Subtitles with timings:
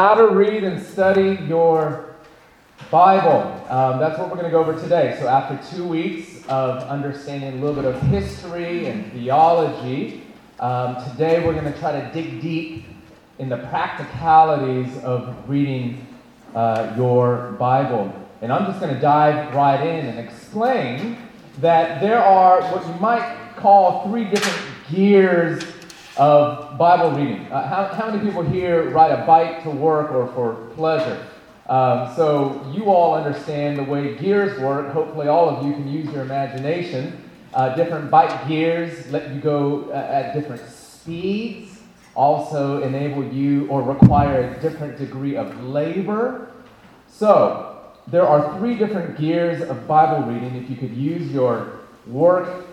[0.00, 2.14] how to read and study your
[2.90, 3.42] Bible.
[3.68, 5.14] Um, that's what we're going to go over today.
[5.20, 10.22] So, after two weeks of understanding a little bit of history and theology,
[10.58, 12.86] um, today we're going to try to dig deep
[13.38, 16.06] in the practicalities of reading
[16.54, 18.10] uh, your Bible.
[18.40, 21.18] And I'm just going to dive right in and explain
[21.58, 25.62] that there are what you might call three different gears
[26.20, 27.50] of Bible reading.
[27.50, 31.26] Uh, how, how many people here ride a bike to work or for pleasure?
[31.66, 34.92] Um, so you all understand the way gears work.
[34.92, 37.24] Hopefully, all of you can use your imagination.
[37.54, 41.80] Uh, different bike gears let you go uh, at different speeds,
[42.14, 46.52] also enable you or require a different degree of labor.
[47.08, 50.54] So, there are three different gears of Bible reading.
[50.54, 52.66] If you could use your work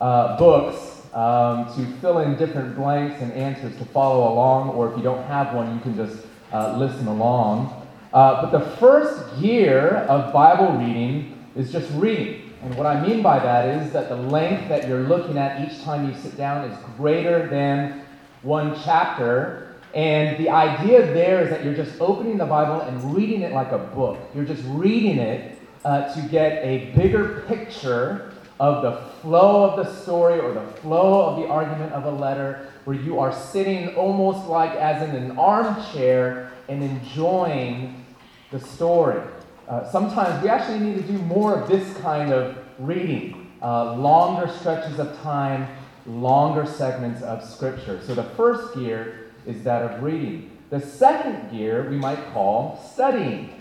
[0.00, 4.98] uh, books um, to fill in different blanks and answers to follow along, or if
[4.98, 7.86] you don't have one, you can just uh, listen along.
[8.12, 12.52] Uh, but the first gear of Bible reading is just reading.
[12.62, 15.82] And what I mean by that is that the length that you're looking at each
[15.82, 18.04] time you sit down is greater than
[18.42, 19.74] one chapter.
[19.94, 23.72] And the idea there is that you're just opening the Bible and reading it like
[23.72, 24.18] a book.
[24.34, 29.94] You're just reading it uh, to get a bigger picture of the flow of the
[30.02, 34.46] story or the flow of the argument of a letter, where you are sitting almost
[34.48, 38.04] like as in an armchair and enjoying
[38.50, 39.20] the story.
[39.68, 44.48] Uh, sometimes we actually need to do more of this kind of reading uh, longer
[44.60, 45.66] stretches of time,
[46.06, 48.00] longer segments of Scripture.
[48.06, 50.50] So the first gear is that of reading.
[50.70, 53.55] The second gear we might call studying.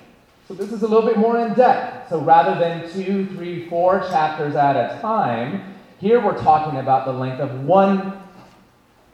[0.48, 2.10] So this is a little bit more in depth.
[2.10, 7.14] So rather than two, three, four chapters at a time, here we're talking about the
[7.14, 8.22] length of one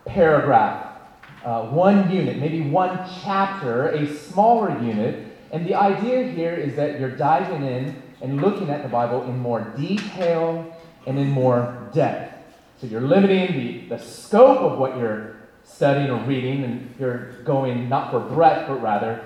[0.05, 0.97] paragraph,
[1.45, 5.37] uh, one unit, maybe one chapter, a smaller unit.
[5.53, 9.39] And the idea here is that you're diving in and looking at the Bible in
[9.39, 10.75] more detail
[11.07, 12.43] and in more depth.
[12.81, 17.87] So you're limiting the, the scope of what you're studying or reading, and you're going
[17.87, 19.23] not for breadth, but rather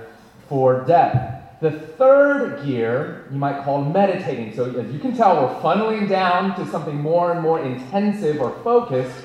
[0.47, 1.34] for depth.
[1.65, 4.55] The third gear you might call meditating.
[4.55, 8.51] So, as you can tell, we're funneling down to something more and more intensive or
[8.63, 9.15] focused.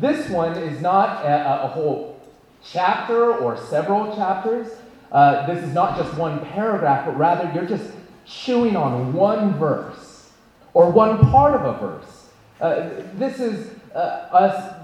[0.00, 2.20] This one is not a, a whole
[2.64, 4.72] chapter or several chapters.
[5.12, 7.92] Uh, this is not just one paragraph, but rather you're just
[8.26, 10.32] chewing on one verse
[10.72, 12.26] or one part of a verse.
[12.60, 13.98] Uh, this is uh,
[14.32, 14.74] us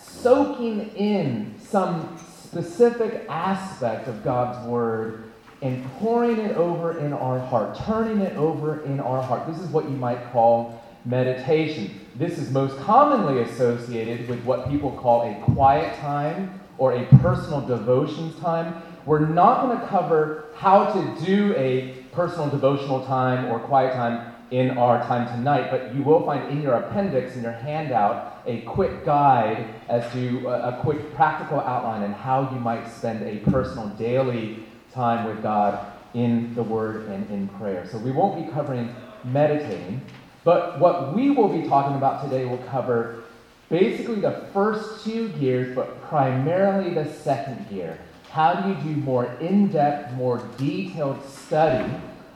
[0.00, 5.29] soaking in some specific aspect of God's Word
[5.62, 9.46] and pouring it over in our heart, turning it over in our heart.
[9.46, 12.00] This is what you might call meditation.
[12.16, 17.60] This is most commonly associated with what people call a quiet time or a personal
[17.60, 18.82] devotions time.
[19.04, 24.34] We're not going to cover how to do a personal devotional time or quiet time
[24.50, 28.62] in our time tonight, but you will find in your appendix, in your handout, a
[28.62, 33.88] quick guide as to a, quick practical outline on how you might spend a personal
[33.90, 37.86] daily time with God in the Word and in prayer.
[37.90, 40.00] So we won't be covering meditating,
[40.44, 43.24] but what we will be talking about today will cover
[43.68, 47.98] basically the first two gears, but primarily the second gear.
[48.30, 51.92] How do you do more in depth, more detailed study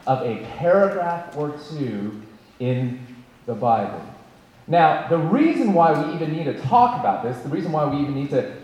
[0.06, 2.20] of a paragraph or two
[2.58, 3.00] in
[3.46, 4.02] the Bible?
[4.66, 8.00] Now, the reason why we even need to talk about this, the reason why we
[8.00, 8.56] even need to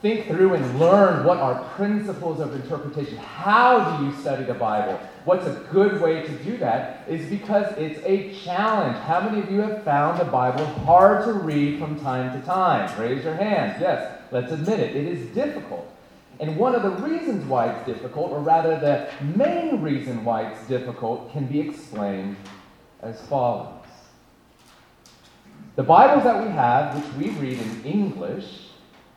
[0.00, 3.18] think through and learn what are principles of interpretation.
[3.18, 4.98] How do you study the Bible?
[5.26, 8.96] What's a good way to do that is because it's a challenge.
[8.98, 12.98] How many of you have found the Bible hard to read from time to time?
[12.98, 13.76] Raise your hands.
[13.80, 14.96] Yes, let's admit it.
[14.96, 15.86] It is difficult.
[16.38, 20.66] And one of the reasons why it's difficult, or rather the main reason why it's
[20.66, 22.36] difficult, can be explained
[23.02, 23.74] as follows.
[25.76, 28.69] The Bibles that we have, which we read in English,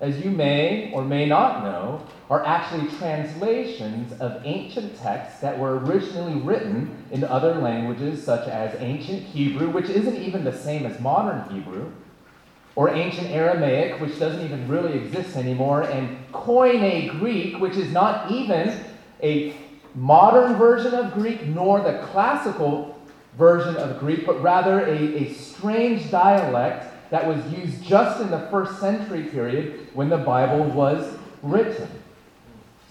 [0.03, 5.79] as you may or may not know, are actually translations of ancient texts that were
[5.79, 10.99] originally written in other languages, such as ancient Hebrew, which isn't even the same as
[10.99, 11.89] modern Hebrew,
[12.75, 18.29] or ancient Aramaic, which doesn't even really exist anymore, and Koine Greek, which is not
[18.29, 18.77] even
[19.21, 19.55] a
[19.95, 22.99] modern version of Greek nor the classical
[23.37, 28.39] version of Greek, but rather a, a strange dialect that was used just in the
[28.49, 31.87] first century period when the Bible was written.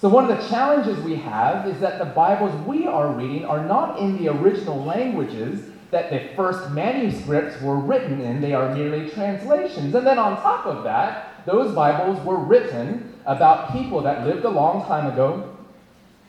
[0.00, 3.66] So, one of the challenges we have is that the Bibles we are reading are
[3.66, 9.10] not in the original languages that the first manuscripts were written in, they are merely
[9.10, 9.92] translations.
[9.92, 14.50] And then on top of that, those Bibles were written about people that lived a
[14.50, 15.52] long time ago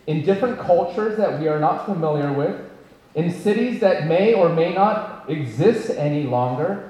[0.07, 2.59] in different cultures that we are not familiar with,
[3.13, 6.89] in cities that may or may not exist any longer,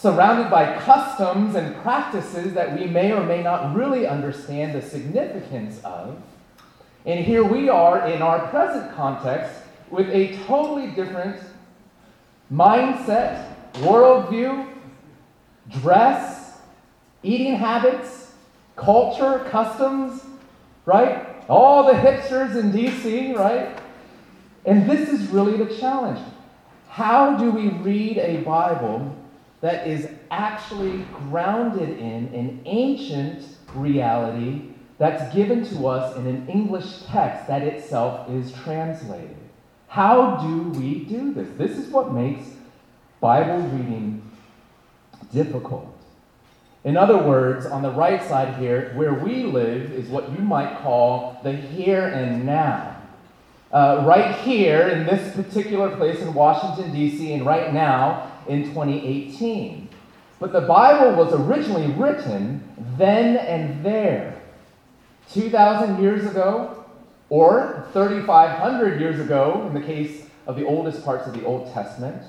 [0.00, 5.78] surrounded by customs and practices that we may or may not really understand the significance
[5.84, 6.16] of.
[7.04, 9.52] And here we are in our present context
[9.90, 11.38] with a totally different
[12.50, 14.66] mindset, worldview,
[15.68, 16.58] dress,
[17.22, 18.32] eating habits,
[18.76, 20.24] culture, customs,
[20.86, 21.26] right?
[21.46, 23.78] All the hipsters in DC, right?
[24.64, 26.20] And this is really the challenge.
[26.88, 29.14] How do we read a Bible
[29.60, 34.62] that is actually grounded in an ancient reality
[34.98, 39.36] that's given to us in an English text that itself is translated?
[39.88, 41.48] How do we do this?
[41.58, 42.46] This is what makes
[43.20, 44.22] Bible reading
[45.32, 45.96] difficult.
[46.84, 50.78] In other words, on the right side here, where we live is what you might
[50.78, 52.96] call the here and now.
[53.72, 59.88] Uh, right here in this particular place in Washington, D.C., and right now in 2018.
[60.40, 62.62] But the Bible was originally written
[62.98, 64.42] then and there.
[65.32, 66.84] 2,000 years ago,
[67.28, 72.22] or 3,500 years ago, in the case of the oldest parts of the Old Testament,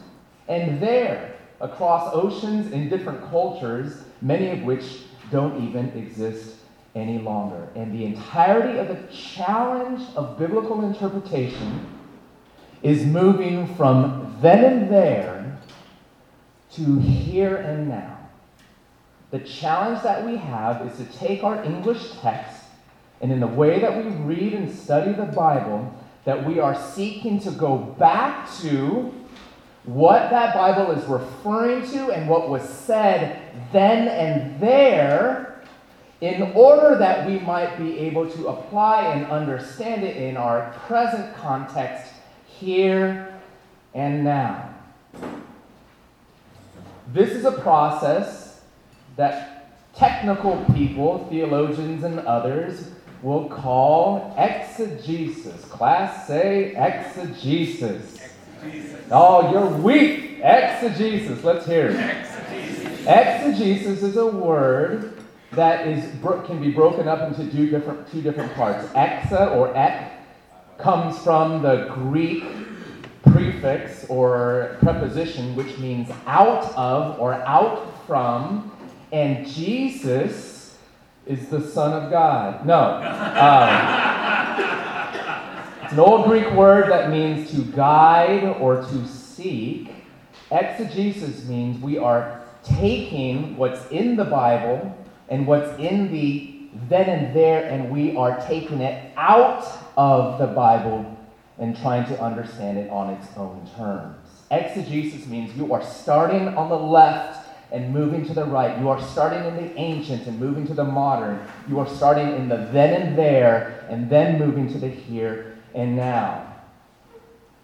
[0.47, 4.83] and there, across oceans in different cultures, many of which
[5.31, 6.57] don't even exist
[6.93, 7.69] any longer.
[7.75, 11.87] And the entirety of the challenge of biblical interpretation
[12.83, 15.41] is moving from then and there
[16.73, 18.17] to here and now.
[19.31, 22.61] The challenge that we have is to take our English text
[23.21, 25.93] and in the way that we read and study the Bible,
[26.25, 29.13] that we are seeking to go back to
[29.83, 33.41] what that Bible is referring to and what was said
[33.71, 35.61] then and there
[36.19, 41.35] in order that we might be able to apply and understand it in our present
[41.35, 42.11] context
[42.45, 43.39] here
[43.95, 44.70] and now.
[47.13, 48.61] This is a process
[49.17, 52.89] that technical people, theologians, and others
[53.21, 55.65] will call exegesis.
[55.65, 58.29] Class say exegesis.
[58.63, 59.07] exegesis.
[59.11, 60.39] Oh, you're weak.
[60.41, 61.43] Exegesis.
[61.43, 61.97] Let's hear it.
[61.97, 63.05] Exegesis.
[63.05, 65.21] exegesis is a word
[65.51, 66.05] that is
[66.45, 68.87] can be broken up into two different two different parts.
[68.93, 70.13] Exa or ek
[70.77, 72.45] comes from the Greek
[73.31, 78.71] prefix or preposition which means out of or out from,
[79.11, 80.77] and Jesus
[81.25, 82.65] is the Son of God.
[82.65, 82.79] No.
[82.79, 83.69] Um,
[85.83, 89.91] it's an old Greek word that means to guide or to seek.
[90.51, 94.97] Exegesis means we are taking what's in the Bible
[95.29, 96.47] and what's in the
[96.89, 99.65] then and there, and we are taking it out
[99.97, 101.17] of the Bible
[101.61, 104.17] and trying to understand it on its own terms.
[104.49, 108.77] Exegesis means you are starting on the left and moving to the right.
[108.79, 111.39] You are starting in the ancient and moving to the modern.
[111.69, 115.95] You are starting in the then and there and then moving to the here and
[115.95, 116.47] now.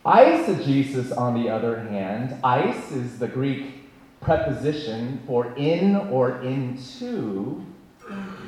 [0.06, 3.90] Eisegesis, on the other hand, eis is the Greek
[4.22, 7.66] preposition for in or into.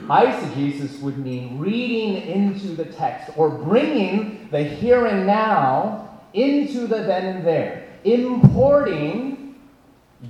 [0.08, 6.98] Eisegesis would mean reading into the text or bringing the here and now into the
[6.98, 9.56] then and there, importing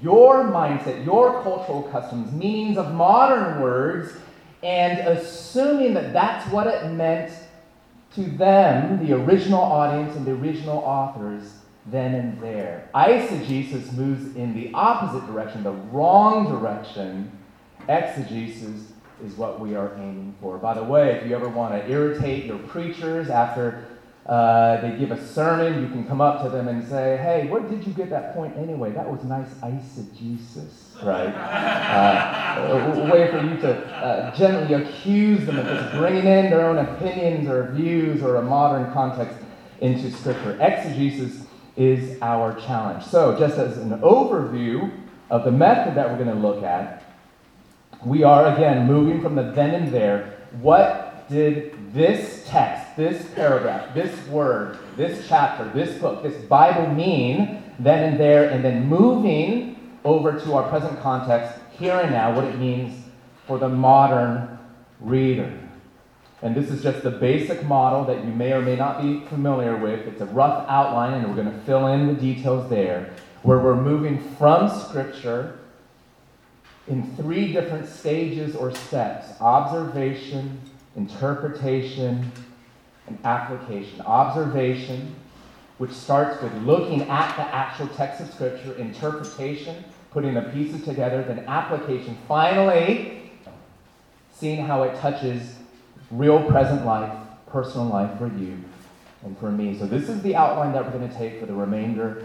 [0.01, 4.13] your mindset, your cultural customs, meanings of modern words,
[4.61, 7.31] and assuming that that's what it meant
[8.15, 11.53] to them, the original audience and the original authors,
[11.85, 12.89] then and there.
[12.93, 17.31] Eisegesis moves in the opposite direction, the wrong direction.
[17.87, 18.91] Exegesis
[19.23, 20.57] is what we are aiming for.
[20.57, 23.85] By the way, if you ever want to irritate your preachers after
[24.25, 27.61] uh, they give a sermon, you can come up to them and say, hey, where
[27.61, 28.91] did you get that point anyway?
[28.91, 31.33] That was nice eisegesis, right?
[31.33, 36.67] Uh, a way for you to uh, gently accuse them of just bringing in their
[36.67, 39.35] own opinions or views or a modern context
[39.81, 40.57] into Scripture.
[40.61, 43.05] Exegesis is our challenge.
[43.05, 44.91] So, just as an overview
[45.31, 47.03] of the method that we're going to look at,
[48.03, 50.37] we are again moving from the then and there.
[50.61, 57.63] What did this text, this paragraph, this word, this chapter, this book, this Bible mean
[57.77, 62.43] then and there, and then moving over to our present context, here and now, what
[62.43, 63.05] it means
[63.47, 64.59] for the modern
[64.99, 65.57] reader.
[66.41, 69.75] And this is just the basic model that you may or may not be familiar
[69.75, 70.07] with.
[70.07, 73.13] It's a rough outline, and we're going to fill in the details there,
[73.43, 75.59] where we're moving from Scripture
[76.89, 80.59] in three different stages or steps observation,
[80.95, 82.31] interpretation,
[83.07, 84.01] and application.
[84.01, 85.15] Observation,
[85.77, 91.23] which starts with looking at the actual text of Scripture, interpretation, putting the pieces together,
[91.23, 92.17] then application.
[92.27, 93.31] Finally,
[94.33, 95.55] seeing how it touches
[96.11, 97.15] real present life,
[97.47, 98.57] personal life for you
[99.23, 99.77] and for me.
[99.77, 102.23] So, this is the outline that we're going to take for the remainder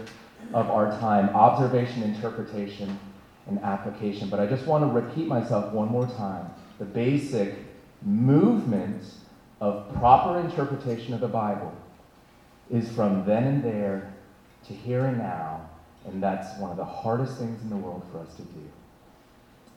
[0.53, 2.97] of our time observation, interpretation,
[3.47, 4.29] and application.
[4.29, 6.49] But I just want to repeat myself one more time.
[6.79, 7.55] The basic
[8.01, 9.03] movement
[9.61, 11.73] of proper interpretation of the Bible
[12.69, 14.13] is from then and there
[14.67, 15.69] to here and now,
[16.05, 18.61] and that's one of the hardest things in the world for us to do.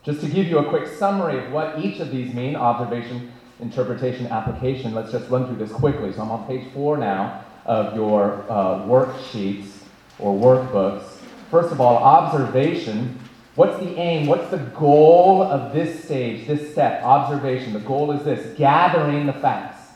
[0.02, 4.26] Just to give you a quick summary of what each of these mean observation, interpretation,
[4.28, 6.12] application let's just run through this quickly.
[6.12, 9.82] So I'm on page four now of your uh, worksheets
[10.18, 11.18] or workbooks.
[11.50, 13.18] First of all, observation.
[13.58, 14.28] What's the aim?
[14.28, 17.02] What's the goal of this stage, this step?
[17.02, 17.72] Observation.
[17.72, 19.94] The goal is this gathering the facts.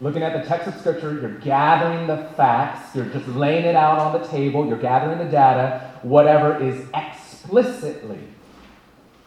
[0.00, 4.00] Looking at the text of Scripture, you're gathering the facts, you're just laying it out
[4.00, 8.18] on the table, you're gathering the data, whatever is explicitly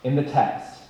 [0.04, 0.82] in the text.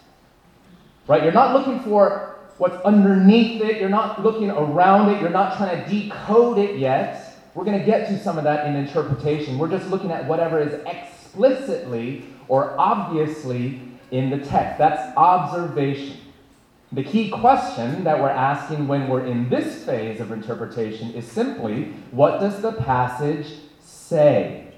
[1.05, 1.21] Right?
[1.21, 5.83] You're not looking for what's underneath it, you're not looking around it, you're not trying
[5.83, 7.37] to decode it yet.
[7.53, 9.59] We're going to get to some of that in interpretation.
[9.59, 14.77] We're just looking at whatever is explicitly or obviously in the text.
[14.77, 16.17] That's observation.
[16.91, 21.93] The key question that we're asking when we're in this phase of interpretation is simply
[22.11, 23.47] what does the passage
[23.81, 24.73] say?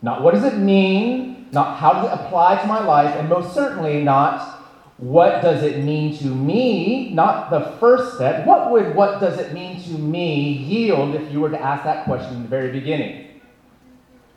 [0.00, 3.52] Not what does it mean, not how does it apply to my life, and most
[3.52, 4.58] certainly not
[4.98, 7.10] what does it mean to me?
[7.14, 8.46] Not the first step.
[8.46, 12.04] What would what does it mean to me yield if you were to ask that
[12.04, 13.40] question in the very beginning?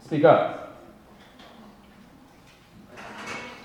[0.03, 0.62] Speak up.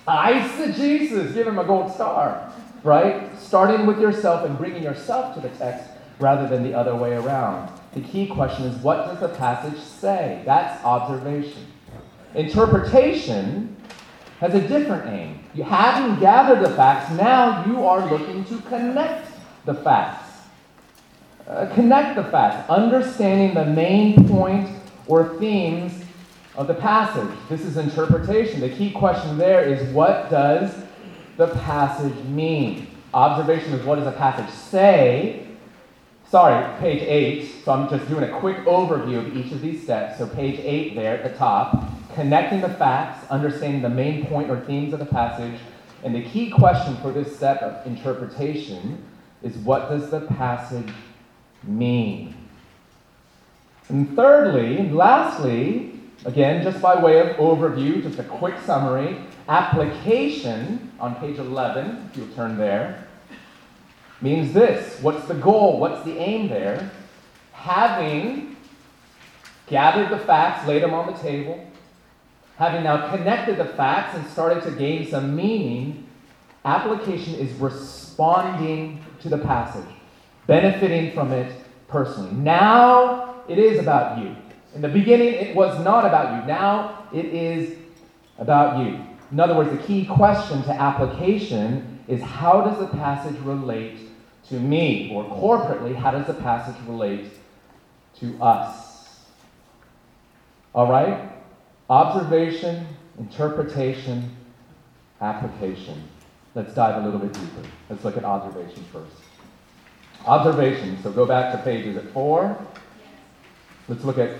[0.08, 1.34] Eisegesis.
[1.34, 2.52] Give him a gold star.
[2.82, 3.30] Right?
[3.38, 7.70] Starting with yourself and bringing yourself to the text rather than the other way around.
[7.94, 10.42] The key question is what does the passage say?
[10.44, 11.66] That's observation.
[12.34, 13.76] Interpretation
[14.40, 15.40] has a different aim.
[15.54, 19.28] You having gathered the facts, now you are looking to connect
[19.64, 20.30] the facts.
[21.46, 24.68] Uh, connect the facts, understanding the main point
[25.06, 25.97] or themes
[26.58, 27.30] of the passage.
[27.48, 28.60] This is interpretation.
[28.60, 30.74] The key question there is what does
[31.36, 32.88] the passage mean?
[33.14, 35.46] Observation is what does the passage say?
[36.28, 37.64] Sorry, page 8.
[37.64, 40.18] So I'm just doing a quick overview of each of these steps.
[40.18, 44.58] So, page 8 there at the top connecting the facts, understanding the main point or
[44.62, 45.60] themes of the passage.
[46.02, 49.04] And the key question for this step of interpretation
[49.42, 50.90] is what does the passage
[51.62, 52.34] mean?
[53.88, 55.97] And thirdly, and lastly,
[56.28, 59.18] again, just by way of overview, just a quick summary,
[59.48, 63.06] application on page 11, if you'll turn there,
[64.20, 65.00] means this.
[65.00, 65.78] What's the goal?
[65.80, 66.90] What's the aim there?
[67.52, 68.56] Having
[69.66, 71.68] gathered the facts, laid them on the table,
[72.58, 76.08] Having now connected the facts and started to gain some meaning,
[76.64, 79.88] application is responding to the passage,
[80.48, 81.52] benefiting from it
[81.86, 82.32] personally.
[82.32, 84.34] Now it is about you.
[84.74, 86.48] In the beginning, it was not about you.
[86.48, 87.78] Now it is
[88.38, 89.00] about you.
[89.30, 93.98] In other words, the key question to application is how does the passage relate
[94.48, 95.10] to me?
[95.12, 97.26] Or corporately, how does the passage relate
[98.20, 99.20] to us?
[100.74, 101.32] All right?
[101.90, 102.86] Observation,
[103.18, 104.34] interpretation,
[105.20, 106.02] application.
[106.54, 107.68] Let's dive a little bit deeper.
[107.90, 109.14] Let's look at observation first.
[110.26, 110.98] Observation.
[111.02, 112.58] So go back to pages at four.
[113.88, 114.36] Let's look at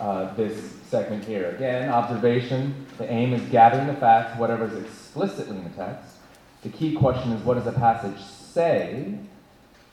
[0.00, 1.50] uh, this segment here.
[1.50, 2.86] Again, observation.
[2.98, 6.16] The aim is gathering the facts, whatever is explicitly in the text.
[6.62, 9.18] The key question is what does the passage say?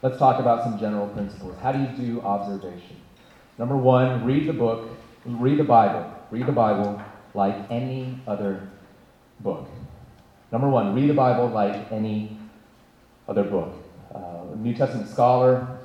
[0.02, 1.56] Let's talk about some general principles.
[1.62, 2.98] How do you do observation?
[3.58, 4.90] Number one, read the book,
[5.26, 7.02] read the Bible read the Bible
[7.34, 8.70] like any other
[9.42, 9.68] book.
[10.52, 12.38] Number one, read the Bible like any
[13.28, 13.74] other book.
[14.14, 15.80] Uh, a New Testament scholar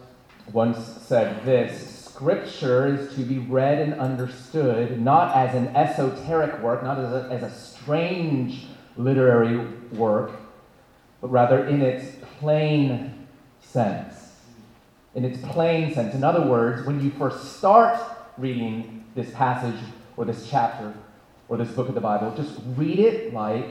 [0.52, 6.82] once said this Scripture is to be read and understood not as an esoteric work,
[6.82, 9.58] not as a, as a strange literary
[9.92, 10.32] work,
[11.20, 13.26] but rather in its plain
[13.60, 14.32] sense.
[15.14, 16.14] In its plain sense.
[16.14, 18.00] In other words, when you first start
[18.38, 19.78] reading this passage
[20.16, 20.94] or this chapter
[21.50, 22.34] or this book of the Bible.
[22.34, 23.66] Just read it like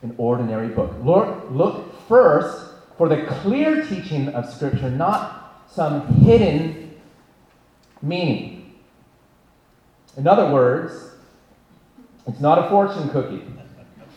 [0.00, 0.94] an ordinary book.
[1.02, 6.83] Look, look first for the clear teaching of Scripture, not some hidden
[8.04, 8.74] meaning.
[10.16, 10.92] In other words,
[12.26, 13.42] it's not a fortune cookie.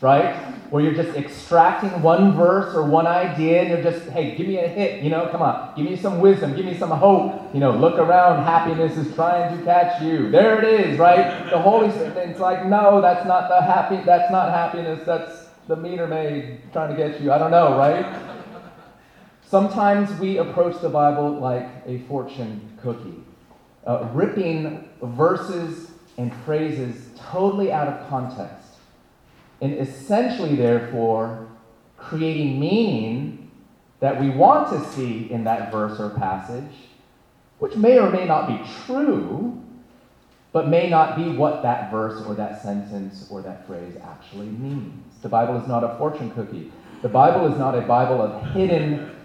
[0.02, 0.36] right?
[0.70, 4.58] Where you're just extracting one verse or one idea and you're just, hey, give me
[4.58, 7.60] a hit, you know, come on, give me some wisdom, give me some hope, you
[7.60, 10.30] know, look around, happiness is trying to catch you.
[10.30, 11.50] There it is, right?
[11.50, 15.76] The Holy Spirit, it's like, no, that's not the happy, that's not happiness, that's the
[15.76, 17.32] meter maid trying to get you.
[17.32, 18.22] I don't know, right?
[19.46, 23.24] Sometimes we approach the Bible like a fortune cookie,
[23.88, 28.68] uh, ripping verses and phrases totally out of context
[29.62, 31.48] and essentially, therefore,
[31.98, 33.50] creating meaning
[34.00, 36.72] that we want to see in that verse or passage,
[37.58, 39.60] which may or may not be true,
[40.52, 45.04] but may not be what that verse or that sentence or that phrase actually means.
[45.24, 46.72] The Bible is not a fortune cookie.
[47.02, 49.16] The Bible is not a Bible of hidden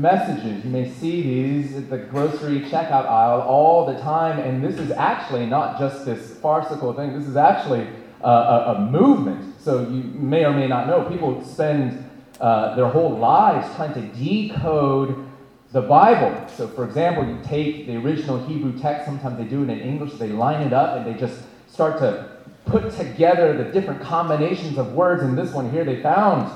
[0.00, 0.64] messages.
[0.64, 4.90] You may see these at the grocery checkout aisle all the time, and this is
[4.92, 7.86] actually not just this farcical thing, this is actually
[8.22, 9.60] a, a, a movement.
[9.60, 12.08] So you may or may not know, people spend
[12.40, 15.28] uh, their whole lives trying to decode
[15.72, 16.48] the Bible.
[16.48, 20.14] So, for example, you take the original Hebrew text, sometimes they do it in English,
[20.14, 24.92] they line it up and they just start to put together the different combinations of
[24.92, 25.22] words.
[25.22, 26.50] In this one here, they found,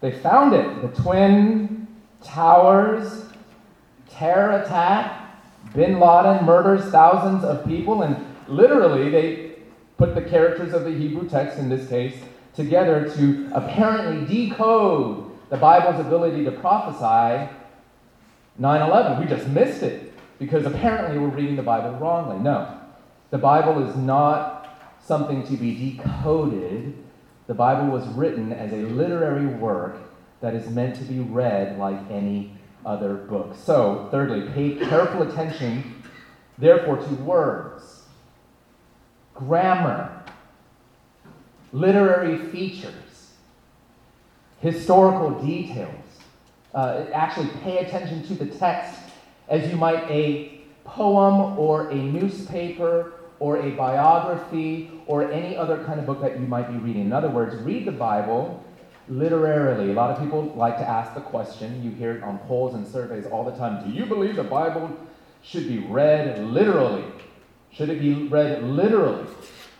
[0.00, 0.82] they found it.
[0.82, 1.79] The Twin
[2.22, 3.24] Towers,
[4.10, 5.20] terror attack,
[5.74, 8.16] Bin Laden murders thousands of people, and
[8.48, 9.52] literally they
[9.96, 12.14] put the characters of the Hebrew text in this case
[12.54, 17.50] together to apparently decode the Bible's ability to prophesy
[18.58, 19.20] 9 11.
[19.20, 22.38] We just missed it because apparently we're reading the Bible wrongly.
[22.38, 22.78] No,
[23.30, 24.68] the Bible is not
[25.02, 26.96] something to be decoded.
[27.46, 29.96] The Bible was written as a literary work
[30.40, 32.52] that is meant to be read like any
[32.84, 33.54] other book.
[33.62, 36.02] So, thirdly, pay careful attention,
[36.58, 38.04] therefore, to words,
[39.34, 40.22] grammar,
[41.72, 43.32] literary features,
[44.60, 45.94] historical details.
[46.74, 48.98] Uh, actually, pay attention to the text
[49.48, 55.98] as you might a poem or a newspaper or a biography or any other kind
[55.98, 57.02] of book that you might be reading.
[57.02, 58.64] In other words, read the Bible
[59.10, 59.90] literarily.
[59.90, 62.86] A lot of people like to ask the question, you hear it on polls and
[62.86, 64.90] surveys all the time Do you believe the Bible
[65.42, 67.04] should be read literally?
[67.72, 69.26] Should it be read literally?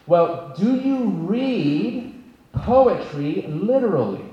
[0.06, 4.24] Well, do you read poetry literally?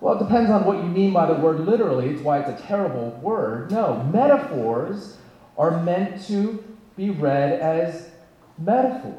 [0.00, 2.08] Well, it depends on what you mean by the word literally.
[2.08, 3.70] It's why it's a terrible word.
[3.70, 5.16] No, metaphors
[5.56, 6.62] are meant to
[6.96, 8.10] be read as
[8.58, 9.14] metaphors.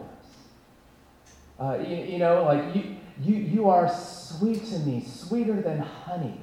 [1.59, 6.39] Uh, you, you know, like you, you, you are sweet to me, sweeter than honey.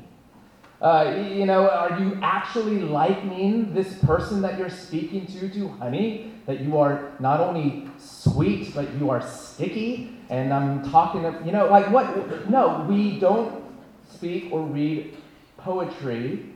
[0.80, 6.32] Uh, you know, are you actually likening this person that you're speaking to to honey?
[6.46, 10.16] That you are not only sweet, but you are sticky?
[10.30, 12.48] And I'm talking of, you know, like what?
[12.48, 13.62] No, we don't
[14.10, 15.16] speak or read
[15.58, 16.46] poetry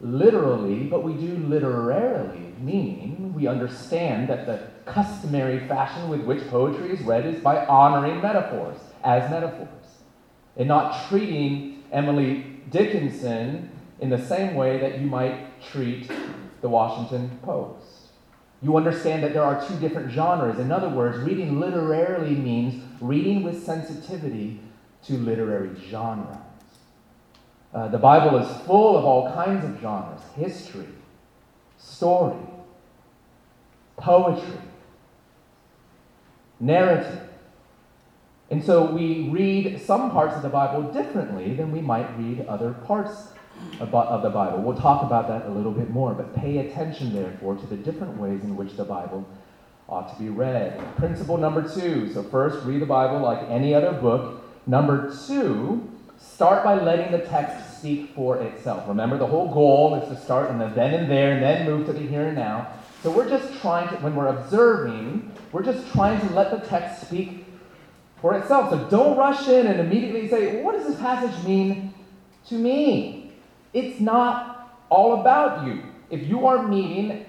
[0.00, 6.90] literally, but we do literarily, meaning we understand that the customary fashion with which poetry
[6.90, 9.68] is read is by honoring metaphors as metaphors
[10.56, 16.10] and not treating Emily Dickinson in the same way that you might treat
[16.60, 17.84] the Washington Post.
[18.60, 20.58] You understand that there are two different genres.
[20.58, 24.60] In other words, reading literarily means reading with sensitivity
[25.04, 26.36] to literary genres.
[27.72, 30.88] Uh, the Bible is full of all kinds of genres history,
[31.76, 32.36] story,
[33.96, 34.60] poetry,
[36.58, 37.27] narrative.
[38.50, 42.72] And so we read some parts of the Bible differently than we might read other
[42.72, 43.28] parts
[43.80, 44.62] of the Bible.
[44.62, 48.16] We'll talk about that a little bit more, but pay attention, therefore, to the different
[48.16, 49.28] ways in which the Bible
[49.88, 50.80] ought to be read.
[50.96, 54.42] Principle number two so, first, read the Bible like any other book.
[54.66, 58.88] Number two, start by letting the text speak for itself.
[58.88, 61.86] Remember, the whole goal is to start in the then and there and then move
[61.86, 62.72] to the here and now.
[63.02, 67.06] So, we're just trying to, when we're observing, we're just trying to let the text
[67.06, 67.44] speak
[68.20, 68.70] for itself.
[68.70, 71.94] So don't rush in and immediately say, what does this passage mean
[72.48, 73.32] to me?
[73.72, 75.82] It's not all about you.
[76.10, 77.26] If you are meeting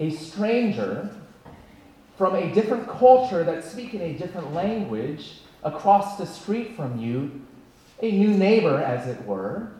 [0.00, 1.10] a stranger
[2.16, 7.42] from a different culture that's speaking a different language across the street from you,
[8.00, 9.72] a new neighbor, as it were,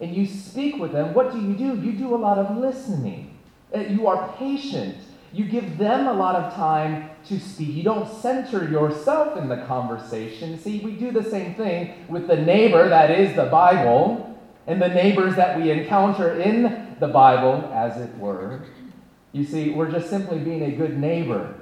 [0.00, 1.80] and you speak with them, what do you do?
[1.80, 3.38] You do a lot of listening.
[3.74, 4.96] Uh, you are patient.
[5.32, 7.68] You give them a lot of time to speak.
[7.68, 10.58] You don't center yourself in the conversation.
[10.58, 14.26] See, we do the same thing with the neighbor that is the Bible
[14.66, 18.62] and the neighbors that we encounter in the Bible, as it were.
[19.32, 21.54] You see, we're just simply being a good neighbor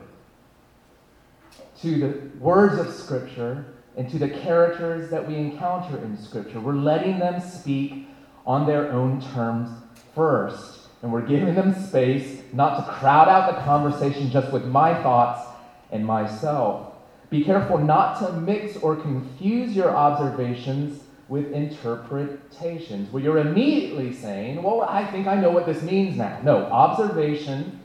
[1.82, 6.60] to the words of Scripture and to the characters that we encounter in Scripture.
[6.60, 8.08] We're letting them speak
[8.46, 9.70] on their own terms
[10.14, 10.77] first.
[11.02, 15.48] And we're giving them space not to crowd out the conversation just with my thoughts
[15.92, 16.92] and myself.
[17.30, 24.62] Be careful not to mix or confuse your observations with interpretations, where you're immediately saying,
[24.62, 26.40] Well, I think I know what this means now.
[26.42, 27.80] No, observation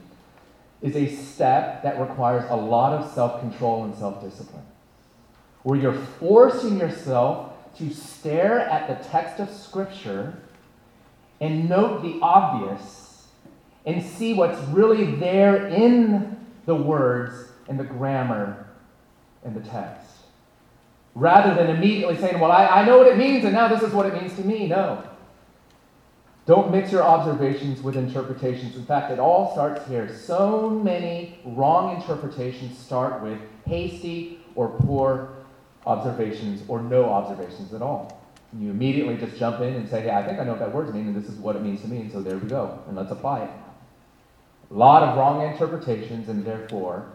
[0.82, 4.63] is a step that requires a lot of self control and self discipline,
[5.63, 10.42] where you're forcing yourself to stare at the text of Scripture
[11.43, 13.27] and note the obvious
[13.86, 18.69] and see what's really there in the words and the grammar
[19.43, 20.08] and the text
[21.15, 23.93] rather than immediately saying, Well, I, I know what it means, and now this is
[23.93, 24.67] what it means to me.
[24.67, 25.03] No.
[26.45, 28.75] Don't mix your observations with interpretations.
[28.75, 30.13] In fact, it all starts here.
[30.13, 35.29] So many wrong interpretations start with hasty or poor
[35.86, 38.23] observations or no observations at all.
[38.60, 40.94] You immediately just jump in and say, Hey, I think I know what that word
[40.94, 42.96] means, and this is what it means to me, and so there we go, and
[42.96, 43.50] let's apply it.
[44.72, 47.08] A lot of wrong interpretations, and therefore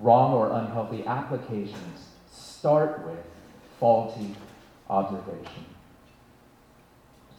[0.00, 3.18] wrong or unhealthy applications start with
[3.78, 4.34] faulty
[4.88, 5.64] observation.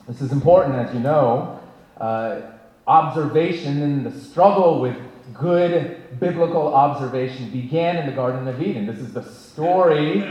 [0.07, 1.59] This is important, as you know.
[1.99, 2.41] Uh,
[2.87, 4.95] observation and the struggle with
[5.33, 8.85] good biblical observation began in the Garden of Eden.
[8.85, 10.23] This is the story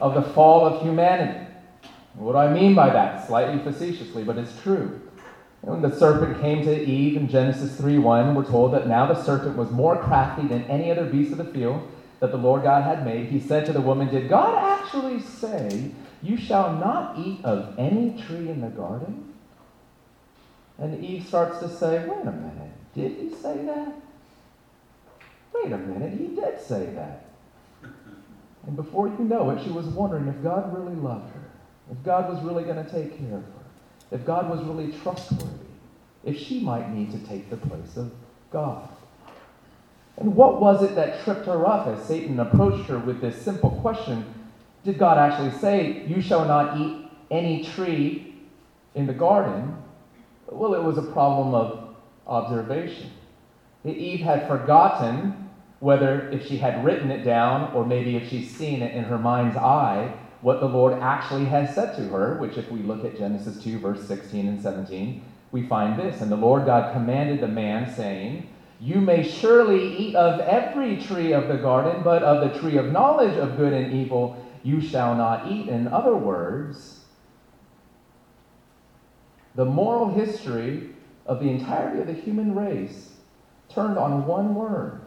[0.00, 1.43] of the fall of humanity.
[2.14, 3.26] What do I mean by that?
[3.26, 5.00] Slightly facetiously, but it's true.
[5.62, 9.56] When the serpent came to Eve in Genesis 3:1, we're told that now the serpent
[9.56, 11.88] was more crafty than any other beast of the field
[12.20, 15.90] that the Lord God had made, he said to the woman, Did God actually say,
[16.22, 19.34] You shall not eat of any tree in the garden?
[20.78, 23.92] And Eve starts to say, Wait a minute, did he say that?
[25.54, 27.26] Wait a minute, he did say that.
[28.66, 31.43] And before you know it, she was wondering if God really loved her,
[31.90, 33.64] if God was really going to take care of her,
[34.10, 35.66] if God was really trustworthy,
[36.24, 38.12] if she might need to take the place of
[38.50, 38.88] God.
[40.16, 43.70] And what was it that tripped her up as Satan approached her with this simple
[43.82, 44.24] question?
[44.84, 48.36] Did God actually say, You shall not eat any tree
[48.94, 49.76] in the garden?
[50.46, 53.10] Well, it was a problem of observation.
[53.84, 58.82] Eve had forgotten whether if she had written it down or maybe if she's seen
[58.82, 62.70] it in her mind's eye, what the Lord actually has said to her, which, if
[62.70, 66.20] we look at Genesis 2, verse 16 and 17, we find this.
[66.20, 68.46] And the Lord God commanded the man, saying,
[68.78, 72.92] you may surely eat of every tree of the garden, but of the tree of
[72.92, 75.68] knowledge of good and evil you shall not eat.
[75.68, 77.04] In other words,
[79.54, 80.90] the moral history
[81.24, 83.14] of the entirety of the human race
[83.70, 85.00] turned on one word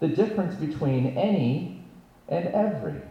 [0.00, 1.84] the difference between any
[2.30, 3.02] and every.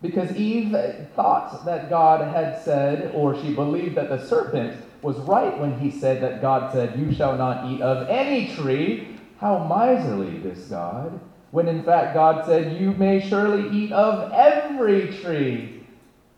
[0.00, 0.76] Because Eve
[1.16, 5.90] thought that God had said, or she believed that the serpent was right when he
[5.90, 9.16] said that God said, You shall not eat of any tree.
[9.38, 15.12] How miserly this God, when in fact God said, You may surely eat of every
[15.12, 15.84] tree,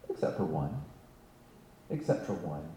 [0.08, 0.82] except for one.
[1.90, 2.68] Except for one.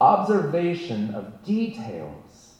[0.00, 2.54] Observation of details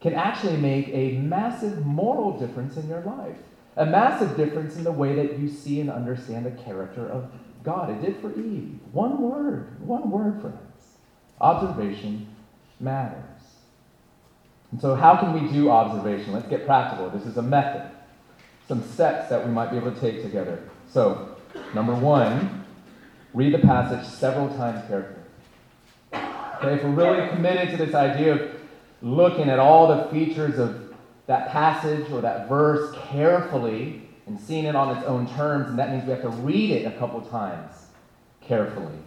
[0.00, 3.38] can actually make a massive moral difference in your life,
[3.76, 7.30] a massive difference in the way that you see and understand the character of
[7.62, 7.90] God.
[7.90, 8.78] It did for Eve.
[8.92, 10.58] One word, one word, friends.
[11.40, 12.28] Observation
[12.78, 13.22] matters.
[14.70, 16.32] And so, how can we do observation?
[16.32, 17.10] Let's get practical.
[17.10, 17.90] This is a method,
[18.68, 20.68] some steps that we might be able to take together.
[20.90, 21.36] So,
[21.74, 22.64] number one,
[23.32, 25.20] read the passage several times carefully.
[26.12, 28.60] Okay, if we're really committed to this idea of
[29.02, 30.83] looking at all the features of
[31.26, 35.90] that passage or that verse carefully and seeing it on its own terms, and that
[35.90, 37.86] means we have to read it a couple times
[38.40, 38.98] carefully.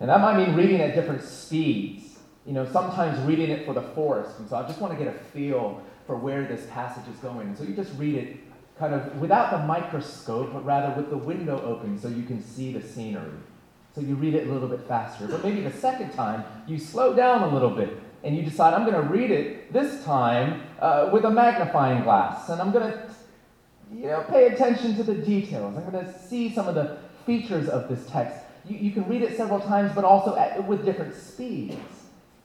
[0.00, 2.18] And that might mean reading at different speeds.
[2.46, 4.38] You know, sometimes reading it for the forest.
[4.38, 7.48] And so I just want to get a feel for where this passage is going.
[7.48, 8.36] And so you just read it
[8.78, 12.72] kind of without the microscope, but rather with the window open so you can see
[12.72, 13.32] the scenery.
[13.94, 15.26] So you read it a little bit faster.
[15.26, 18.90] But maybe the second time, you slow down a little bit and you decide, I'm
[18.90, 22.48] going to read it this time uh, with a magnifying glass.
[22.48, 23.08] And I'm going to,
[23.94, 25.76] you know, pay attention to the details.
[25.76, 29.22] I'm going to see some of the features of this text you, you can read
[29.22, 31.76] it several times, but also at, with different speeds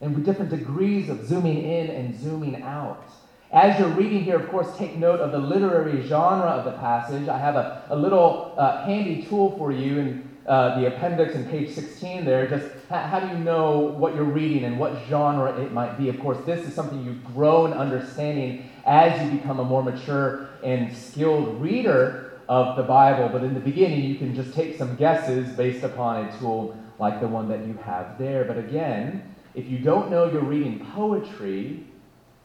[0.02, 3.04] and with different degrees of zooming in and zooming out.
[3.52, 7.28] As you're reading here, of course, take note of the literary genre of the passage.
[7.28, 11.46] I have a, a little uh, handy tool for you in uh, the appendix in
[11.50, 12.48] page 16 there.
[12.48, 16.10] Just how, do you know what you're reading and what genre it might be?
[16.10, 20.50] Of course, this is something you grow in understanding as you become a more mature
[20.64, 24.96] and skilled reader of the Bible, but in the beginning, you can just take some
[24.96, 28.44] guesses based upon a tool like the one that you have there.
[28.44, 31.86] But again, if you don't know you're reading poetry,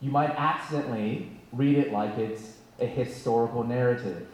[0.01, 4.29] you might accidentally read it like it's a historical narrative.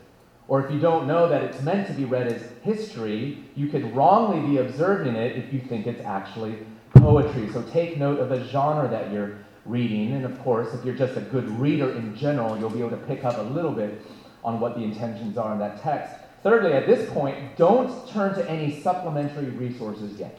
[0.51, 3.95] Or if you don't know that it's meant to be read as history, you could
[3.95, 6.59] wrongly be observing it if you think it's actually
[6.97, 7.49] poetry.
[7.53, 10.13] So take note of the genre that you're reading.
[10.13, 12.97] And of course, if you're just a good reader in general, you'll be able to
[12.97, 14.03] pick up a little bit
[14.43, 16.17] on what the intentions are in that text.
[16.43, 20.37] Thirdly, at this point, don't turn to any supplementary resources yet.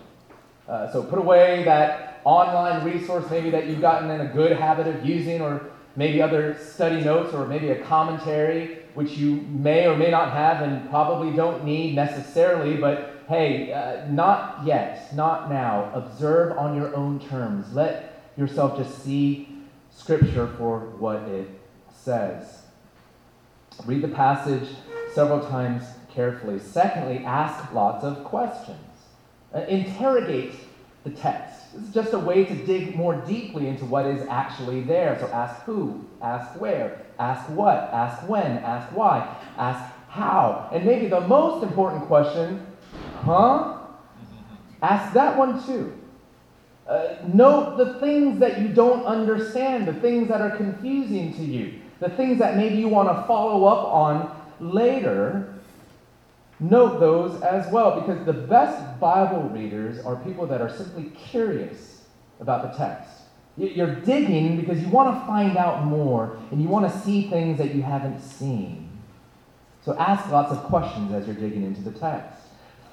[0.67, 4.87] Uh, so put away that online resource maybe that you've gotten in a good habit
[4.87, 9.95] of using, or maybe other study notes, or maybe a commentary, which you may or
[9.95, 15.91] may not have and probably don't need necessarily, but hey, uh, not yet, not now.
[15.93, 17.73] Observe on your own terms.
[17.73, 19.47] Let yourself just see
[19.91, 21.47] Scripture for what it
[21.93, 22.63] says.
[23.85, 24.67] Read the passage
[25.13, 26.59] several times carefully.
[26.59, 28.77] Secondly, ask lots of questions.
[29.53, 30.53] Uh, interrogate
[31.03, 31.73] the text.
[31.73, 35.17] This is just a way to dig more deeply into what is actually there.
[35.19, 40.69] So ask who, ask where, ask what, ask when, ask why, ask how.
[40.73, 42.65] And maybe the most important question,
[43.23, 43.77] huh?
[44.81, 45.93] Ask that one too.
[46.87, 51.79] Uh, note the things that you don't understand, the things that are confusing to you,
[51.99, 55.53] the things that maybe you want to follow up on later.
[56.59, 62.03] Note those as well, because the best Bible readers are people that are simply curious
[62.39, 63.20] about the text.
[63.57, 67.57] You're digging because you want to find out more and you want to see things
[67.57, 68.89] that you haven't seen.
[69.83, 72.39] So ask lots of questions as you're digging into the text.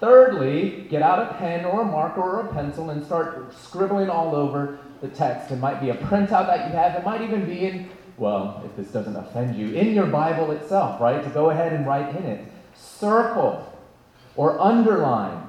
[0.00, 4.34] Thirdly, get out a pen or a marker or a pencil and start scribbling all
[4.34, 5.50] over the text.
[5.50, 8.76] It might be a printout that you have, it might even be in, well, if
[8.76, 11.22] this doesn't offend you, in your Bible itself, right?
[11.22, 13.64] To go ahead and write in it circle
[14.36, 15.46] or underline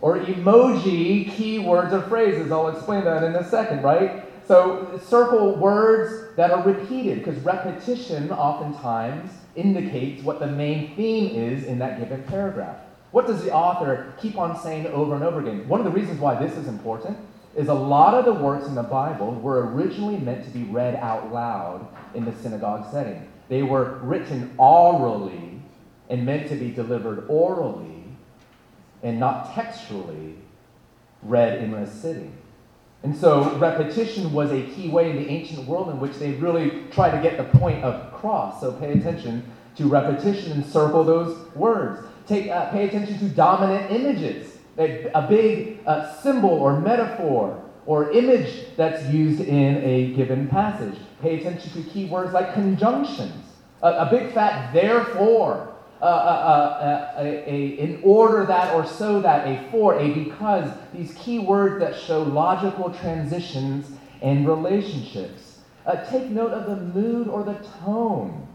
[0.00, 2.50] or emoji keywords or phrases.
[2.50, 4.24] I'll explain that in a second, right?
[4.52, 11.64] So circle words that are repeated because repetition oftentimes indicates what the main theme is
[11.64, 12.76] in that given paragraph.
[13.12, 15.66] What does the author keep on saying over and over again?
[15.66, 17.16] One of the reasons why this is important
[17.56, 20.96] is a lot of the works in the Bible were originally meant to be read
[20.96, 23.26] out loud in the synagogue setting.
[23.48, 25.62] They were written orally
[26.10, 28.04] and meant to be delivered orally
[29.02, 30.36] and not textually
[31.22, 32.36] read in a sitting.
[33.02, 36.84] And so repetition was a key way in the ancient world in which they really
[36.92, 38.60] tried to get the point across.
[38.60, 39.44] So pay attention
[39.76, 42.06] to repetition and circle those words.
[42.26, 48.12] Take, uh, pay attention to dominant images, a, a big uh, symbol or metaphor or
[48.12, 50.96] image that's used in a given passage.
[51.20, 53.44] Pay attention to key words like conjunctions,
[53.82, 55.71] a, a big fat therefore
[56.02, 60.68] uh, uh, uh, a, a, in order that or so that, a for, a because,
[60.92, 63.88] these key words that show logical transitions
[64.20, 65.60] and relationships.
[65.86, 68.48] Uh, take note of the mood or the tone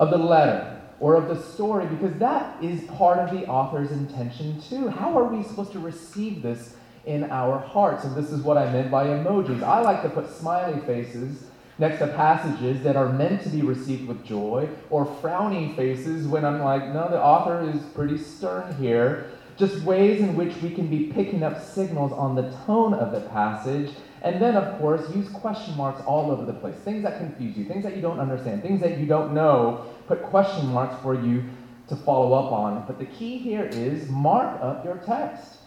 [0.00, 4.58] of the letter or of the story because that is part of the author's intention
[4.62, 4.88] too.
[4.88, 8.04] How are we supposed to receive this in our hearts?
[8.04, 9.62] And this is what I meant by emojis.
[9.62, 11.45] I like to put smiley faces
[11.78, 16.44] next to passages that are meant to be received with joy, or frowning faces when
[16.44, 19.30] I'm like, no, the author is pretty stern here.
[19.56, 23.20] Just ways in which we can be picking up signals on the tone of the
[23.28, 23.90] passage.
[24.22, 26.74] And then, of course, use question marks all over the place.
[26.76, 30.22] Things that confuse you, things that you don't understand, things that you don't know, put
[30.24, 31.44] question marks for you
[31.88, 32.84] to follow up on.
[32.86, 35.58] But the key here is mark up your text.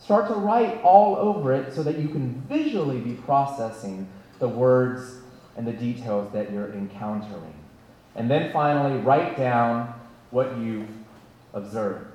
[0.00, 5.17] Start to write all over it so that you can visually be processing the words
[5.58, 7.54] and the details that you're encountering.
[8.14, 9.92] And then finally, write down
[10.30, 10.88] what you've
[11.52, 12.06] observed.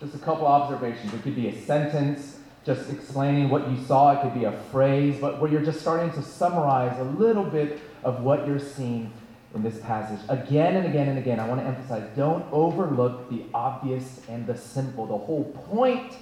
[0.00, 1.12] Just a couple observations.
[1.12, 5.20] It could be a sentence just explaining what you saw, it could be a phrase,
[5.20, 9.12] but where you're just starting to summarize a little bit of what you're seeing
[9.54, 10.18] in this passage.
[10.28, 14.58] Again and again and again, I want to emphasize don't overlook the obvious and the
[14.58, 15.06] simple.
[15.06, 16.14] The whole point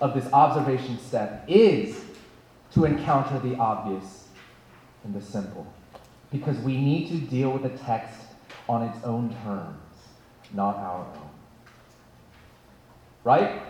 [0.00, 2.00] of this observation step is
[2.72, 4.24] to encounter the obvious
[5.04, 5.72] and the simple
[6.30, 8.20] because we need to deal with the text
[8.68, 9.80] on its own terms,
[10.52, 11.30] not our own.
[13.24, 13.62] Right?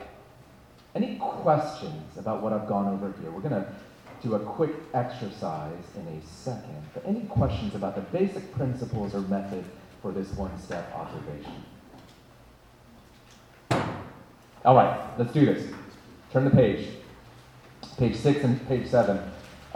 [0.94, 3.30] Any questions about what I've gone over here?
[3.30, 3.66] We're going to
[4.22, 6.82] do a quick exercise in a second.
[6.94, 9.64] But any questions about the basic principles or method
[10.02, 11.52] for this one step observation?
[14.64, 15.72] All right, let's do this.
[16.32, 16.88] Turn the page.
[17.98, 19.20] Page six and page seven.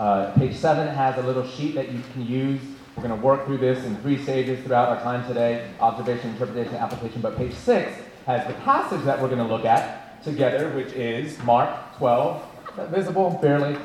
[0.00, 2.60] Uh, page 7 has a little sheet that you can use
[2.96, 6.74] We're going to work through this in three stages throughout our time today observation, interpretation,
[6.74, 7.20] application.
[7.20, 7.92] But page six
[8.26, 12.42] has the passage that we're going to look at together, which is Mark 12.
[12.78, 13.38] Is visible?
[13.40, 13.78] Barely.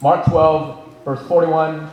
[0.00, 1.88] Mark 12, verse 41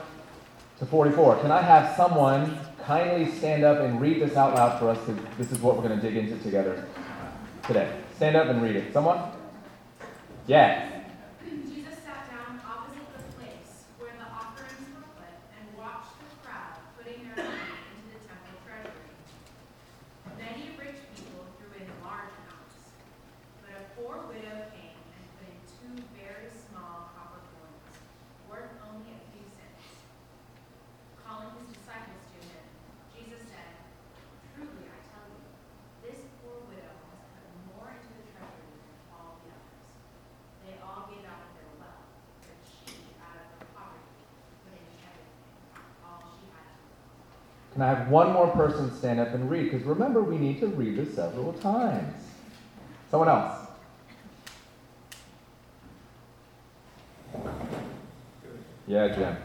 [0.79, 1.37] to 44.
[1.41, 4.97] Can I have someone kindly stand up and read this out loud for us?
[5.37, 6.87] This is what we're going to dig into together
[7.65, 7.91] today.
[8.17, 8.91] Stand up and read it.
[8.91, 9.19] Someone?
[10.47, 10.90] Yeah.
[47.81, 49.71] Can I have one more person stand up and read?
[49.71, 52.13] Because remember, we need to read this several times.
[53.09, 53.57] Someone else.
[58.85, 59.35] Yeah, Jim.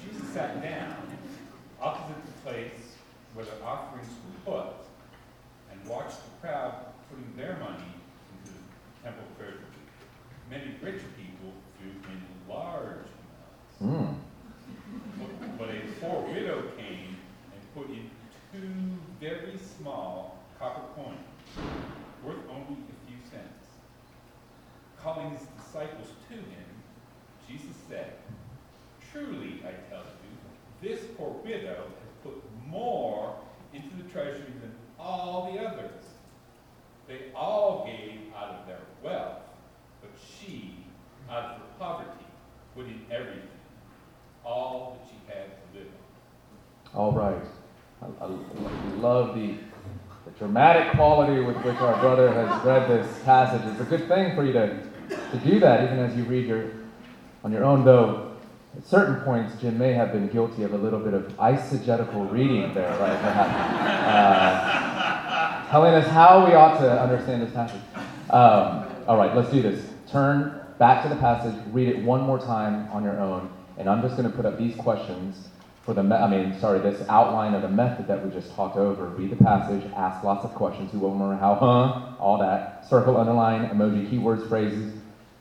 [0.00, 0.94] Jesus sat down
[1.82, 2.94] opposite the place
[3.34, 4.10] where the offerings
[4.46, 4.66] were put
[5.72, 6.72] and watched the crowd
[7.10, 7.90] putting their money
[8.38, 9.58] into the temple treasury.
[10.48, 11.50] Many rich people
[11.80, 13.06] threw in large
[13.80, 13.82] amounts.
[13.82, 14.14] Mm.
[15.18, 17.16] But, but a poor widow came
[17.76, 18.10] put in
[18.52, 21.16] two very small copper coin
[22.22, 23.66] worth only a few cents.
[25.02, 26.66] Calling his disciples to him,
[27.48, 28.12] Jesus said,
[29.12, 32.34] Truly, I tell you, this poor widow has put
[32.66, 33.34] more
[33.72, 36.02] into the treasury than all the others.
[37.08, 39.38] They all gave out of their wealth,
[40.00, 40.84] but she,
[41.30, 42.26] out of her poverty,
[42.74, 43.48] put in everything,
[44.44, 45.88] all that she had to live
[46.94, 47.00] on.
[47.00, 47.46] All right.
[48.02, 48.26] I, I
[48.98, 49.54] love the,
[50.24, 53.62] the dramatic quality with which our brother has read this passage.
[53.72, 54.78] It's a good thing for you to,
[55.08, 56.70] to do that, even as you read your
[57.44, 58.32] on your own, though
[58.76, 62.74] at certain points, Jim may have been guilty of a little bit of eisegetical reading
[62.74, 63.18] there, right?
[64.08, 67.80] Uh, telling us how we ought to understand this passage.
[68.30, 69.86] Um, all right, let's do this.
[70.10, 74.02] Turn back to the passage, read it one more time on your own, and I'm
[74.02, 75.48] just going to put up these questions
[75.86, 79.06] for the, I mean, sorry, this outline of the method that we just talked over.
[79.06, 80.90] Read the passage, ask lots of questions.
[80.90, 82.88] Who will remember how, huh, all that.
[82.90, 84.92] Circle, underline, emoji, keywords, phrases,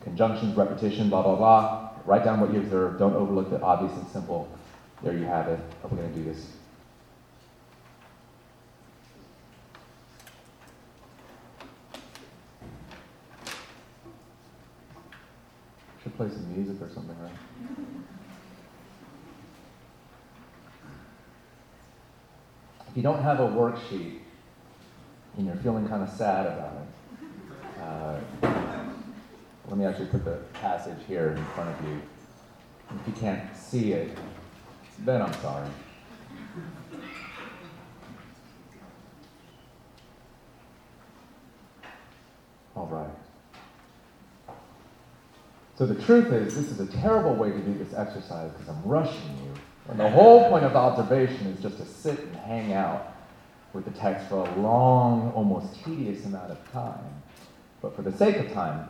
[0.03, 1.89] conjunctions, repetition, blah, blah, blah.
[2.05, 2.99] Write down what you observe.
[2.99, 4.47] Don't overlook the obvious and simple.
[5.01, 5.59] There you have it.
[5.83, 6.45] Are We're going to do this.
[16.03, 17.31] Should play some music or something, right?
[22.95, 24.19] If you don't have a worksheet
[25.35, 28.19] and you're feeling kind of sad about it, uh,
[29.67, 32.01] let me actually put the passage here in front of you.
[32.97, 34.17] If you can't see it,
[34.99, 35.67] then I'm sorry.
[42.77, 44.55] All right.
[45.77, 48.83] So the truth is, this is a terrible way to do this exercise because I'm
[48.85, 49.54] rushing you
[49.89, 53.13] and the whole point of observation is just to sit and hang out
[53.73, 57.21] with the text for a long, almost tedious amount of time.
[57.81, 58.89] But for the sake of time,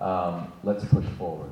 [0.00, 1.50] um, let's push forward.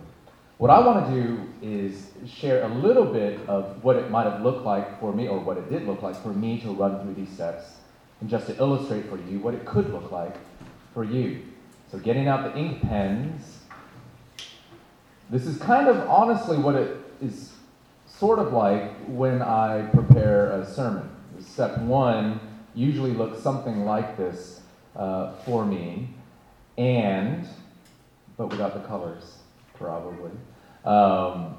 [0.56, 4.42] What I want to do is share a little bit of what it might have
[4.42, 7.14] looked like for me, or what it did look like for me to run through
[7.14, 7.76] these steps,
[8.20, 10.34] and just to illustrate for you what it could look like
[10.94, 11.42] for you.
[11.92, 13.60] So, getting out the ink pens,
[15.30, 17.52] this is kind of honestly what it is
[18.18, 21.08] sort of like when I prepare a sermon.
[21.40, 22.40] Step one
[22.74, 24.60] usually looks something like this
[24.96, 26.08] uh, for me,
[26.76, 27.46] and,
[28.36, 29.38] but without the colors,
[29.74, 30.32] probably.
[30.84, 31.56] Um,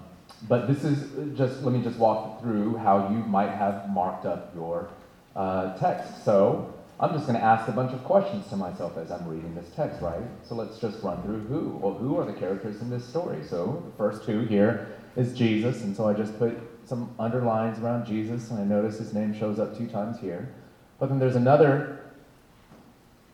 [0.48, 4.54] but this is just, let me just walk through how you might have marked up
[4.54, 4.90] your
[5.36, 6.24] uh, text.
[6.26, 9.56] So I'm just going to ask a bunch of questions to myself as I'm reading
[9.56, 10.24] this text, right?
[10.48, 11.78] So let's just run through who.
[11.82, 13.44] Well, who are the characters in this story?
[13.46, 18.06] So the first two here is Jesus, and so I just put some underlines around
[18.06, 20.54] Jesus, and I notice his name shows up two times here.
[21.00, 22.00] But then there's another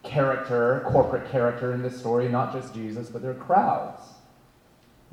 [0.03, 4.01] character, corporate character in this story, not just Jesus, but there are crowds.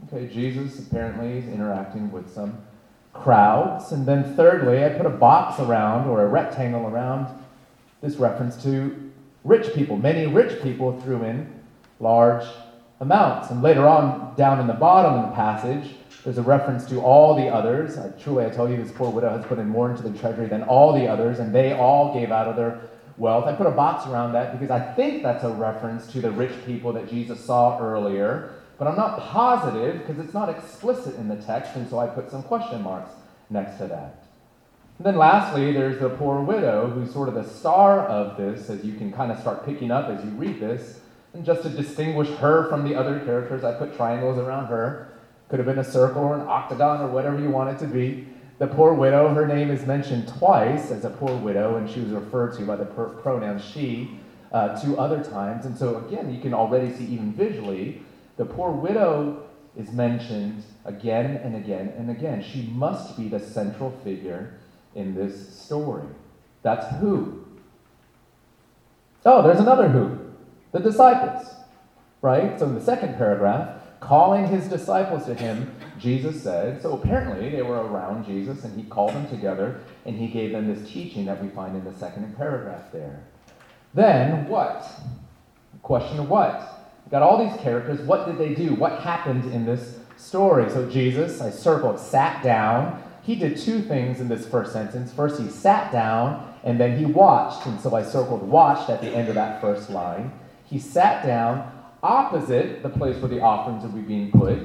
[0.07, 2.59] Okay, Jesus apparently is interacting with some
[3.13, 3.93] crowds.
[3.93, 7.29] And then thirdly, I put a box around or a rectangle around
[8.01, 9.13] this reference to
[9.45, 9.97] rich people.
[9.97, 11.61] Many rich people threw in
[12.01, 12.45] large
[13.01, 13.51] amounts.
[13.51, 15.95] And later on, down in the bottom of the passage,
[16.25, 17.99] There's a reference to all the others.
[17.99, 20.47] Uh, truly, I tell you, this poor widow has put in more into the treasury
[20.47, 22.81] than all the others, and they all gave out of their
[23.17, 23.47] wealth.
[23.47, 26.53] I put a box around that because I think that's a reference to the rich
[26.65, 31.37] people that Jesus saw earlier, but I'm not positive because it's not explicit in the
[31.37, 33.11] text, and so I put some question marks
[33.51, 34.25] next to that.
[34.99, 38.85] And then lastly, there's the poor widow, who's sort of the star of this, as
[38.85, 41.01] you can kind of start picking up as you read this.
[41.35, 45.12] And just to distinguish her from the other characters, I put triangles around her.
[45.53, 48.27] Could have been a circle or an octagon or whatever you want it to be.
[48.59, 52.09] The poor widow, her name is mentioned twice as a poor widow, and she was
[52.09, 54.19] referred to by the per- pronoun she
[54.51, 55.67] uh, two other times.
[55.67, 58.01] And so, again, you can already see, even visually,
[58.39, 59.45] the poor widow
[59.77, 62.43] is mentioned again and again and again.
[62.43, 64.55] She must be the central figure
[64.95, 66.09] in this story.
[66.63, 67.45] That's who.
[69.27, 70.19] Oh, there's another who
[70.73, 71.47] the disciples,
[72.23, 72.59] right?
[72.59, 73.82] So in the second paragraph,
[74.13, 78.87] calling his disciples to him, Jesus said, so apparently they were around Jesus and he
[78.91, 82.37] called them together and he gave them this teaching that we find in the second
[82.37, 83.25] paragraph there.
[83.95, 84.87] Then what?
[85.81, 86.91] Question of what?
[87.11, 88.03] got all these characters.
[88.03, 88.75] What did they do?
[88.75, 90.69] What happened in this story?
[90.69, 93.03] So Jesus, I circled, sat down.
[93.23, 95.11] He did two things in this first sentence.
[95.11, 97.67] First, he sat down and then he watched.
[97.67, 100.33] And so I circled watched at the end of that first line.
[100.67, 101.72] He sat down
[102.03, 104.59] opposite the place where the offerings would be being put.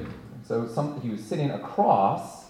[0.46, 2.46] So some, he was sitting across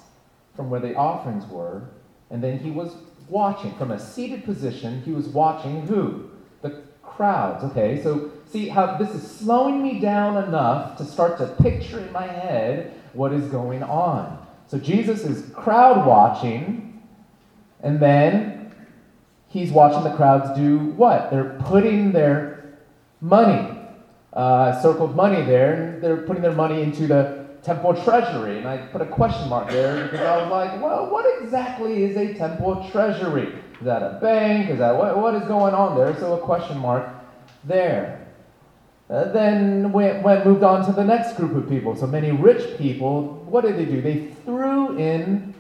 [0.55, 1.89] from where the offerings were,
[2.31, 2.97] and then he was
[3.29, 3.75] watching.
[3.77, 6.31] From a seated position, he was watching who?
[6.63, 7.65] The crowds.
[7.65, 12.11] Okay, so see how this is slowing me down enough to start to picture in
[12.13, 14.47] my head what is going on.
[14.67, 17.03] So Jesus is crowd watching,
[17.83, 18.75] and then
[19.49, 21.31] he's watching the crowds do what?
[21.31, 22.79] They're putting their
[23.21, 23.78] money.
[24.39, 28.59] Uh, circled money there, and they're putting their money into the temple treasury.
[28.59, 32.17] And I put a question mark there because I was like, well, what exactly is
[32.17, 33.49] a temple treasury?
[33.49, 34.71] Is that a bank?
[34.71, 36.17] Is that what, what is going on there?
[36.21, 37.11] So a question mark
[37.65, 38.29] there.
[39.11, 41.97] Uh, then went, went moved on to the next group of people.
[41.97, 44.01] So many rich people, what did they do?
[44.01, 45.53] They threw in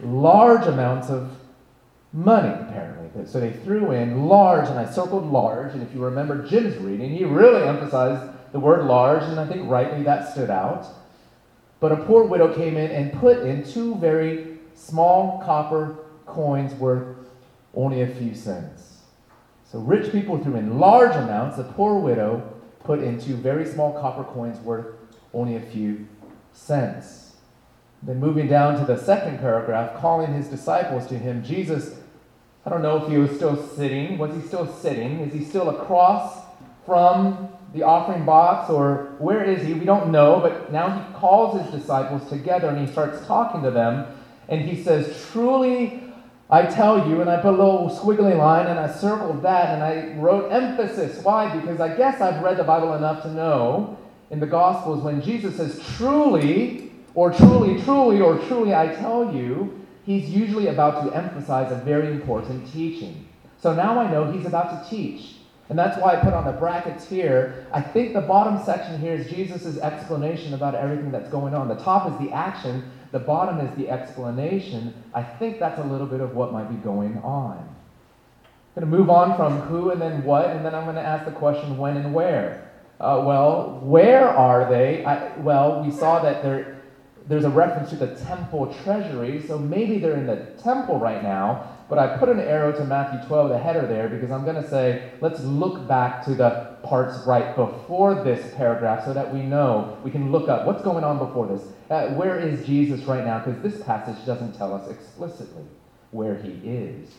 [0.00, 1.28] large amounts of
[2.12, 3.26] money, apparently.
[3.26, 7.10] So they threw in large, and I circled large, and if you remember Jim's reading,
[7.10, 10.86] he really emphasized the word large, and I think rightly that stood out.
[11.80, 15.96] But a poor widow came in and put in two very small copper
[16.26, 17.16] coins worth
[17.74, 19.02] only a few cents.
[19.64, 23.92] So rich people threw in large amounts, a poor widow put in two very small
[24.00, 24.86] copper coins worth
[25.32, 26.08] only a few
[26.52, 27.36] cents.
[28.02, 31.99] Then moving down to the second paragraph, calling his disciples to him, Jesus
[32.64, 34.18] I don't know if he was still sitting.
[34.18, 35.20] Was he still sitting?
[35.20, 36.44] Is he still across
[36.84, 39.72] from the offering box or where is he?
[39.72, 43.70] We don't know, but now he calls his disciples together and he starts talking to
[43.70, 44.06] them
[44.48, 46.02] and he says, Truly,
[46.50, 49.82] I tell you, and I put a little squiggly line and I circled that and
[49.82, 51.22] I wrote emphasis.
[51.22, 51.56] Why?
[51.56, 53.96] Because I guess I've read the Bible enough to know
[54.30, 59.79] in the Gospels when Jesus says, Truly, or truly, truly, or truly, I tell you,
[60.04, 63.28] he's usually about to emphasize a very important teaching.
[63.60, 65.34] So now I know he's about to teach.
[65.68, 67.66] And that's why I put on the brackets here.
[67.72, 71.68] I think the bottom section here is Jesus' explanation about everything that's going on.
[71.68, 74.92] The top is the action, the bottom is the explanation.
[75.14, 77.58] I think that's a little bit of what might be going on.
[78.76, 81.02] I'm going to move on from who and then what, and then I'm going to
[81.02, 82.68] ask the question when and where.
[82.98, 85.04] Uh, well, where are they?
[85.04, 86.79] I, well, we saw that they're
[87.28, 91.76] there's a reference to the temple treasury, so maybe they're in the temple right now.
[91.88, 94.68] But I put an arrow to Matthew 12, the header there, because I'm going to
[94.68, 99.98] say, let's look back to the parts right before this paragraph so that we know,
[100.04, 101.62] we can look up what's going on before this.
[101.90, 103.40] Uh, where is Jesus right now?
[103.40, 105.64] Because this passage doesn't tell us explicitly
[106.12, 107.10] where he is.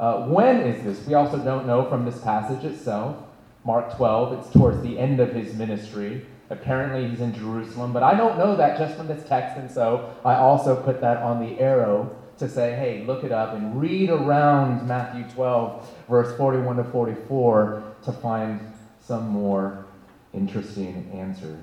[0.00, 1.06] Uh, when is this?
[1.06, 3.22] We also don't know from this passage itself.
[3.64, 6.24] Mark 12, it's towards the end of his ministry.
[6.48, 10.14] Apparently, he's in Jerusalem, but I don't know that just from this text, and so
[10.24, 14.10] I also put that on the arrow to say, hey, look it up and read
[14.10, 18.60] around Matthew 12, verse 41 to 44, to find
[19.00, 19.86] some more
[20.32, 21.58] interesting answers.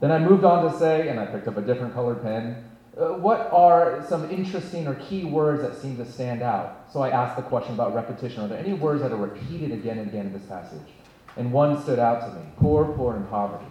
[0.00, 2.64] Then I moved on to say, and I picked up a different colored pen,
[2.96, 6.86] uh, what are some interesting or key words that seem to stand out?
[6.92, 8.42] So I asked the question about repetition.
[8.42, 10.88] Are there any words that are repeated again and again in this passage?
[11.36, 13.64] And one stood out to me poor, poor, and poverty.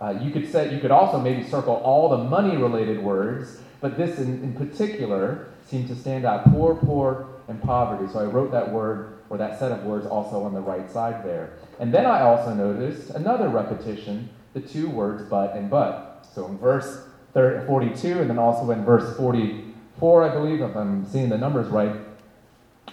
[0.00, 3.96] Uh, you could say you could also maybe circle all the money related words, but
[3.96, 8.10] this in, in particular seemed to stand out poor, poor, and poverty.
[8.12, 11.24] So I wrote that word or that set of words also on the right side
[11.24, 11.54] there.
[11.80, 16.26] And then I also noticed another repetition, the two words but and but.
[16.34, 21.28] So in verse 42, and then also in verse 44, I believe, if I'm seeing
[21.28, 21.96] the numbers right,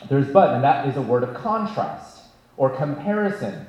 [0.10, 2.24] there's but, and that is a word of contrast
[2.58, 3.68] or comparison.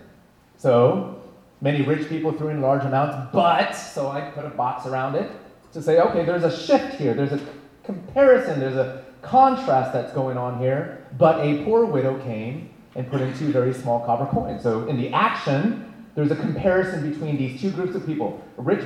[0.56, 1.21] So,
[1.62, 5.30] many rich people threw in large amounts, but, so I put a box around it
[5.72, 7.40] to say, okay, there's a shift here, there's a
[7.84, 13.20] comparison, there's a contrast that's going on here, but a poor widow came and put
[13.20, 14.62] in two very small copper coins.
[14.62, 18.84] So, in the action, there's a comparison between these two groups of people a rich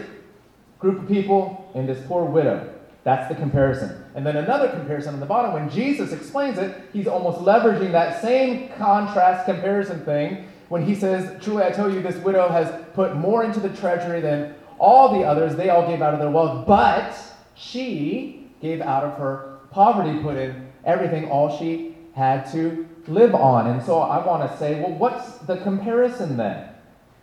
[0.78, 2.72] group of people and this poor widow.
[3.02, 4.04] That's the comparison.
[4.14, 8.20] And then another comparison on the bottom, when Jesus explains it, he's almost leveraging that
[8.20, 13.16] same contrast comparison thing when he says, Truly I tell you, this widow has put
[13.16, 15.56] more into the treasury than all the others.
[15.56, 17.16] They all gave out of their wealth, but
[17.54, 23.66] she gave out of her poverty, put in everything, all she had to live on.
[23.68, 26.68] And so I want to say, well, what's the comparison then?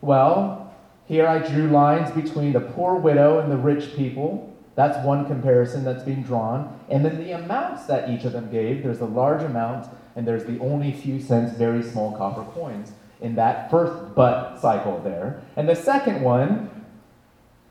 [0.02, 0.74] Well,
[1.06, 4.54] here I drew lines between the poor widow and the rich people.
[4.76, 6.80] That's one comparison that's being drawn.
[6.90, 10.46] And then the amounts that each of them gave there's a large amount, and there's
[10.46, 12.92] the only few cents, very small copper coins
[13.24, 15.42] in that first but cycle there.
[15.56, 16.70] And the second one,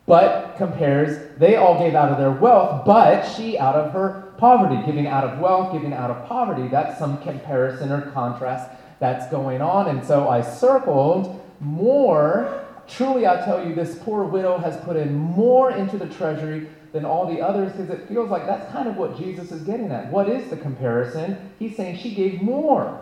[0.07, 4.84] but compares, they all gave out of their wealth, but she out of her poverty,
[4.84, 6.66] giving out of wealth, giving out of poverty.
[6.66, 9.88] That's some comparison or contrast that's going on.
[9.88, 12.64] And so I circled more.
[12.88, 17.05] Truly, I tell you, this poor widow has put in more into the treasury than
[17.05, 20.11] all the others because it feels like that's kind of what Jesus is getting at.
[20.11, 21.53] What is the comparison?
[21.59, 23.00] He's saying she gave more.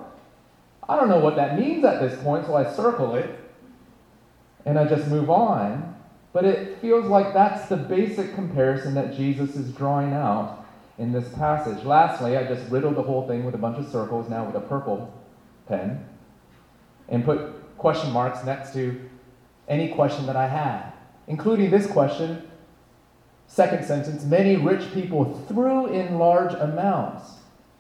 [0.91, 3.39] I don't know what that means at this point, so I circle it
[4.67, 5.95] and I just move on.
[6.33, 10.67] But it feels like that's the basic comparison that Jesus is drawing out
[10.99, 11.85] in this passage.
[11.85, 14.61] Lastly, I just riddled the whole thing with a bunch of circles now with a
[14.61, 15.17] purple
[15.69, 16.05] pen
[17.09, 19.01] and put question marks next to
[19.69, 20.91] any question that I had,
[21.29, 22.51] including this question.
[23.47, 27.35] Second sentence many rich people threw in large amounts.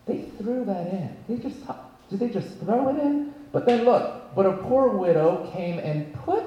[0.06, 1.16] They threw that in.
[1.28, 1.58] They just
[2.10, 3.32] did they just throw it in?
[3.52, 6.46] But then look, but a poor widow came and put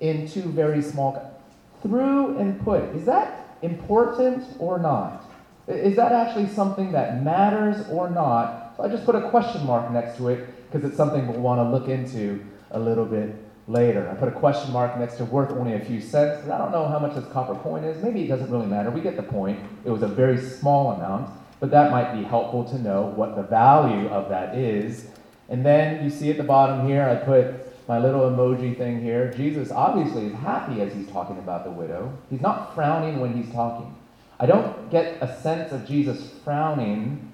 [0.00, 1.40] in two very small
[1.82, 2.82] threw and put.
[2.94, 5.24] Is that important or not?
[5.68, 8.74] Is that actually something that matters or not?
[8.76, 11.58] So I just put a question mark next to it because it's something we'll want
[11.60, 13.36] to look into a little bit
[13.68, 14.08] later.
[14.10, 16.48] I put a question mark next to worth only a few cents.
[16.48, 18.02] I don't know how much this copper coin is.
[18.02, 18.90] Maybe it doesn't really matter.
[18.90, 19.60] We get the point.
[19.84, 21.30] It was a very small amount,
[21.62, 25.06] but that might be helpful to know what the value of that is.
[25.48, 29.32] And then you see at the bottom here, I put my little emoji thing here.
[29.32, 32.18] Jesus obviously is happy as he's talking about the widow.
[32.30, 33.94] He's not frowning when he's talking.
[34.40, 37.30] I don't get a sense of Jesus frowning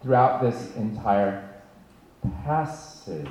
[0.00, 1.42] throughout this entire
[2.44, 3.26] passage.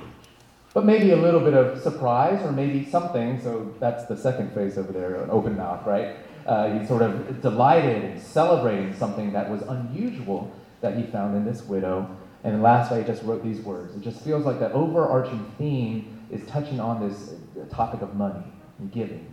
[0.74, 3.40] But maybe a little bit of surprise or maybe something.
[3.42, 6.18] So that's the second face over there, an open mouth, right?
[6.46, 11.46] Uh, he's sort of delighted and celebrating something that was unusual that he found in
[11.46, 12.10] this widow.
[12.44, 13.96] And lastly, I just wrote these words.
[13.96, 17.34] It just feels like the overarching theme is touching on this
[17.70, 18.44] topic of money
[18.80, 19.28] and giving.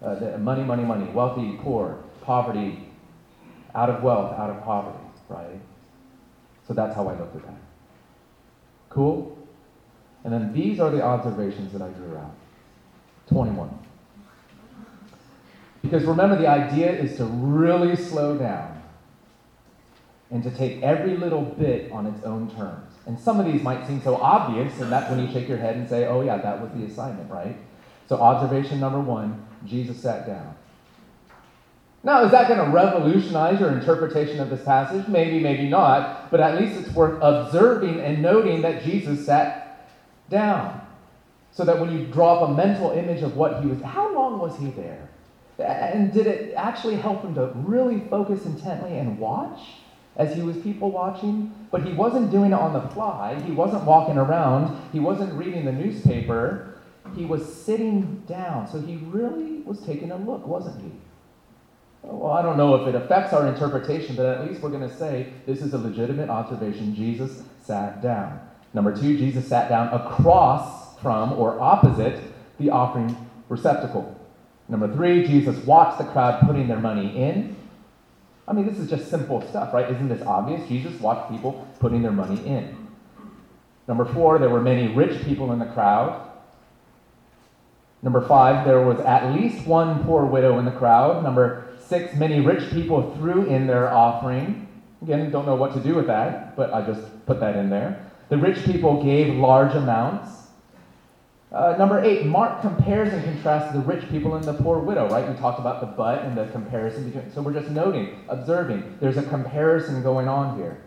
[0.00, 2.88] Uh, money, money, money, wealthy, poor, poverty,
[3.74, 5.60] out of wealth, out of poverty, right?
[6.66, 7.60] So that's how I looked at that.
[8.90, 9.36] Cool?
[10.24, 12.34] And then these are the observations that I drew out
[13.28, 13.78] 21.
[15.82, 18.82] Because remember, the idea is to really slow down
[20.30, 22.94] and to take every little bit on its own terms.
[23.06, 25.76] And some of these might seem so obvious, and that's when you shake your head
[25.76, 27.56] and say, oh, yeah, that was the assignment, right?
[28.08, 30.54] So, observation number one Jesus sat down.
[32.04, 35.06] Now, is that going to revolutionize your interpretation of this passage?
[35.06, 39.88] Maybe, maybe not, but at least it's worth observing and noting that Jesus sat
[40.28, 40.80] down.
[41.52, 44.38] So that when you draw up a mental image of what he was, how long
[44.38, 45.10] was he there?
[45.58, 49.60] And did it actually help him to really focus intently and watch
[50.16, 51.54] as he was people watching?
[51.70, 53.40] But he wasn't doing it on the fly.
[53.42, 54.76] He wasn't walking around.
[54.92, 56.80] He wasn't reading the newspaper.
[57.14, 58.68] He was sitting down.
[58.68, 60.90] So he really was taking a look, wasn't he?
[62.02, 64.96] Well, I don't know if it affects our interpretation, but at least we're going to
[64.96, 66.94] say this is a legitimate observation.
[66.94, 68.40] Jesus sat down.
[68.74, 72.20] Number two, Jesus sat down across from or opposite
[72.58, 73.14] the offering
[73.48, 74.18] receptacle.
[74.72, 77.54] Number three, Jesus watched the crowd putting their money in.
[78.48, 79.88] I mean, this is just simple stuff, right?
[79.90, 80.66] Isn't this obvious?
[80.66, 82.88] Jesus watched people putting their money in.
[83.86, 86.26] Number four, there were many rich people in the crowd.
[88.00, 91.22] Number five, there was at least one poor widow in the crowd.
[91.22, 94.66] Number six, many rich people threw in their offering.
[95.02, 98.10] Again, don't know what to do with that, but I just put that in there.
[98.30, 100.30] The rich people gave large amounts.
[101.52, 105.28] Uh, number eight, Mark compares and contrasts the rich people and the poor widow, right?
[105.28, 107.30] We talked about the but and the comparison between.
[107.30, 108.96] So we're just noting, observing.
[109.00, 110.82] There's a comparison going on here.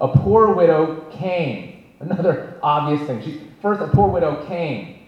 [0.00, 1.84] A poor widow came.
[1.98, 3.24] Another obvious thing.
[3.24, 5.00] She, first, a poor widow came,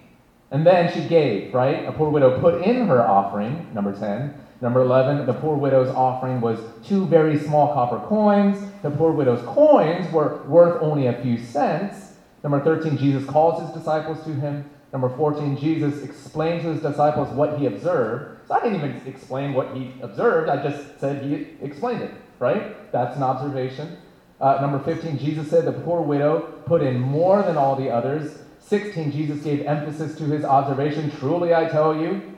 [0.50, 1.86] and then she gave, right?
[1.86, 4.34] A poor widow put in her offering, number 10.
[4.60, 8.58] Number 11, the poor widow's offering was two very small copper coins.
[8.82, 12.14] The poor widow's coins were worth only a few cents.
[12.42, 14.68] Number 13, Jesus calls his disciples to him.
[14.92, 18.46] Number 14, Jesus explained to his disciples what he observed.
[18.48, 22.90] So I didn't even explain what he observed, I just said he explained it, right?
[22.92, 23.98] That's an observation.
[24.40, 28.38] Uh, number 15, Jesus said the poor widow put in more than all the others.
[28.60, 31.10] 16, Jesus gave emphasis to his observation.
[31.18, 32.34] Truly, I tell you.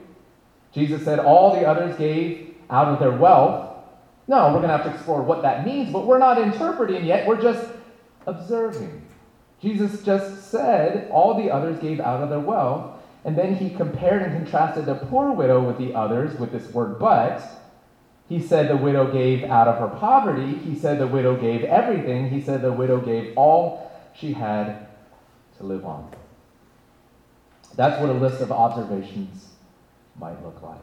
[0.71, 3.75] Jesus said all the others gave out of their wealth.
[4.27, 7.27] No, we're going to have to explore what that means, but we're not interpreting yet.
[7.27, 7.67] We're just
[8.27, 9.01] observing.
[9.61, 12.95] Jesus just said all the others gave out of their wealth,
[13.25, 16.97] and then he compared and contrasted the poor widow with the others with this word
[16.99, 17.41] but.
[18.29, 20.53] He said the widow gave out of her poverty.
[20.59, 22.29] He said the widow gave everything.
[22.29, 24.87] He said the widow gave all she had
[25.57, 26.09] to live on.
[27.75, 29.49] That's what a list of observations
[30.17, 30.79] might look like.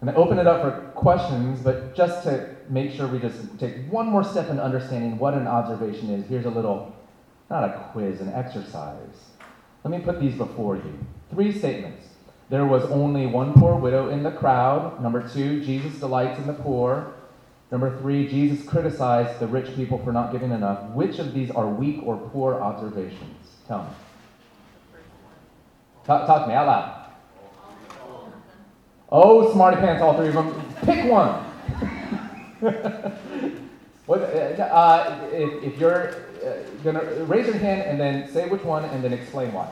[0.00, 3.74] And I open it up for questions, but just to make sure we just take
[3.90, 6.94] one more step in understanding what an observation is, here's a little
[7.50, 9.30] not a quiz, an exercise.
[9.84, 10.98] Let me put these before you.
[11.30, 12.06] Three statements.
[12.50, 15.02] There was only one poor widow in the crowd.
[15.02, 17.12] Number two, Jesus delights in the poor.
[17.70, 20.90] Number three, Jesus criticized the rich people for not giving enough.
[20.90, 23.56] Which of these are weak or poor observations?
[23.66, 23.90] Tell me.
[26.06, 26.94] Talk, talk to me out loud.
[29.10, 30.62] Oh, smarty pants, all three of them.
[30.82, 31.44] Pick one.
[34.06, 38.62] what, uh, uh, if, if you're uh, gonna raise your hand and then say which
[38.62, 39.68] one and then explain why.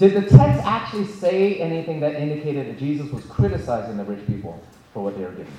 [0.00, 4.58] Did the text actually say anything that indicated that Jesus was criticizing the rich people
[4.94, 5.52] for what they were giving?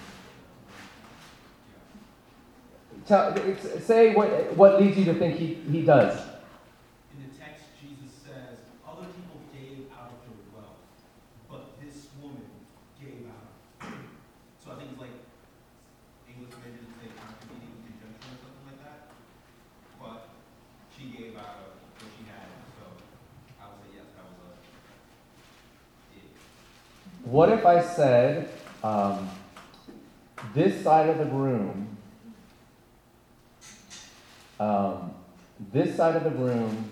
[3.05, 3.35] Tell,
[3.81, 6.19] say what, what leads you to think he, he does.
[27.31, 28.49] What if I said,
[28.83, 29.29] um,
[30.53, 31.95] this side of the room,
[34.59, 35.13] um,
[35.71, 36.91] this side of the room,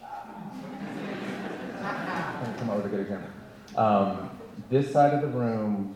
[2.58, 3.30] come to get a camera.
[3.76, 4.30] Um,
[4.68, 5.94] this side of the room,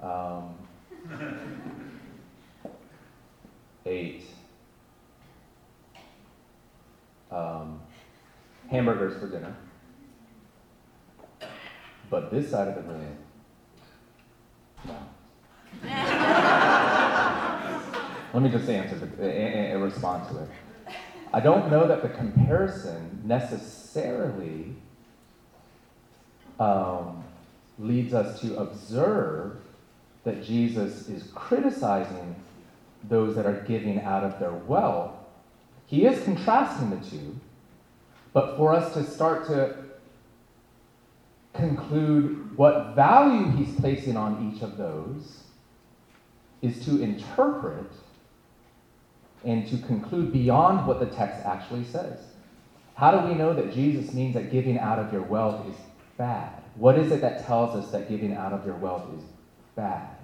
[0.00, 0.56] um,
[3.86, 4.24] eight
[7.30, 7.80] um,
[8.70, 9.54] hamburgers for dinner.
[12.10, 13.16] But this side of the room,
[14.86, 14.96] no.
[18.32, 20.48] Let me just answer the, and respond to it.
[21.32, 24.74] I don't know that the comparison necessarily
[26.58, 27.24] um,
[27.78, 29.58] leads us to observe
[30.24, 32.36] that Jesus is criticizing
[33.04, 35.17] those that are giving out of their wealth
[35.88, 37.40] he is contrasting the two,
[38.34, 39.74] but for us to start to
[41.54, 45.44] conclude what value he's placing on each of those
[46.60, 47.90] is to interpret
[49.44, 52.18] and to conclude beyond what the text actually says.
[52.94, 55.76] How do we know that Jesus means that giving out of your wealth is
[56.18, 56.52] bad?
[56.74, 59.24] What is it that tells us that giving out of your wealth is
[59.74, 60.16] bad?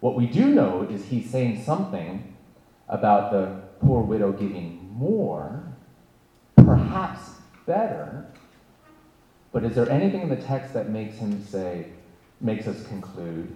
[0.00, 2.36] What we do know is he's saying something
[2.88, 5.62] about the poor widow giving more,
[6.56, 7.30] perhaps
[7.66, 8.26] better,
[9.52, 11.86] but is there anything in the text that makes him say,
[12.40, 13.54] makes us conclude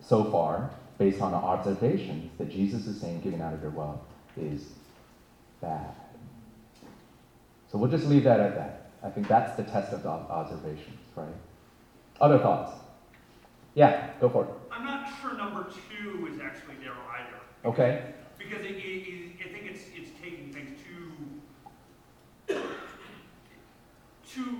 [0.00, 4.00] so far, based on our observations, that Jesus is saying giving out of your wealth
[4.36, 4.66] is
[5.60, 5.94] bad?
[7.70, 8.90] So we'll just leave that at that.
[9.02, 11.28] I think that's the test of the observations, right?
[12.20, 12.72] Other thoughts?
[13.74, 14.50] Yeah, go for it.
[14.70, 17.36] I'm not sure number two is actually there either.
[17.64, 18.14] Okay.
[18.38, 22.56] Because it, it, I think it's, it's taking things too,
[24.36, 24.58] too,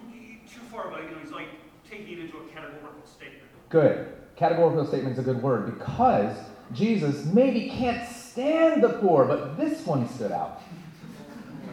[0.53, 1.49] too far, but, you know, it's like
[1.89, 3.43] taking it into a categorical statement.
[3.68, 4.12] Good.
[4.37, 6.37] Categorical statement is a good word because
[6.72, 10.62] Jesus maybe can't stand the poor, but this one stood out.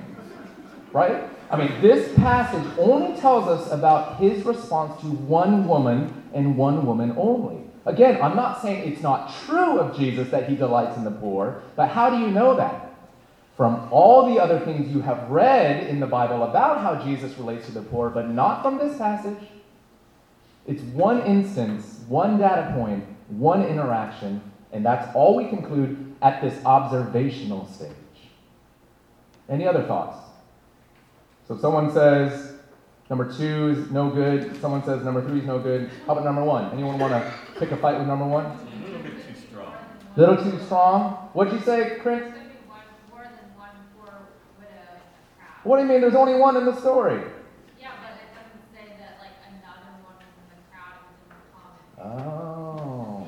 [0.93, 1.23] right?
[1.49, 6.85] I mean, this passage only tells us about his response to one woman and one
[6.85, 7.63] woman only.
[7.85, 11.61] Again, I'm not saying it's not true of Jesus that he delights in the poor,
[11.75, 12.92] but how do you know that?
[13.55, 17.67] From all the other things you have read in the Bible about how Jesus relates
[17.67, 19.47] to the poor, but not from this passage.
[20.65, 24.41] It's one instance, one data point, one interaction,
[24.71, 27.91] and that's all we conclude at this observational stage.
[29.49, 30.17] Any other thoughts?
[31.47, 32.53] So if someone says
[33.09, 36.43] number two is no good, someone says number three is no good, how about number
[36.43, 36.71] one?
[36.71, 38.45] Anyone want to pick a fight with number one?
[38.45, 39.73] A little bit too strong.
[40.15, 41.29] Little too strong?
[41.33, 42.21] What'd you say, Chris?
[42.21, 42.79] There's gonna be one,
[43.11, 44.13] more than one poor
[44.57, 45.52] widow in the crowd.
[45.63, 47.21] What do you mean there's only one in the story?
[47.79, 50.15] Yeah, but it doesn't say that like another one
[50.49, 52.27] the crowd, was in the common.
[52.27, 53.27] Oh,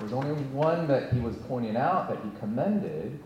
[0.00, 3.20] there's only one that he was pointing out that he commended.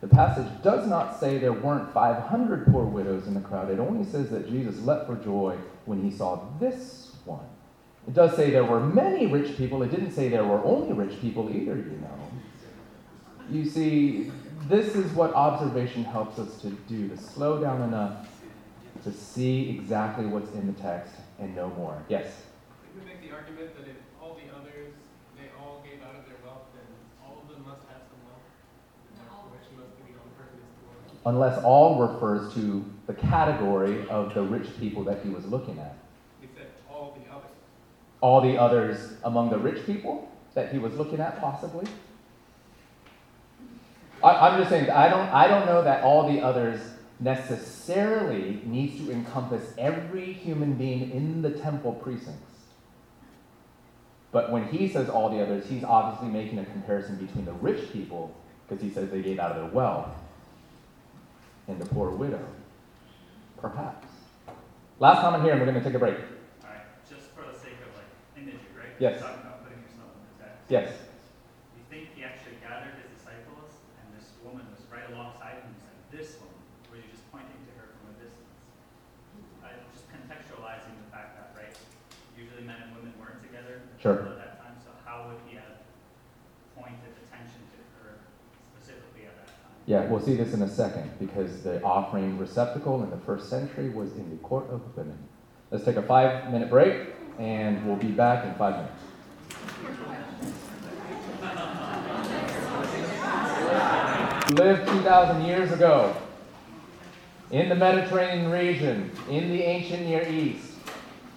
[0.00, 3.68] The passage does not say there weren't 500 poor widows in the crowd.
[3.68, 7.44] It only says that Jesus leapt for joy when he saw this one.
[8.06, 9.82] It does say there were many rich people.
[9.82, 12.30] It didn't say there were only rich people either, you know.
[13.50, 14.30] You see,
[14.66, 18.28] this is what observation helps us to do, to slow down enough
[19.04, 22.02] to see exactly what's in the text and know more.
[22.08, 22.26] Yes?
[22.82, 24.92] You could make the argument that if all the others,
[25.36, 26.84] they all gave out of their wealth, then
[27.24, 29.52] all of them must have some wealth.
[29.52, 34.34] Which must be the only person is the unless all refers to the category of
[34.34, 35.96] the rich people that he was looking at.
[36.40, 37.50] He said all the others.
[38.20, 41.86] All the others among the rich people that he was looking at, possibly.
[44.22, 46.80] I, am just saying, I don't, I don't know that all the others
[47.20, 52.48] necessarily needs to encompass every human being in the temple precincts.
[54.30, 57.92] But when he says all the others, he's obviously making a comparison between the rich
[57.92, 58.34] people,
[58.66, 60.08] because he says they gave out of their wealth,
[61.66, 62.46] and the poor widow.
[63.60, 64.06] Perhaps.
[65.00, 66.16] Last comment here, and we're going to take a break.
[66.62, 68.92] All right, just for the sake of like imagery, right?
[68.98, 69.20] Yes.
[69.20, 70.62] Talking about putting yourself in the text.
[70.68, 70.90] Yes.
[71.78, 75.76] You think he actually gathered his disciples, and this woman was right alongside him, and
[75.80, 78.44] said, "This woman," were you just pointing to her from a distance?
[79.64, 81.72] i just contextualizing the fact that, right?
[82.36, 84.20] Usually men and women weren't together Sure.
[84.20, 85.80] at that time, so how would he have
[86.76, 88.20] pointed attention to her
[88.76, 89.72] specifically at that time?
[89.86, 93.90] Yeah, we'll see this in a second because the offering receptacle in the first century
[93.90, 95.18] was in the court of women.
[95.70, 100.27] Let's take a five minute break and we'll be back in five minutes.
[104.52, 106.16] Lived 2,000 years ago
[107.50, 110.72] in the Mediterranean region, in the ancient Near East.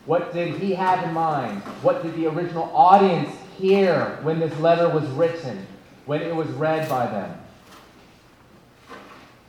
[0.06, 1.62] What did he have in mind?
[1.84, 5.68] What did the original audience hear when this letter was written,
[6.06, 7.38] when it was read by them?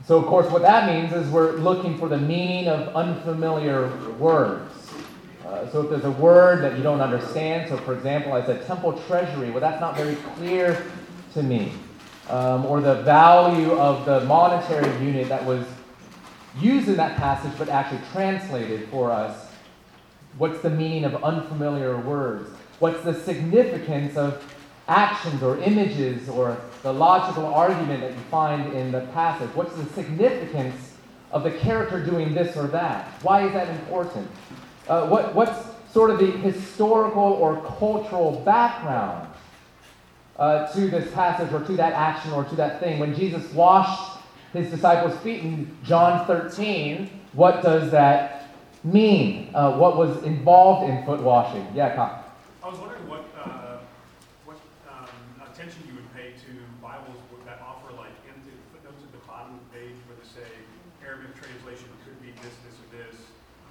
[0.05, 3.87] So, of course, what that means is we're looking for the meaning of unfamiliar
[4.17, 4.73] words.
[5.45, 8.67] Uh, so, if there's a word that you don't understand, so for example, I said
[8.67, 10.85] temple treasury, well, that's not very clear
[11.33, 11.71] to me.
[12.29, 15.65] Um, or the value of the monetary unit that was
[16.59, 19.47] used in that passage but actually translated for us.
[20.37, 22.49] What's the meaning of unfamiliar words?
[22.79, 24.43] What's the significance of
[24.87, 29.49] actions or images or the logical argument that you find in the passage?
[29.53, 30.93] What's the significance
[31.31, 33.07] of the character doing this or that?
[33.21, 34.29] Why is that important?
[34.87, 35.57] Uh, what, what's
[35.91, 39.27] sort of the historical or cultural background
[40.37, 42.99] uh, to this passage or to that action or to that thing?
[42.99, 44.19] When Jesus washed
[44.53, 49.49] his disciples' feet in John 13, what does that mean?
[49.53, 51.65] Uh, what was involved in foot washing?
[51.73, 52.23] Yeah, Kyle.
[52.63, 53.79] I was wondering what, uh,
[54.45, 54.57] what
[54.87, 55.09] um,
[55.49, 59.55] attention you would pay to Bibles that offer like in the footnotes at the bottom
[59.55, 60.47] of the page where they say
[61.03, 63.15] Arabic translation could be this, this, or this,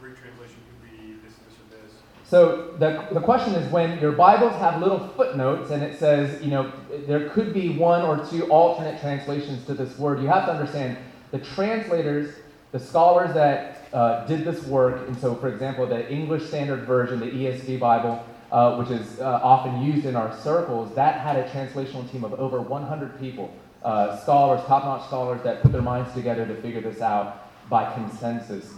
[0.00, 2.02] Greek translation could be this, this, or this.
[2.32, 6.50] So the, the question is when your Bibles have little footnotes and it says, you
[6.50, 6.72] know,
[7.06, 10.96] there could be one or two alternate translations to this word, you have to understand
[11.30, 12.34] the translators,
[12.70, 17.20] the scholars that uh, did this work, and so, for example, the English Standard Version,
[17.20, 21.46] the ESV Bible, uh, which is uh, often used in our circles, that had a
[21.50, 23.54] translational team of over 100 people,
[23.84, 27.92] uh, scholars, top notch scholars that put their minds together to figure this out by
[27.92, 28.72] consensus.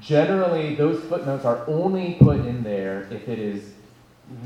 [0.00, 3.72] Generally, those footnotes are only put in there if it is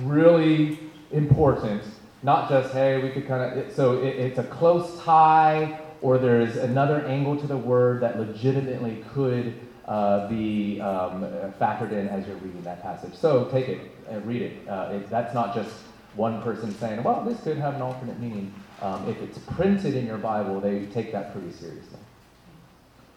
[0.02, 0.78] really
[1.10, 1.82] important,
[2.22, 6.56] not just, hey, we could kind of, so it, it's a close tie or there's
[6.56, 9.54] another angle to the word that legitimately could
[9.86, 11.22] uh, be um,
[11.60, 13.14] factored in as you're reading that passage.
[13.14, 14.68] So take it and read it.
[14.68, 15.10] Uh, it.
[15.10, 15.70] That's not just
[16.14, 18.52] one person saying, well, this could have an alternate meaning.
[18.82, 21.98] Um, if it's printed in your Bible, they take that pretty seriously.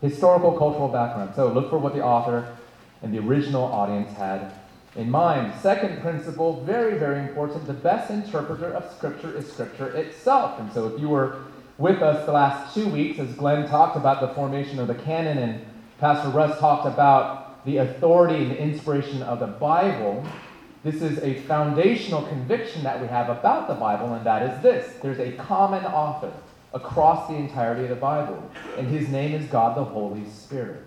[0.03, 1.33] Historical, cultural background.
[1.33, 2.55] So look for what the author
[3.01, 4.51] and the original audience had
[4.97, 5.53] in mind.
[5.61, 10.59] Second principle, very, very important the best interpreter of Scripture is Scripture itself.
[10.59, 11.37] And so if you were
[11.77, 15.37] with us the last two weeks, as Glenn talked about the formation of the canon
[15.37, 15.65] and
[15.99, 20.23] Pastor Russ talked about the authority and inspiration of the Bible,
[20.83, 24.95] this is a foundational conviction that we have about the Bible, and that is this
[25.01, 26.33] there's a common author
[26.73, 30.83] across the entirety of the Bible, and his name is God the Holy Spirit.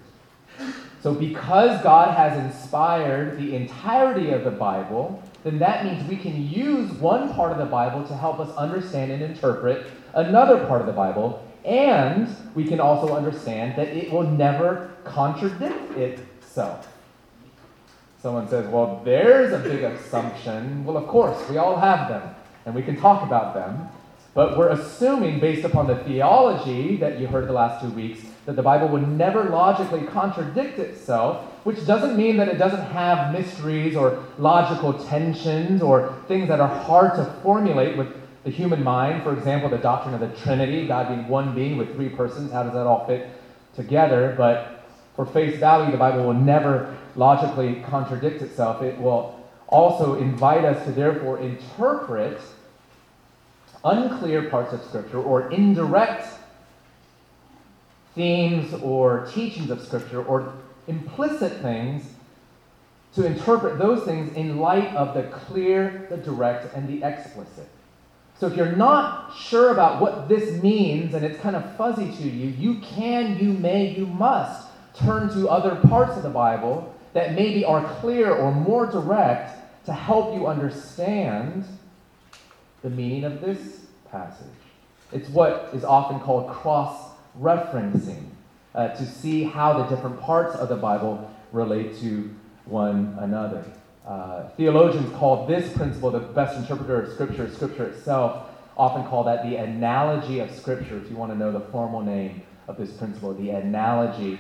[1.01, 6.49] So, because God has inspired the entirety of the Bible, then that means we can
[6.49, 10.89] use one part of the Bible to help us understand and interpret another part of
[10.89, 16.93] the Bible, and we can also understand that it will never contradict itself.
[18.21, 20.85] Someone says, Well, there's a big assumption.
[20.85, 22.35] Well, of course, we all have them,
[22.65, 23.89] and we can talk about them.
[24.37, 28.55] But we're assuming, based upon the theology that you heard the last two weeks, that
[28.55, 33.97] the Bible would never logically contradict itself, which doesn't mean that it doesn't have mysteries
[33.97, 38.09] or logical tensions or things that are hard to formulate with
[38.45, 39.23] the human mind.
[39.23, 42.53] For example, the doctrine of the Trinity, God being one being with three persons.
[42.53, 43.31] How does that all fit
[43.75, 44.35] together?
[44.37, 48.83] But for face value, the Bible will never logically contradict itself.
[48.83, 52.39] It will also invite us to therefore interpret
[53.87, 56.27] unclear parts of Scripture or indirect
[58.15, 60.53] themes or teachings of Scripture or
[60.89, 62.05] implicit things
[63.15, 67.69] to interpret those things in light of the clear, the direct, and the explicit.
[68.39, 72.29] So if you're not sure about what this means and it's kind of fuzzy to
[72.29, 77.35] you, you can, you may, you must turn to other parts of the Bible that
[77.35, 81.65] maybe are clear or more direct to help you understand
[82.83, 84.47] the meaning of this passage.
[85.13, 87.11] It's what is often called cross
[87.41, 88.29] referencing
[88.75, 93.65] uh, to see how the different parts of the Bible relate to one another.
[94.07, 99.49] Uh, theologians call this principle the best interpreter of Scripture, Scripture itself, often call that
[99.49, 103.33] the analogy of Scripture, if you want to know the formal name of this principle,
[103.35, 104.39] the analogy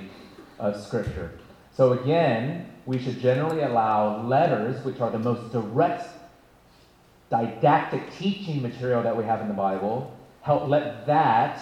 [0.59, 1.32] of Scripture.
[1.74, 6.09] So, again, we should generally allow letters, which are the most direct
[7.31, 11.61] didactic teaching material that we have in the Bible, help let that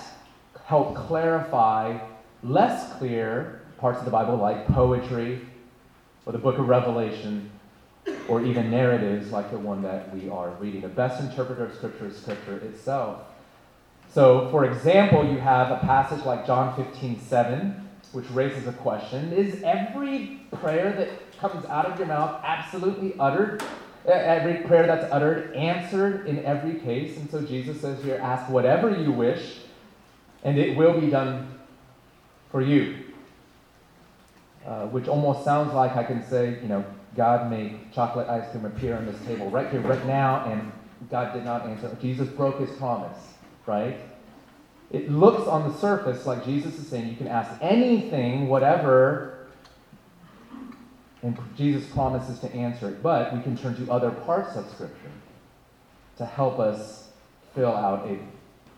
[0.66, 1.98] help clarify
[2.42, 5.40] less clear parts of the Bible like poetry
[6.26, 7.50] or the book of Revelation
[8.28, 10.82] or even narratives like the one that we are reading.
[10.82, 13.22] The best interpreter of Scripture is Scripture itself.
[14.12, 19.32] So, for example, you have a passage like John 15, 7, which raises a question
[19.32, 23.62] Is every prayer that comes out of your mouth absolutely uttered
[24.06, 27.16] every prayer that's uttered answered in every case.
[27.16, 29.58] And so Jesus says here, ask whatever you wish,
[30.42, 31.58] and it will be done
[32.50, 32.98] for you.
[34.66, 36.84] Uh, which almost sounds like I can say, you know,
[37.16, 40.72] God made chocolate ice cream appear on this table right here, right now, and
[41.10, 41.96] God did not answer.
[42.00, 43.18] Jesus broke his promise,
[43.66, 43.98] right?
[44.90, 49.33] It looks on the surface like Jesus is saying you can ask anything, whatever
[51.24, 53.02] and Jesus promises to answer it.
[53.02, 55.10] But we can turn to other parts of Scripture
[56.18, 57.08] to help us
[57.54, 58.18] fill out a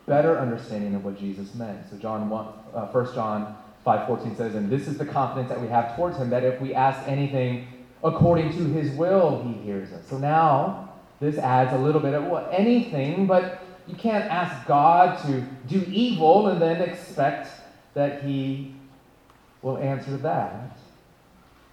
[0.06, 1.90] better understanding of what Jesus meant.
[1.90, 5.66] So John 1, uh, 1 John 5.14 says, And this is the confidence that we
[5.66, 7.66] have towards him, that if we ask anything
[8.04, 10.06] according to his will, he hears us.
[10.06, 15.20] So now, this adds a little bit of well, anything, but you can't ask God
[15.26, 17.50] to do evil and then expect
[17.94, 18.76] that he
[19.62, 20.78] will answer that.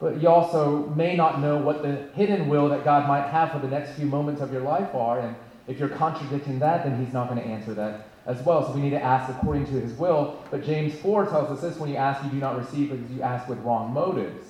[0.03, 3.59] But you also may not know what the hidden will that God might have for
[3.59, 5.21] the next few moments of your life are.
[5.21, 5.33] And
[5.65, 8.67] if you're contradicting that, then He's not going to answer that as well.
[8.67, 10.43] So we need to ask according to His will.
[10.51, 13.21] But James 4 tells us this when you ask, you do not receive because you
[13.21, 14.45] ask with wrong motives,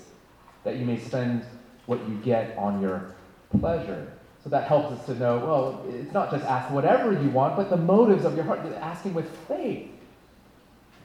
[0.64, 1.46] that you may spend
[1.86, 3.14] what you get on your
[3.60, 4.12] pleasure.
[4.44, 7.70] So that helps us to know well, it's not just ask whatever you want, but
[7.70, 9.92] the motives of your heart, asking with faith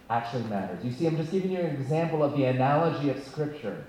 [0.09, 0.83] actually matters.
[0.83, 3.85] You see, I'm just giving you an example of the analogy of Scripture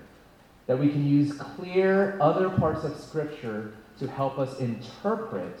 [0.70, 5.60] that we can use clear other parts of Scripture to help us interpret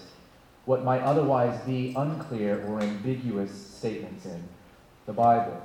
[0.66, 4.40] what might otherwise be unclear or ambiguous statements in
[5.06, 5.60] the Bible.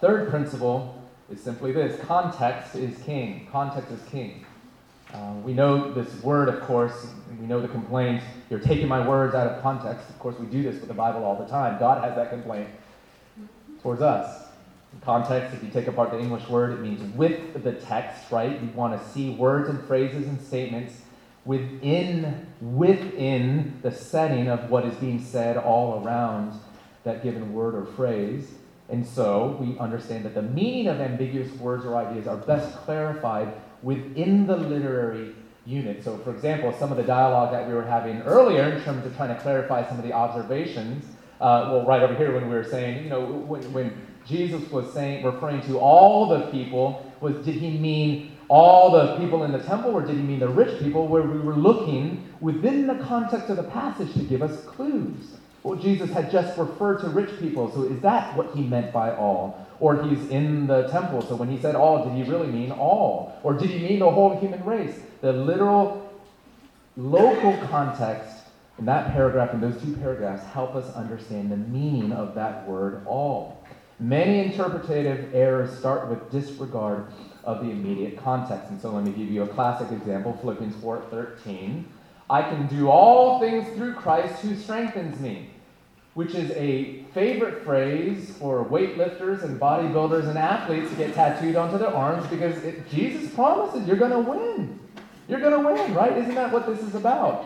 [0.00, 1.00] Third principle
[1.30, 3.46] is simply this context is king.
[3.52, 4.44] Context is king.
[5.14, 7.06] Uh, we know this word, of course,
[7.40, 10.10] we know the complaint, you're taking my words out of context.
[10.10, 11.78] Of course, we do this with the Bible all the time.
[11.78, 12.70] God has that complaint
[13.80, 14.45] towards us
[15.06, 18.60] context, if you take apart the English word, it means with the text, right?
[18.60, 21.00] You want to see words and phrases and statements
[21.46, 26.60] within within the setting of what is being said all around
[27.04, 28.48] that given word or phrase.
[28.88, 33.52] And so we understand that the meaning of ambiguous words or ideas are best clarified
[33.82, 35.34] within the literary
[35.64, 36.02] unit.
[36.04, 39.16] So, for example, some of the dialogue that we were having earlier in terms of
[39.16, 41.04] trying to clarify some of the observations,
[41.40, 44.92] uh, well, right over here when we were saying, you know, when, when Jesus was
[44.92, 49.58] saying, referring to all the people, was did he mean all the people in the
[49.58, 51.06] temple, or did he mean the rich people?
[51.06, 55.36] Where we were looking within the context of the passage to give us clues.
[55.62, 59.16] Well, Jesus had just referred to rich people, so is that what he meant by
[59.16, 59.66] all?
[59.80, 63.38] Or he's in the temple, so when he said all, did he really mean all?
[63.42, 65.00] Or did he mean the whole human race?
[65.22, 66.08] The literal
[66.96, 68.44] local context
[68.78, 73.02] in that paragraph and those two paragraphs help us understand the meaning of that word
[73.06, 73.62] all.
[73.98, 77.06] Many interpretative errors start with disregard
[77.44, 78.70] of the immediate context.
[78.70, 81.84] And so let me give you a classic example, Philippians 4:13.
[82.28, 85.50] I can do all things through Christ who strengthens me
[86.16, 91.76] which is a favorite phrase for weightlifters and bodybuilders and athletes to get tattooed onto
[91.76, 94.80] their arms because it, Jesus promises you're going to win.
[95.28, 96.16] You're going to win, right?
[96.16, 97.44] Isn't that what this is about?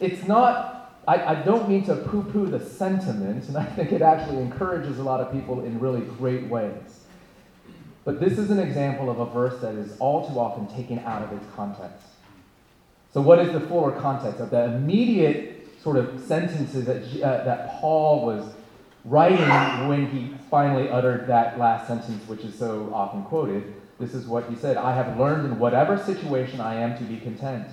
[0.00, 4.02] It's not, I, I don't mean to poo poo the sentiment, and I think it
[4.02, 7.00] actually encourages a lot of people in really great ways.
[8.04, 11.22] But this is an example of a verse that is all too often taken out
[11.22, 12.06] of its context.
[13.12, 17.80] So, what is the fuller context of the immediate sort of sentences that, uh, that
[17.80, 18.52] Paul was
[19.04, 19.38] writing
[19.88, 23.74] when he finally uttered that last sentence, which is so often quoted.
[23.98, 27.18] This is what he said I have learned in whatever situation I am to be
[27.18, 27.68] content.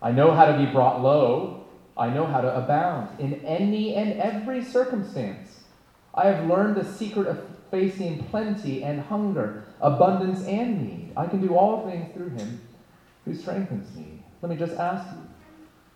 [0.00, 1.65] I know how to be brought low.
[1.96, 5.60] I know how to abound in any and every circumstance.
[6.14, 11.12] I have learned the secret of facing plenty and hunger, abundance and need.
[11.16, 12.60] I can do all things through him
[13.24, 14.22] who strengthens me.
[14.42, 15.22] Let me just ask you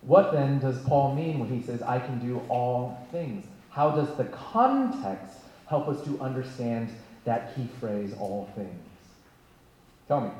[0.01, 3.45] what then does Paul mean when he says, I can do all things?
[3.69, 5.37] How does the context
[5.67, 6.89] help us to understand
[7.23, 8.83] that key phrase, all things?
[10.07, 10.31] Tell me.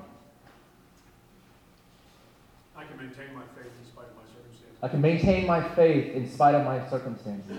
[2.75, 4.70] I can maintain my faith in spite of my circumstances.
[4.81, 7.57] I can maintain my faith in spite of my circumstances.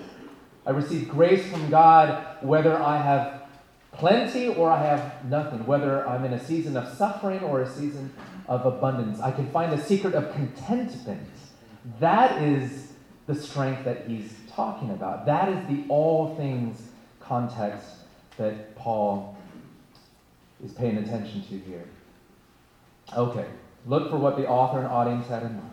[0.66, 3.43] I receive grace from God whether I have
[3.93, 8.12] plenty or I have nothing, whether I'm in a season of suffering or a season
[8.49, 9.20] of abundance.
[9.20, 11.29] I can find the secret of contentment
[12.01, 12.93] that is
[13.27, 15.27] the strength that he's talking about.
[15.27, 16.81] That is the all things
[17.20, 17.87] context
[18.37, 19.37] that Paul
[20.64, 21.85] is paying attention to here.
[23.16, 23.47] Okay,
[23.87, 25.72] look for what the author and audience had in mind.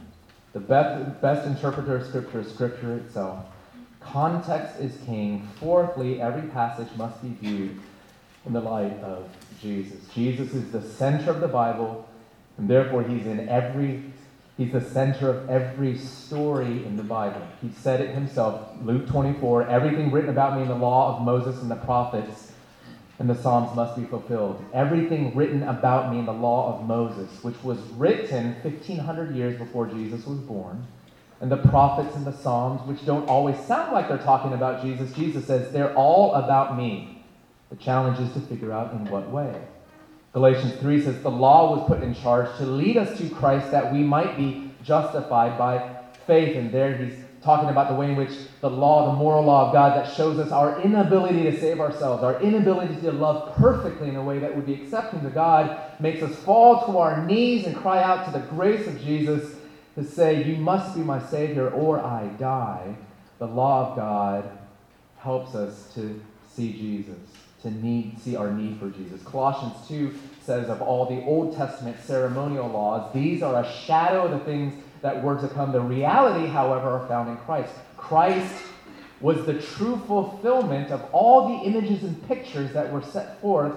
[0.54, 3.46] The best, best interpreter of Scripture is Scripture itself.
[4.00, 5.48] Context is king.
[5.60, 7.80] Fourthly, every passage must be viewed
[8.46, 9.30] in the light of
[9.62, 10.00] Jesus.
[10.14, 12.08] Jesus is the center of the Bible,
[12.58, 14.04] and therefore he's in every
[14.60, 17.42] He's the center of every story in the Bible.
[17.62, 21.62] He said it himself, Luke 24 everything written about me in the law of Moses
[21.62, 22.52] and the prophets
[23.20, 24.64] and the Psalms must be fulfilled.
[24.74, 29.86] Everything written about me in the law of Moses, which was written 1,500 years before
[29.88, 30.88] Jesus was born,
[31.42, 35.14] and the prophets and the Psalms, which don't always sound like they're talking about Jesus,
[35.14, 37.24] Jesus says they're all about me.
[37.70, 39.54] The challenge is to figure out in what way.
[40.34, 43.92] Galatians 3 says, The law was put in charge to lead us to Christ that
[43.92, 45.98] we might be justified by
[46.28, 46.56] faith.
[46.56, 48.32] And there he's talking about the way in which
[48.62, 52.24] the law, the moral law of God, that shows us our inability to save ourselves,
[52.24, 56.22] our inability to love perfectly in a way that would be accepting to God, makes
[56.22, 59.56] us fall to our knees and cry out to the grace of Jesus
[59.96, 62.96] to say, You must be my Savior or I die.
[63.38, 64.50] The law of God
[65.18, 66.22] helps us to
[66.54, 67.18] see Jesus
[67.62, 69.22] to need, see our need for Jesus.
[69.24, 74.32] Colossians 2 says of all the Old Testament ceremonial laws, these are a shadow of
[74.32, 75.72] the things that were to come.
[75.72, 77.74] The reality, however, are found in Christ.
[77.98, 78.64] Christ
[79.22, 83.74] was the true fulfillment of all the images and pictures that were set forth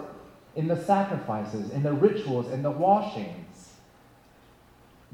[0.55, 3.75] in the sacrifices, in the rituals, in the washings.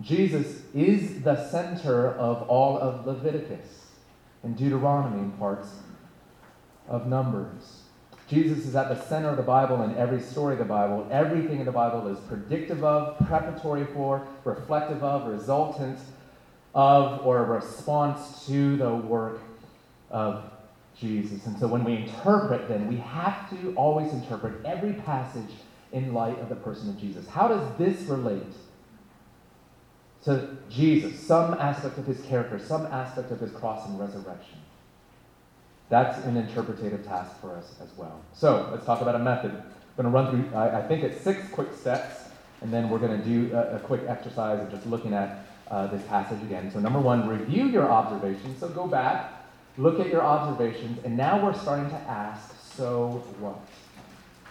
[0.01, 3.87] Jesus is the center of all of Leviticus
[4.43, 5.69] and Deuteronomy and parts
[6.89, 7.83] of Numbers.
[8.29, 11.09] Jesus is at the center of the Bible in every story of the Bible.
[11.11, 15.99] Everything in the Bible is predictive of, preparatory for, reflective of, resultant
[16.75, 19.41] of, or a response to the work
[20.11, 20.45] of
[21.01, 21.47] Jesus.
[21.47, 25.51] And so when we interpret, then we have to always interpret every passage
[25.93, 27.27] in light of the person of Jesus.
[27.29, 28.53] How does this relate
[30.25, 31.19] to Jesus?
[31.19, 34.59] Some aspect of his character, some aspect of his cross and resurrection.
[35.89, 38.21] That's an interpretative task for us as well.
[38.35, 39.53] So let's talk about a method.
[39.53, 42.29] I'm going to run through, I, I think it's six quick steps,
[42.61, 45.87] and then we're going to do a, a, quick exercise of just looking at uh,
[45.87, 46.71] this passage again.
[46.71, 48.59] So, number one, review your observations.
[48.59, 49.33] So, go back,
[49.77, 53.59] look at your observations, and now we're starting to ask so what?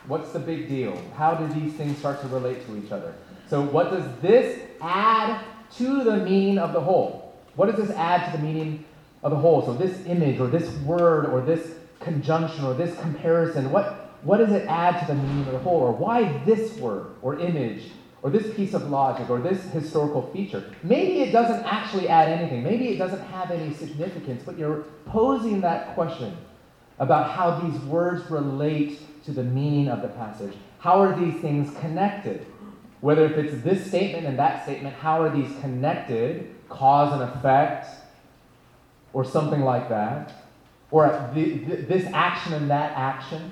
[0.07, 1.01] What's the big deal?
[1.15, 3.13] How do these things start to relate to each other?
[3.49, 5.43] So, what does this add
[5.77, 7.33] to the meaning of the whole?
[7.55, 8.83] What does this add to the meaning
[9.23, 9.65] of the whole?
[9.65, 14.51] So, this image or this word or this conjunction or this comparison, what, what does
[14.51, 15.79] it add to the meaning of the whole?
[15.79, 17.83] Or why this word or image
[18.21, 20.73] or this piece of logic or this historical feature?
[20.83, 22.63] Maybe it doesn't actually add anything.
[22.63, 26.35] Maybe it doesn't have any significance, but you're posing that question
[26.99, 30.53] about how these words relate to the meaning of the passage.
[30.79, 32.45] How are these things connected?
[33.01, 36.55] Whether if it's this statement and that statement, how are these connected?
[36.69, 37.87] Cause and effect,
[39.17, 40.31] or something like that.
[40.91, 43.49] Or the, the, this action and that action.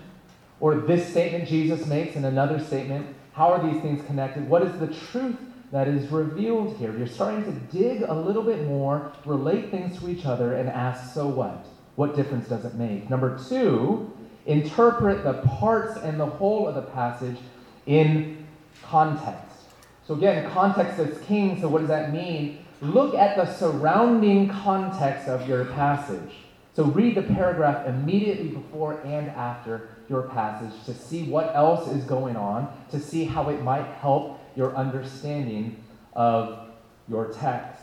[0.60, 3.16] Or this statement Jesus makes and another statement.
[3.34, 4.48] How are these things connected?
[4.48, 5.38] What is the truth
[5.72, 6.96] that is revealed here?
[6.96, 11.16] You're starting to dig a little bit more, relate things to each other, and ask,
[11.16, 11.66] so what?
[11.96, 13.10] What difference does it make?
[13.10, 17.38] Number two, interpret the parts and the whole of the passage
[17.88, 18.46] in
[18.84, 19.58] context.
[20.08, 22.65] So, again, context is king, so what does that mean?
[22.86, 26.36] Look at the surrounding context of your passage.
[26.74, 32.04] So, read the paragraph immediately before and after your passage to see what else is
[32.04, 35.82] going on, to see how it might help your understanding
[36.14, 36.60] of
[37.08, 37.82] your text.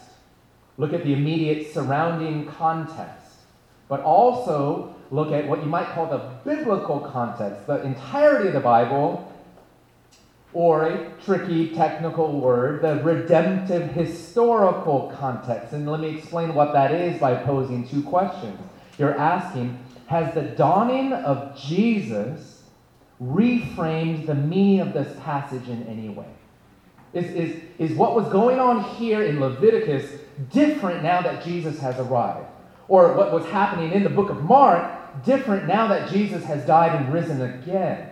[0.78, 3.32] Look at the immediate surrounding context,
[3.88, 8.60] but also look at what you might call the biblical context, the entirety of the
[8.60, 9.31] Bible,
[10.54, 15.72] or a tricky technical word, the redemptive historical context.
[15.72, 18.60] And let me explain what that is by posing two questions.
[18.98, 22.64] You're asking, has the dawning of Jesus
[23.22, 26.26] reframed the meaning of this passage in any way?
[27.14, 31.98] Is, is, is what was going on here in Leviticus different now that Jesus has
[31.98, 32.46] arrived?
[32.88, 36.94] Or what was happening in the book of Mark different now that Jesus has died
[36.94, 38.08] and risen again.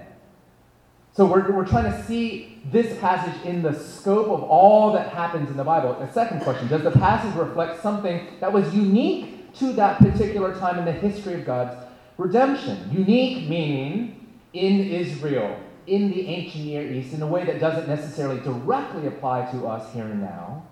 [1.12, 5.50] So we're, we're trying to see this passage in the scope of all that happens
[5.50, 5.92] in the Bible.
[6.00, 10.78] A second question Does the passage reflect something that was unique to that particular time
[10.78, 11.76] in the history of God's
[12.16, 12.88] redemption?
[12.92, 15.58] Unique meaning in Israel,
[15.88, 19.92] in the ancient Near East, in a way that doesn't necessarily directly apply to us
[19.92, 20.64] here and now.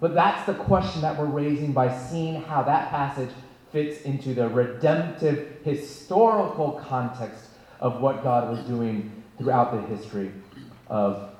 [0.00, 3.30] But that's the question that we're raising by seeing how that passage
[3.72, 7.44] fits into the redemptive historical context
[7.78, 10.32] of what God was doing throughout the history
[10.88, 11.30] of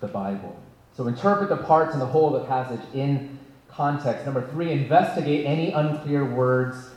[0.00, 0.58] the Bible.
[0.96, 4.24] So interpret the parts and the whole of the passage in context.
[4.24, 6.90] Number three, investigate any unclear words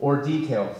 [0.00, 0.76] or details.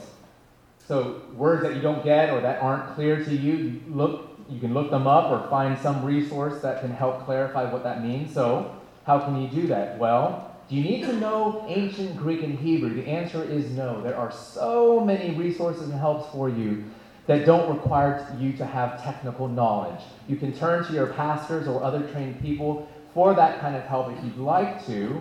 [0.87, 4.61] So words that you don't get or that aren't clear to you, you look you
[4.61, 8.33] can look them up or find some resource that can help clarify what that means.
[8.33, 9.99] So, how can you do that?
[9.99, 12.95] Well, do you need to know ancient Greek and Hebrew?
[12.95, 14.01] The answer is no.
[14.03, 16.85] There are so many resources and helps for you
[17.27, 20.01] that don't require you to have technical knowledge.
[20.29, 24.13] You can turn to your pastors or other trained people for that kind of help
[24.13, 25.21] if you'd like to.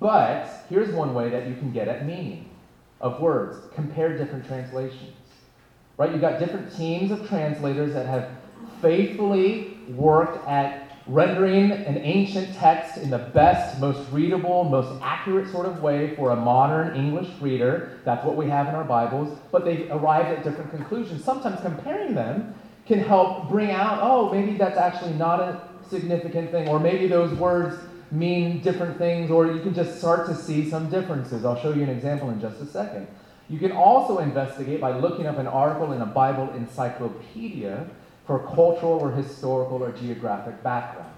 [0.00, 2.50] But here's one way that you can get at meaning
[3.00, 3.58] of words.
[3.74, 5.14] Compare different translations.
[5.96, 6.12] Right?
[6.12, 8.30] You've got different teams of translators that have
[8.80, 15.66] faithfully worked at rendering an ancient text in the best, most readable, most accurate sort
[15.66, 17.98] of way for a modern English reader.
[18.04, 19.38] That's what we have in our Bibles.
[19.50, 21.24] But they've arrived at different conclusions.
[21.24, 22.54] Sometimes comparing them
[22.86, 27.36] can help bring out, oh, maybe that's actually not a significant thing, or maybe those
[27.38, 27.76] words
[28.10, 31.44] mean different things, or you can just start to see some differences.
[31.44, 33.06] I'll show you an example in just a second.
[33.48, 37.86] You can also investigate by looking up an article in a Bible encyclopedia
[38.28, 41.08] for cultural or historical or geographic backgrounds.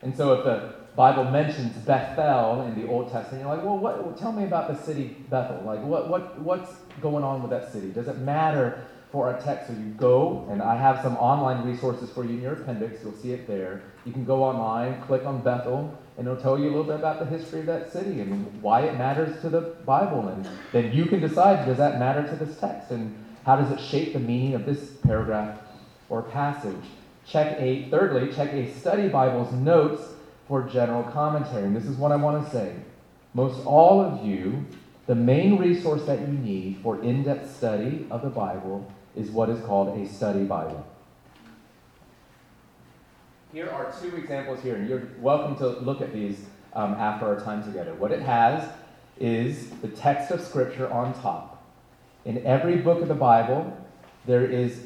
[0.00, 4.16] And so if the Bible mentions Bethel in the Old Testament, you're like, well, what,
[4.16, 5.60] tell me about the city Bethel.
[5.66, 6.70] Like, what, what, what's
[7.02, 7.90] going on with that city?
[7.90, 9.66] Does it matter for our text?
[9.66, 13.02] So you go, and I have some online resources for you in your appendix.
[13.02, 13.82] You'll see it there.
[14.04, 17.18] You can go online, click on Bethel, and it'll tell you a little bit about
[17.18, 20.28] the history of that city and why it matters to the Bible.
[20.28, 22.92] And then you can decide, does that matter to this text?
[22.92, 25.58] And how does it shape the meaning of this paragraph
[26.10, 26.84] or passage.
[27.26, 30.02] Check a, thirdly, check a study Bible's notes
[30.46, 31.64] for general commentary.
[31.64, 32.74] And this is what I want to say.
[33.32, 34.66] Most all of you,
[35.06, 39.48] the main resource that you need for in depth study of the Bible is what
[39.48, 40.84] is called a study Bible.
[43.52, 47.40] Here are two examples here, and you're welcome to look at these um, after our
[47.40, 47.94] time together.
[47.94, 48.68] What it has
[49.18, 51.64] is the text of Scripture on top.
[52.24, 53.76] In every book of the Bible,
[54.26, 54.80] there is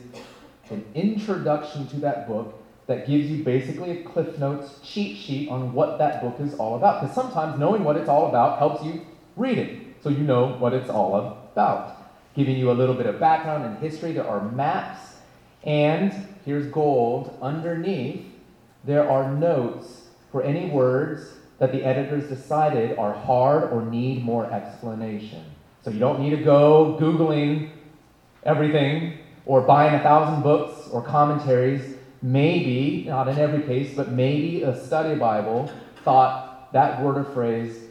[0.71, 5.73] an introduction to that book that gives you basically a Cliff Notes cheat sheet on
[5.73, 7.01] what that book is all about.
[7.01, 10.75] Because sometimes knowing what it's all about helps you read it, so you know what
[10.75, 11.97] it's all about.
[12.35, 14.13] giving you a little bit of background and history.
[14.13, 15.17] There are maps,
[15.63, 16.13] and
[16.45, 18.27] here's gold underneath.
[18.85, 24.53] There are notes for any words that the editors decided are hard or need more
[24.53, 25.45] explanation.
[25.83, 27.71] So you don't need to go Googling
[28.43, 31.97] everything or buying a thousand books or commentaries.
[32.23, 35.71] Maybe, not in every case, but maybe a study Bible
[36.05, 37.85] thought that word or phrase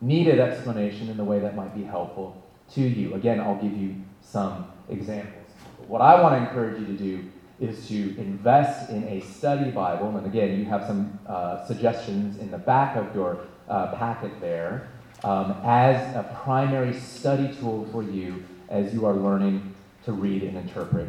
[0.00, 2.42] needed explanation in the way that might be helpful
[2.74, 3.14] to you.
[3.14, 5.46] Again, I'll give you some examples.
[5.86, 7.24] What I want to encourage you to do
[7.60, 10.16] is to invest in a study Bible.
[10.16, 14.88] And again, you have some uh, suggestions in the back of your uh, packet there
[15.24, 19.74] um, as a primary study tool for you as you are learning
[20.06, 21.08] to read and interpret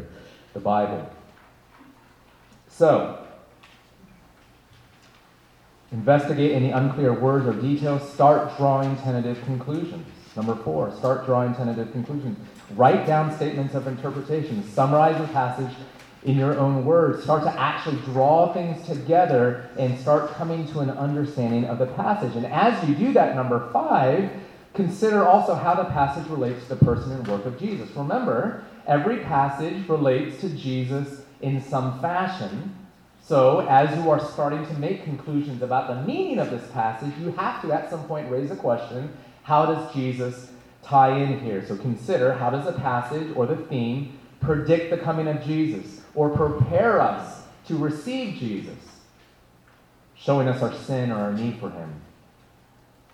[0.53, 1.09] the Bible.
[2.67, 3.25] So,
[5.91, 8.07] investigate any unclear words or details.
[8.11, 10.05] Start drawing tentative conclusions.
[10.35, 12.37] Number four, start drawing tentative conclusions.
[12.75, 14.67] Write down statements of interpretation.
[14.69, 15.73] Summarize the passage
[16.23, 17.23] in your own words.
[17.23, 22.35] Start to actually draw things together and start coming to an understanding of the passage.
[22.35, 24.29] And as you do that, number five,
[24.73, 27.89] consider also how the passage relates to the person and work of Jesus.
[27.95, 32.75] Remember, every passage relates to Jesus in some fashion.
[33.21, 37.31] So, as you are starting to make conclusions about the meaning of this passage, you
[37.33, 40.51] have to at some point raise a question how does Jesus
[40.83, 41.65] tie in here?
[41.65, 46.29] So, consider how does the passage or the theme predict the coming of Jesus or
[46.29, 48.77] prepare us to receive Jesus,
[50.15, 52.01] showing us our sin or our need for him?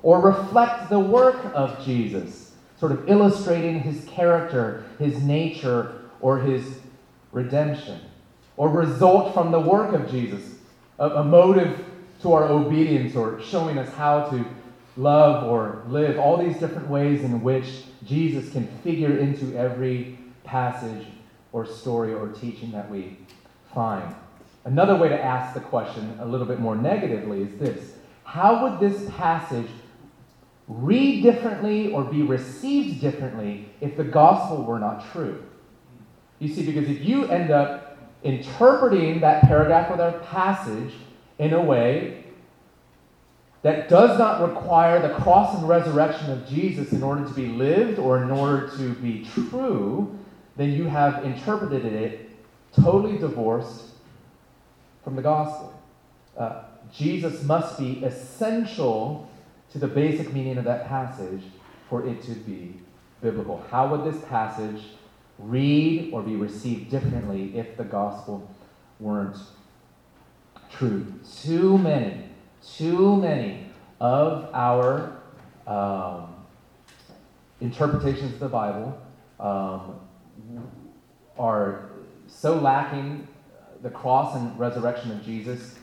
[0.04, 2.43] Or reflect the work of Jesus,
[2.84, 6.80] sort of illustrating his character, his nature, or his
[7.32, 7.98] redemption?
[8.58, 10.56] Or result from the work of Jesus,
[11.00, 11.80] a, a motive
[12.24, 14.46] to our obedience, or showing us how to
[14.98, 21.08] love or live, all these different ways in which Jesus can figure into every passage
[21.54, 23.18] or story or teaching that we
[23.74, 24.14] find.
[24.66, 27.94] Another way to ask the question a little bit more negatively is this
[28.26, 29.70] How would this passage
[30.68, 35.44] read differently or be received differently if the gospel were not true?
[36.40, 40.94] You see, because if you end up interpreting that paragraph or that passage
[41.40, 42.24] in a way
[43.62, 47.98] that does not require the cross and resurrection of Jesus in order to be lived
[47.98, 50.18] or in order to be true,
[50.58, 52.30] then you have interpreted it
[52.74, 53.86] totally divorced
[55.04, 55.82] from the gospel.
[56.38, 56.64] Uh,
[56.94, 59.30] Jesus must be essential
[59.74, 61.42] to the basic meaning of that passage
[61.90, 62.76] for it to be
[63.22, 63.66] biblical.
[63.72, 64.84] How would this passage
[65.40, 68.50] read or be received differently if the gospel
[69.00, 69.38] weren't
[70.72, 71.12] true?
[71.42, 72.30] Too many,
[72.78, 73.68] too many
[74.00, 75.18] of our
[75.66, 76.36] um,
[77.60, 79.02] interpretations of the Bible
[79.40, 80.00] um,
[81.38, 81.90] are
[82.28, 83.28] so lacking
[83.82, 85.76] the cross and resurrection of Jesus,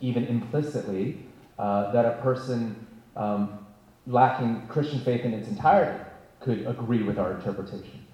[0.00, 1.26] even implicitly,
[1.58, 2.85] uh, that a person
[3.16, 3.66] um,
[4.06, 5.98] lacking Christian faith in its entirety
[6.40, 8.04] could agree with our interpretation.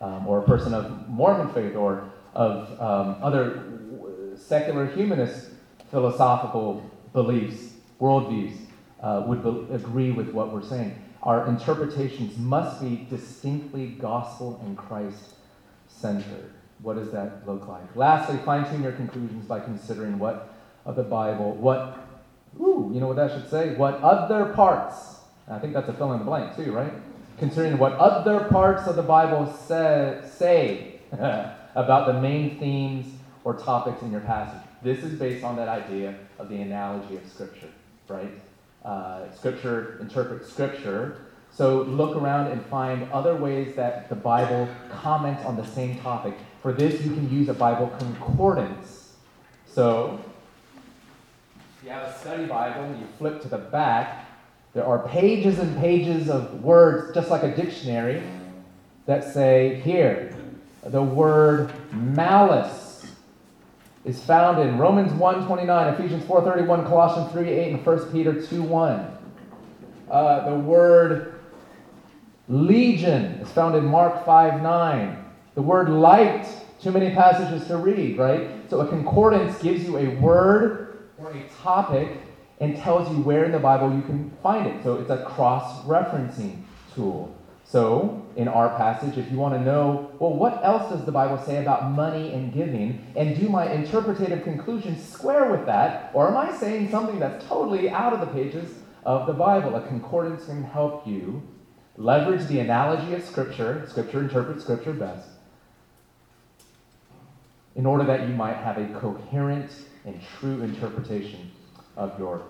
[0.00, 2.04] Um, or a person of Mormon faith or
[2.34, 3.62] of um, other
[4.36, 5.50] secular humanist
[5.90, 6.82] philosophical
[7.12, 8.56] beliefs, worldviews,
[9.00, 11.00] uh, would be- agree with what we're saying.
[11.22, 15.34] Our interpretations must be distinctly gospel and Christ
[15.88, 16.50] centered.
[16.82, 17.94] What does that look like?
[17.94, 20.54] Lastly, fine tune your conclusions by considering what
[20.86, 21.98] of the Bible, what,
[22.58, 23.74] ooh, you know what that should say?
[23.74, 26.92] What other parts, I think that's a fill in the blank too, right?
[27.38, 33.06] Considering what other parts of the Bible say, say about the main themes
[33.44, 34.60] or topics in your passage.
[34.82, 37.70] This is based on that idea of the analogy of Scripture,
[38.08, 38.30] right?
[38.84, 41.18] Uh, scripture interprets Scripture
[41.52, 46.34] so look around and find other ways that the Bible comments on the same topic.
[46.62, 49.14] For this, you can use a Bible concordance.
[49.66, 50.20] So
[51.82, 54.26] you have a study Bible and you flip to the back,
[54.74, 58.22] there are pages and pages of words, just like a dictionary,
[59.06, 60.36] that say here,
[60.84, 63.06] the word malice
[64.04, 69.16] is found in Romans 1.29, Ephesians 4.31, Colossians 3.8, and 1 Peter 2.1.
[70.10, 71.40] Uh, the word
[72.48, 75.24] Legion is found in Mark 5 9.
[75.54, 76.46] The word light,
[76.80, 78.48] too many passages to read, right?
[78.68, 80.89] So a concordance gives you a word
[81.20, 82.08] or a topic
[82.60, 84.82] and tells you where in the Bible you can find it.
[84.82, 86.62] So it's a cross referencing
[86.94, 87.36] tool.
[87.64, 91.38] So, in our passage, if you want to know, well, what else does the Bible
[91.38, 96.36] say about money and giving, and do my interpretative conclusions square with that, or am
[96.36, 98.74] I saying something that's totally out of the pages
[99.04, 99.76] of the Bible?
[99.76, 101.42] A concordance can help you
[102.00, 105.28] Leverage the analogy of Scripture, Scripture interprets Scripture best,
[107.74, 109.70] in order that you might have a coherent
[110.04, 111.50] and true interpretation
[111.96, 112.42] of your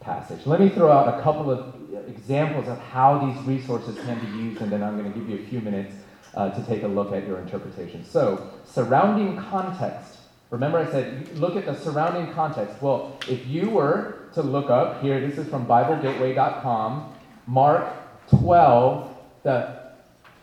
[0.00, 0.46] passage.
[0.46, 1.74] Let me throw out a couple of
[2.08, 5.38] examples of how these resources can be used, and then I'm going to give you
[5.38, 5.94] a few minutes
[6.34, 8.04] uh, to take a look at your interpretation.
[8.04, 10.18] So, surrounding context.
[10.50, 12.82] Remember, I said look at the surrounding context.
[12.82, 17.14] Well, if you were to look up here, this is from BibleGateway.com,
[17.46, 17.88] Mark
[18.28, 19.82] 12, the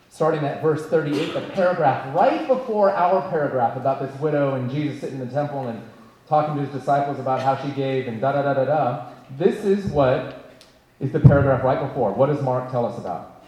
[0.09, 4.99] starting at verse 38, the paragraph right before our paragraph about this widow and Jesus
[4.99, 5.81] sitting in the temple and
[6.29, 9.09] talking to his disciples about how she gave and da da da da da.
[9.37, 10.53] This is what
[10.99, 12.13] is the paragraph right before.
[12.13, 13.43] What does Mark tell us about?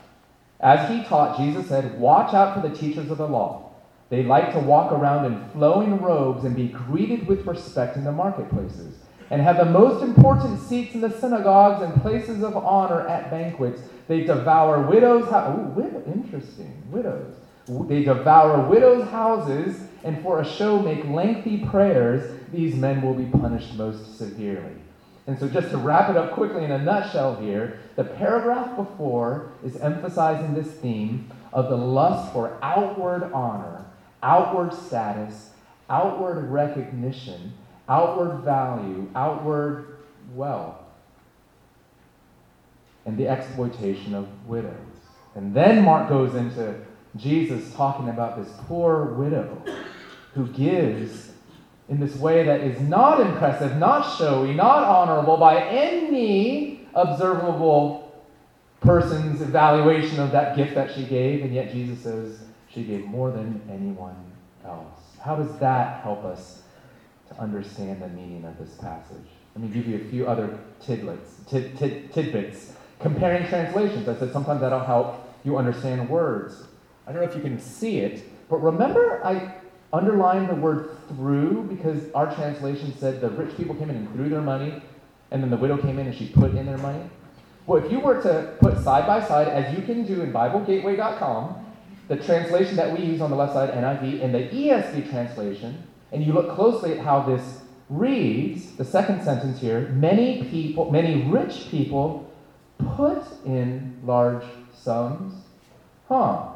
[0.59, 3.71] As he taught, Jesus said, Watch out for the teachers of the law.
[4.09, 8.11] They like to walk around in flowing robes and be greeted with respect in the
[8.11, 8.95] marketplaces,
[9.29, 13.81] and have the most important seats in the synagogues and places of honor at banquets.
[14.07, 15.65] They devour widows' houses.
[15.65, 16.83] Ooh, widow, interesting.
[16.91, 17.35] Widows.
[17.87, 22.40] They devour widows' houses, and for a show make lengthy prayers.
[22.51, 24.75] These men will be punished most severely.
[25.27, 29.51] And so, just to wrap it up quickly in a nutshell here, the paragraph before
[29.63, 33.85] is emphasizing this theme of the lust for outward honor,
[34.23, 35.51] outward status,
[35.89, 37.53] outward recognition,
[37.87, 39.97] outward value, outward
[40.33, 40.77] wealth,
[43.05, 44.75] and the exploitation of widows.
[45.35, 46.75] And then Mark goes into
[47.15, 49.61] Jesus talking about this poor widow
[50.33, 51.30] who gives
[51.91, 58.23] in this way that is not impressive, not showy, not honorable by any observable
[58.79, 63.29] person's evaluation of that gift that she gave, and yet Jesus says she gave more
[63.29, 64.15] than anyone
[64.65, 65.01] else.
[65.21, 66.63] How does that help us
[67.27, 69.27] to understand the meaning of this passage?
[69.53, 71.41] Let me give you a few other tidbits.
[71.45, 72.71] Tid, tid, tidbits.
[73.01, 74.07] Comparing translations.
[74.07, 76.63] I said sometimes that'll help you understand words.
[77.05, 79.55] I don't know if you can see it, but remember I
[79.93, 84.29] underline the word through because our translation said the rich people came in and threw
[84.29, 84.81] their money,
[85.31, 87.03] and then the widow came in and she put in their money.
[87.67, 91.65] Well, if you were to put side by side, as you can do in BibleGateway.com,
[92.07, 96.25] the translation that we use on the left side, NIV, and the ESV translation, and
[96.25, 101.69] you look closely at how this reads, the second sentence here, many people, many rich
[101.69, 102.29] people
[102.95, 104.43] put in large
[104.73, 105.33] sums.
[106.07, 106.47] Huh.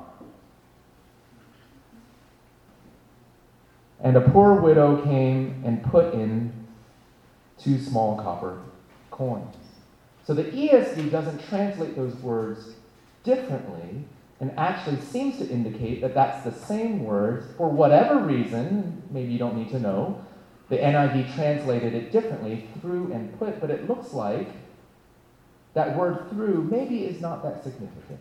[4.05, 6.53] And a poor widow came and put in
[7.57, 8.61] two small copper
[9.09, 9.55] coins.
[10.23, 12.75] So the ESV doesn't translate those words
[13.23, 14.05] differently
[14.39, 19.39] and actually seems to indicate that that's the same words for whatever reason, maybe you
[19.39, 20.23] don't need to know.
[20.69, 24.49] The NIV translated it differently, through and put, but it looks like
[25.73, 28.19] that word through maybe is not that significant.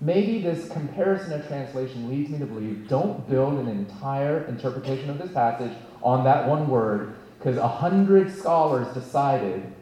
[0.00, 5.18] Maybe this comparison of translation leads me to believe don't build an entire interpretation of
[5.18, 5.72] this passage
[6.02, 9.72] on that one word, because a hundred scholars decided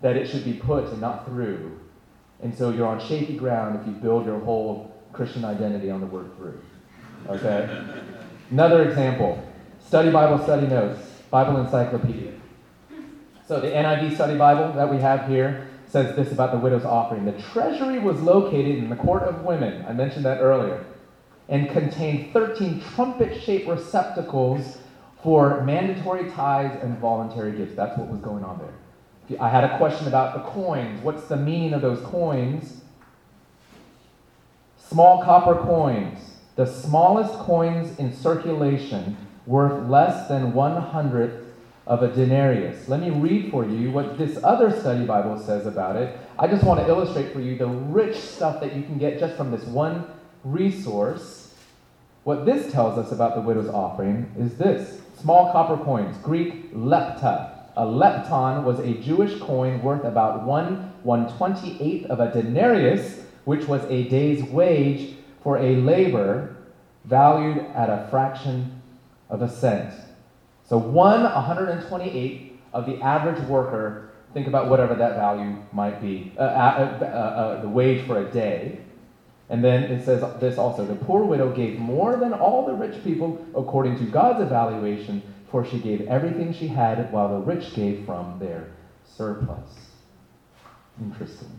[0.00, 1.78] that it should be put and not through.
[2.42, 6.06] And so you're on shaky ground if you build your whole Christian identity on the
[6.06, 6.60] word through.
[7.28, 7.84] Okay?
[8.50, 9.42] Another example
[9.86, 10.98] study Bible, study notes,
[11.30, 12.32] Bible encyclopedia.
[13.46, 17.26] So the NIV study Bible that we have here says this about the widow's offering.
[17.26, 19.84] The treasury was located in the court of women.
[19.86, 20.84] I mentioned that earlier.
[21.50, 24.78] And contained 13 trumpet shaped receptacles
[25.22, 27.76] for mandatory tithes and voluntary gifts.
[27.76, 29.38] That's what was going on there.
[29.38, 31.02] I had a question about the coins.
[31.02, 32.80] What's the meaning of those coins?
[34.78, 36.18] Small copper coins,
[36.56, 39.16] the smallest coins in circulation,
[39.46, 41.41] worth less than one hundredth
[41.86, 42.88] of a denarius.
[42.88, 46.16] Let me read for you what this other study Bible says about it.
[46.38, 49.36] I just want to illustrate for you the rich stuff that you can get just
[49.36, 50.06] from this one
[50.44, 51.54] resource.
[52.24, 57.50] What this tells us about the widow's offering is this small copper coins, Greek lepta.
[57.76, 63.22] A lepton was a Jewish coin worth about one one twenty eighth of a denarius,
[63.44, 66.54] which was a day's wage for a labor
[67.04, 68.80] valued at a fraction
[69.28, 69.92] of a cent.
[70.68, 76.42] So one 128 of the average worker, think about whatever that value might be, uh,
[76.42, 78.78] uh, uh, uh, the wage for a day.
[79.50, 83.02] And then it says this also the poor widow gave more than all the rich
[83.04, 88.06] people according to God's evaluation, for she gave everything she had, while the rich gave
[88.06, 88.72] from their
[89.04, 89.68] surplus.
[91.00, 91.50] Interesting.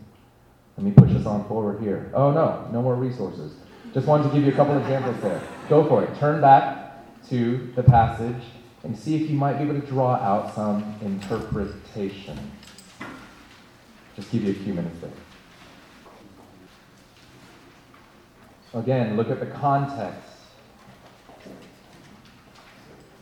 [0.78, 2.12] Let me push us on forward here.
[2.16, 3.54] Oh, no, no more resources.
[3.94, 5.40] Just wanted to give you a couple examples there.
[5.70, 6.18] Go for it.
[6.18, 8.44] Turn back to the passage
[8.84, 12.52] and see if you might be able to draw out some interpretation.
[14.16, 15.10] Just give you a few minutes there.
[18.74, 20.30] Again, look at the context.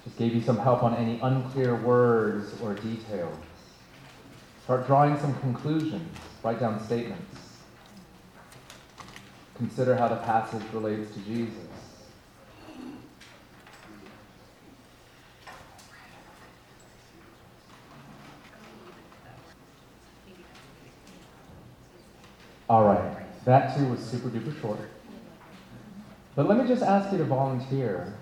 [0.04, 3.38] Just gave you some help on any unclear words or details.
[4.64, 6.18] Start drawing some conclusions.
[6.44, 7.38] Write down statements.
[9.56, 11.61] Consider how the passage relates to Jesus.
[22.72, 24.80] All right, that too was super duper short.
[26.38, 28.14] But let me just ask you to volunteer.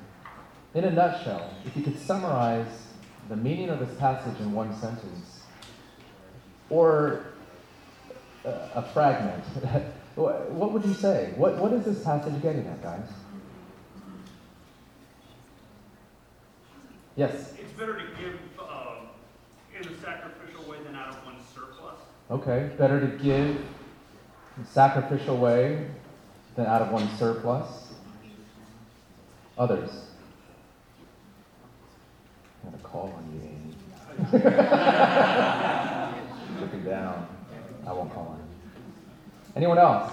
[0.73, 2.88] In a nutshell, if you could summarize
[3.30, 5.43] the meaning of this passage in one sentence,
[6.71, 7.26] or
[8.43, 9.43] a, a fragment,
[10.15, 11.31] what would you say?
[11.38, 13.07] What, what is this passage getting at, guys?
[17.15, 17.53] Yes?
[17.59, 18.95] It's better to give uh,
[19.80, 21.99] in a sacrificial way than out of one's surplus.
[22.31, 23.63] Okay, better to give
[24.65, 25.88] sacrificial way
[26.56, 27.94] than out of one's surplus.
[29.57, 29.90] Others?
[32.64, 33.76] I'm going to call on you, Amy.
[36.61, 37.27] Looking down.
[37.88, 38.44] I won't call on you.
[39.56, 40.11] Anyone else?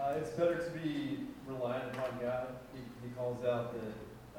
[0.00, 2.46] Uh, it's better to be reliant upon God.
[2.74, 3.92] He, he calls out that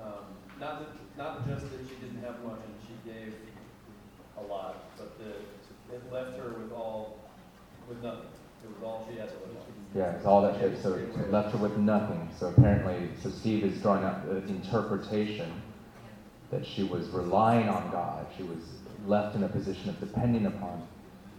[0.04, 0.26] um,
[0.60, 3.34] not that, not just that she didn't have much and she gave
[4.38, 5.42] a lot, but that
[5.96, 7.20] it left her with all
[7.88, 8.30] with nothing.
[8.64, 9.64] It was all she had to live on.
[9.96, 10.82] Yeah, it's all that shit.
[10.82, 12.30] So it left her with nothing.
[12.40, 15.52] So apparently, so Steve is drawing out the interpretation
[16.52, 18.26] that she was relying on God.
[18.38, 18.60] She was
[19.06, 20.88] left in a position of depending upon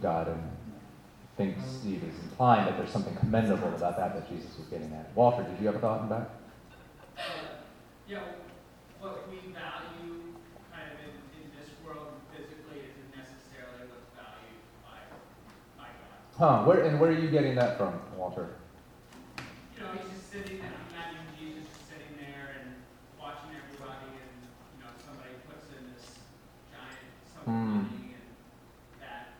[0.01, 4.57] God, and I think Steve is implying that there's something commendable about that that Jesus
[4.57, 5.09] was getting at.
[5.15, 6.29] Walter, did you have a thought in that?
[7.17, 7.21] Uh,
[8.07, 8.19] yeah,
[8.99, 10.35] what we value
[10.71, 14.99] kind of in, in this world physically isn't necessarily what's valued by,
[15.79, 16.23] by God.
[16.37, 16.63] Huh?
[16.67, 18.49] Where and where are you getting that from, Walter?
[19.71, 22.75] You know, he's just sitting there, imagine Jesus just sitting there and
[23.15, 24.35] watching everybody and,
[24.75, 26.19] you know, somebody puts in this
[26.67, 27.87] giant sum of Hmm.
[27.87, 28.27] money and
[28.99, 29.39] that,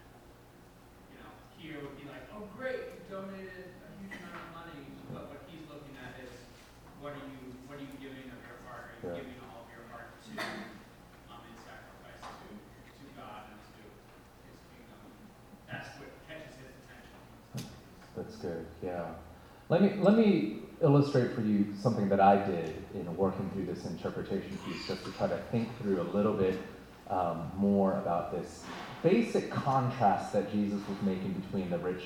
[1.12, 4.80] you know, here would be like, oh, great, you donated a huge amount of money,
[5.12, 6.32] but what he's looking at is,
[7.04, 8.88] what are you, what are you giving of your heart?
[8.88, 9.20] Are you Yeah.
[9.20, 10.32] giving all of your heart to,
[11.28, 13.84] um, in sacrifice to, to God and to
[14.48, 15.00] his kingdom?
[15.68, 17.20] That's what catches his attention.
[18.16, 18.66] That's good.
[18.84, 19.16] Yeah.
[19.68, 23.84] Let me let me illustrate for you something that I did in working through this
[23.86, 26.60] interpretation piece, just to try to think through a little bit
[27.10, 28.64] um, more about this
[29.02, 32.04] basic contrast that Jesus was making between the rich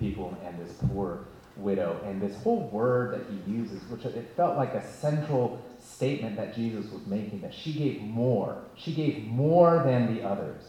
[0.00, 1.26] people and this poor
[1.56, 6.36] widow, and this whole word that he uses, which it felt like a central statement
[6.36, 8.62] that Jesus was making, that she gave more.
[8.76, 10.64] She gave more than the others.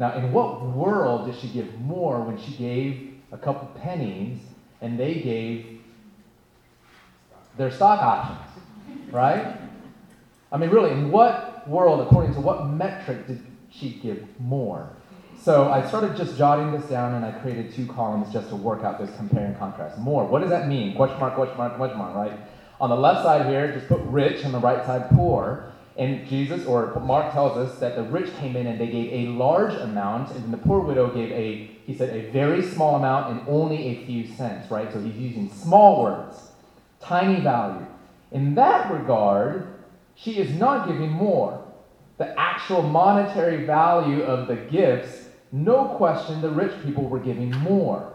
[0.00, 4.40] Now, in what world did she give more when she gave a couple pennies
[4.80, 5.80] and they gave
[7.56, 8.62] their stock options?
[9.10, 9.56] Right?
[10.50, 14.90] I mean, really, in what world, according to what metric, did she give more?
[15.40, 18.82] So I started just jotting this down and I created two columns just to work
[18.82, 19.98] out this compare and contrast.
[19.98, 20.26] More.
[20.26, 20.94] What does that mean?
[20.94, 22.38] Question mark, question mark, question mark, right?
[22.80, 25.72] On the left side here, just put rich, on the right side, poor.
[25.96, 29.30] And Jesus, or Mark tells us that the rich came in and they gave a
[29.30, 33.30] large amount, and then the poor widow gave a, he said, a very small amount
[33.30, 34.92] and only a few cents, right?
[34.92, 36.50] So he's using small words,
[37.00, 37.86] tiny value.
[38.32, 39.68] In that regard,
[40.16, 41.64] she is not giving more.
[42.18, 48.12] The actual monetary value of the gifts, no question, the rich people were giving more.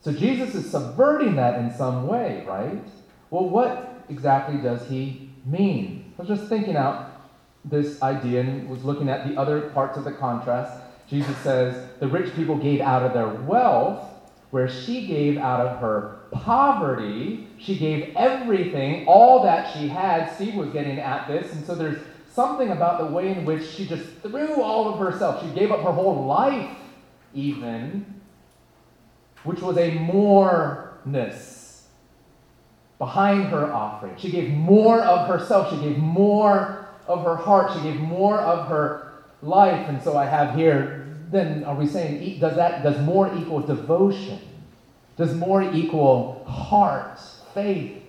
[0.00, 2.84] So Jesus is subverting that in some way, right?
[3.30, 5.97] Well, what exactly does he mean?
[6.18, 7.12] I was just thinking out
[7.64, 10.82] this idea and was looking at the other parts of the contrast.
[11.08, 14.04] Jesus says the rich people gave out of their wealth,
[14.50, 17.46] where she gave out of her poverty.
[17.58, 20.34] She gave everything, all that she had.
[20.34, 23.86] Steve was getting at this, and so there's something about the way in which she
[23.86, 25.40] just threw all of herself.
[25.44, 26.76] She gave up her whole life,
[27.32, 28.20] even,
[29.44, 31.57] which was a moreness
[32.98, 34.16] behind her offering.
[34.16, 35.70] She gave more of herself.
[35.70, 37.72] She gave more of her heart.
[37.74, 39.12] She gave more of her
[39.42, 39.88] life.
[39.88, 44.40] And so I have here, then are we saying, does that, does more equal devotion?
[45.16, 47.18] Does more equal heart,
[47.52, 48.02] faith,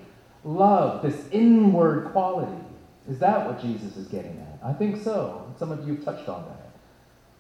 [0.44, 2.64] love, this inward quality?
[3.10, 4.60] Is that what Jesus is getting at?
[4.64, 5.52] I think so.
[5.58, 6.70] Some of you have touched on that.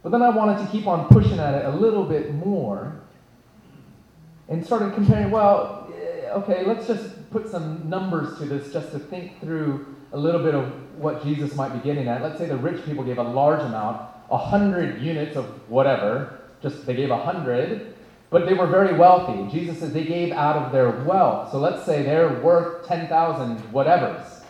[0.02, 3.00] But then I wanted to keep on pushing at it a little bit more
[4.48, 9.00] and started comparing, well, eh, okay, let's just put some numbers to this just to
[9.00, 12.22] think through a little bit of what Jesus might be getting at.
[12.22, 16.86] Let's say the rich people gave a large amount, a hundred units of whatever, just
[16.86, 17.96] they gave a hundred.
[18.30, 19.50] but they were very wealthy.
[19.52, 21.52] Jesus says they gave out of their wealth.
[21.52, 24.44] So let's say they're worth 10,000 whatevers,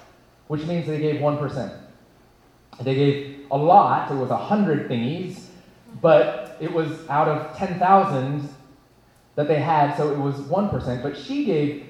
[0.48, 1.80] which means they gave 1%.
[2.82, 5.46] They gave a lot, it was 100 thingies,
[6.02, 8.50] but it was out of 10,000
[9.36, 11.02] that they had, so it was 1%.
[11.02, 11.89] But she gave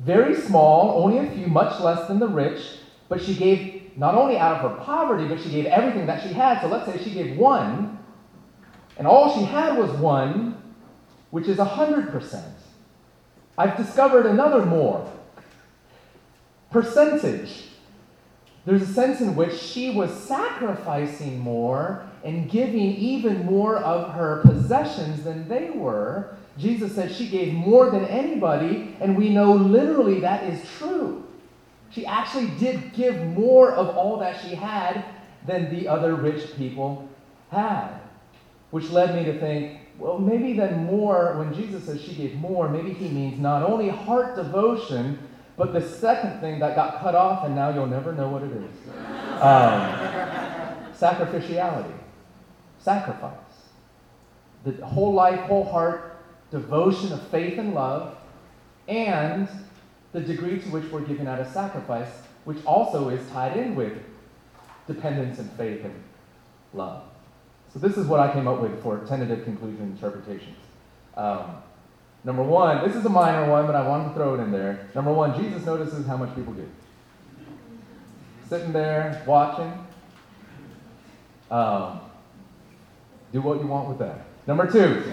[0.00, 2.60] very small, only a few, much less than the rich,
[3.08, 6.32] but she gave not only out of her poverty, but she gave everything that she
[6.32, 6.60] had.
[6.60, 7.98] So let's say she gave one,
[8.96, 10.62] and all she had was one,
[11.30, 12.44] which is 100%.
[13.58, 15.10] I've discovered another more
[16.70, 17.64] percentage.
[18.64, 24.42] There's a sense in which she was sacrificing more and giving even more of her
[24.44, 26.36] possessions than they were.
[26.58, 31.26] Jesus said she gave more than anybody, and we know literally that is true.
[31.90, 35.04] She actually did give more of all that she had
[35.46, 37.08] than the other rich people
[37.50, 37.98] had,
[38.70, 42.70] which led me to think well, maybe then more, when Jesus says she gave more,
[42.70, 45.18] maybe he means not only heart devotion,
[45.58, 48.50] but the second thing that got cut off, and now you'll never know what it
[48.50, 48.88] is
[49.42, 49.82] um,
[50.94, 51.92] sacrificiality,
[52.78, 53.34] sacrifice.
[54.64, 56.09] The whole life, whole heart
[56.50, 58.16] devotion of faith and love,
[58.88, 59.48] and
[60.12, 62.10] the degree to which we're giving out a sacrifice,
[62.44, 63.92] which also is tied in with
[64.86, 65.94] dependence and faith and
[66.74, 67.04] love.
[67.72, 70.56] So this is what I came up with for tentative conclusion interpretations.
[71.16, 71.56] Um,
[72.24, 74.88] number one, this is a minor one, but I wanted to throw it in there.
[74.94, 76.68] Number one, Jesus notices how much people give.
[78.48, 79.72] Sitting there, watching.
[81.50, 82.00] Um,
[83.32, 84.24] do what you want with that.
[84.46, 85.04] Number two,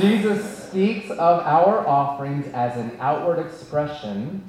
[0.00, 4.42] Jesus speaks of our offerings as an outward expression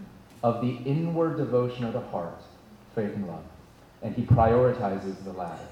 [0.43, 2.41] of the inward devotion of the heart,
[2.95, 3.43] faith and love.
[4.01, 5.67] And he prioritizes the latter.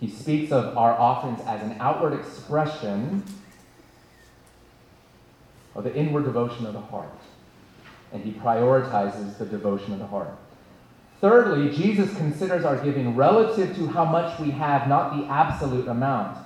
[0.00, 3.22] He speaks of our offerings as an outward expression
[5.76, 7.08] of the inward devotion of the heart.
[8.12, 10.36] And he prioritizes the devotion of the heart.
[11.20, 16.36] Thirdly, Jesus considers our giving relative to how much we have, not the absolute amount.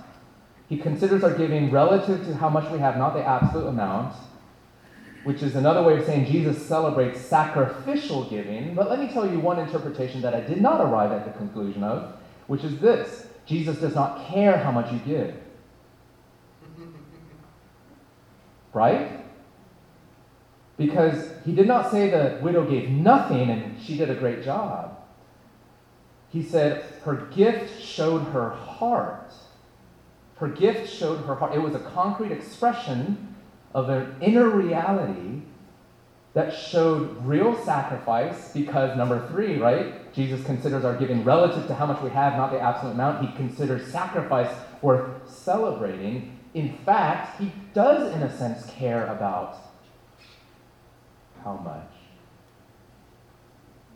[0.68, 4.14] He considers our giving relative to how much we have, not the absolute amount,
[5.24, 8.74] which is another way of saying Jesus celebrates sacrificial giving.
[8.74, 11.82] But let me tell you one interpretation that I did not arrive at the conclusion
[11.82, 12.16] of,
[12.46, 15.34] which is this Jesus does not care how much you give.
[18.72, 19.24] Right?
[20.76, 24.98] Because he did not say the widow gave nothing and she did a great job.
[26.28, 29.32] He said her gift showed her heart.
[30.36, 31.54] Her gift showed her heart.
[31.54, 33.34] It was a concrete expression
[33.74, 35.42] of an inner reality
[36.34, 40.12] that showed real sacrifice because, number three, right?
[40.12, 43.26] Jesus considers our giving relative to how much we have, not the absolute amount.
[43.26, 46.38] He considers sacrifice worth celebrating.
[46.52, 49.56] In fact, he does, in a sense, care about
[51.42, 51.88] how much.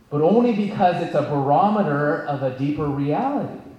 [0.09, 3.70] But only because it's a barometer of a deeper reality.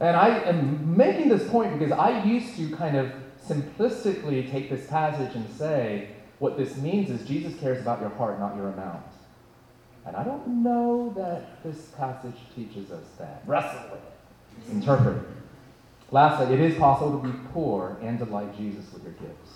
[0.00, 3.12] And I am making this point because I used to kind of
[3.46, 6.08] simplistically take this passage and say,
[6.38, 9.04] what this means is Jesus cares about your heart, not your amount.
[10.06, 13.42] And I don't know that this passage teaches us that.
[13.46, 15.22] Wrestle with it, interpret it.
[16.10, 19.50] Lastly, it is possible to be poor and delight Jesus with your gifts.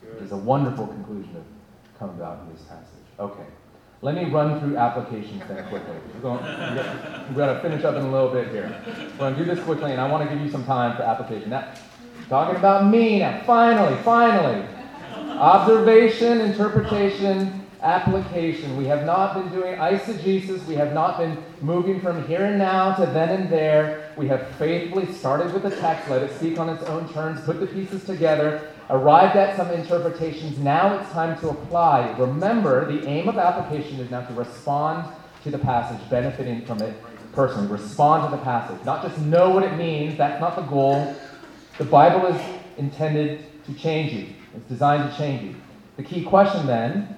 [0.00, 2.86] Which is a wonderful conclusion to come about in this passage.
[3.18, 3.46] Okay.
[4.04, 5.96] Let me run through applications then quickly.
[6.12, 8.78] We're going, to finish up in a little bit here.
[9.12, 11.04] We're going to do this quickly, and I want to give you some time for
[11.04, 11.48] application.
[11.48, 11.72] Now,
[12.28, 13.42] talking about me now.
[13.46, 14.62] Finally, finally.
[15.38, 18.76] Observation, interpretation, application.
[18.76, 20.66] We have not been doing eisegesis.
[20.66, 24.10] We have not been moving from here and now to then and there.
[24.18, 27.58] We have faithfully started with the text, let it speak on its own terms, put
[27.58, 30.58] the pieces together, arrived at some interpretations.
[30.58, 32.14] Now it's time to apply.
[32.18, 35.12] Remember, the aim of application is now to respond
[35.42, 36.94] to the passage, benefiting from it
[37.32, 37.68] personally.
[37.68, 38.84] Respond to the passage.
[38.84, 41.14] Not just know what it means, that's not the goal.
[41.78, 42.40] The Bible is
[42.76, 44.28] intended to change you.
[44.56, 45.54] It's designed to change you.
[45.96, 47.16] The key question then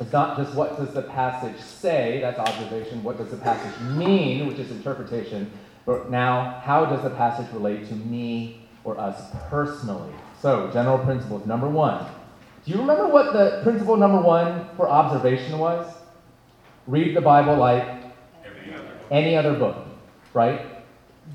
[0.00, 4.46] is not just what does the passage say, that's observation, what does the passage mean,
[4.46, 5.50] which is interpretation,
[5.84, 10.12] but now how does the passage relate to me or us personally?
[10.40, 11.46] So, general principles.
[11.46, 12.06] Number one.
[12.64, 15.92] Do you remember what the principle number one for observation was?
[16.86, 17.86] Read the Bible like
[19.10, 19.76] any other book,
[20.34, 20.80] right?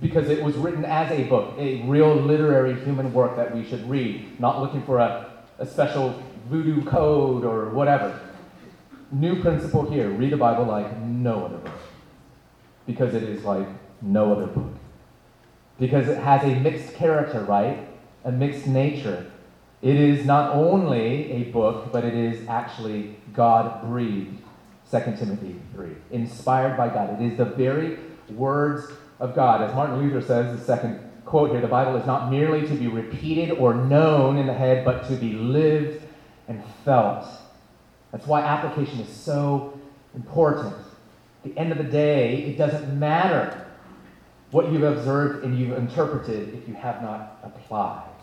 [0.02, 3.88] because it was written as a book, a real literary human work that we should
[3.90, 8.20] read, not looking for a, a special voodoo code or whatever.
[9.12, 11.80] New principle here read the Bible like no other book,
[12.86, 13.68] because it is like
[14.02, 14.74] no other book.
[15.80, 17.88] Because it has a mixed character, right?
[18.26, 19.32] A mixed nature.
[19.82, 24.40] It is not only a book, but it is actually God breathed.
[24.92, 25.90] 2 Timothy 3.
[26.12, 27.22] Inspired by God.
[27.22, 28.00] It is the very
[28.30, 29.62] words of God.
[29.62, 32.88] As Martin Luther says, the second quote here the Bible is not merely to be
[32.88, 36.02] repeated or known in the head, but to be lived
[36.48, 37.28] and felt.
[38.12, 39.80] That's why application is so
[40.16, 40.74] important.
[41.44, 43.68] At the end of the day, it doesn't matter
[44.52, 48.15] what you've observed and you've interpreted if you have not applied.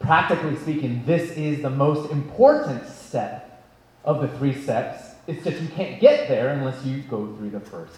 [0.00, 3.64] Practically speaking, this is the most important step
[4.04, 5.14] of the three steps.
[5.26, 7.96] It's just you can't get there unless you go through the first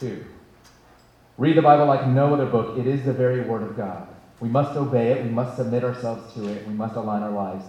[0.00, 0.24] two.
[1.36, 2.78] Read the Bible like no other book.
[2.78, 4.08] It is the very Word of God.
[4.40, 5.24] We must obey it.
[5.24, 6.66] We must submit ourselves to it.
[6.66, 7.64] We must align our lives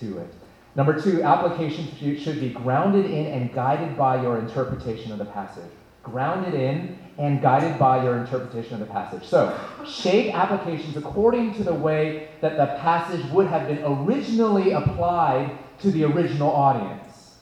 [0.00, 0.34] to it.
[0.74, 5.70] Number two, application should be grounded in and guided by your interpretation of the passage.
[6.02, 9.24] Grounded in and guided by your interpretation of the passage.
[9.24, 15.58] So, shape applications according to the way that the passage would have been originally applied
[15.80, 17.36] to the original audience.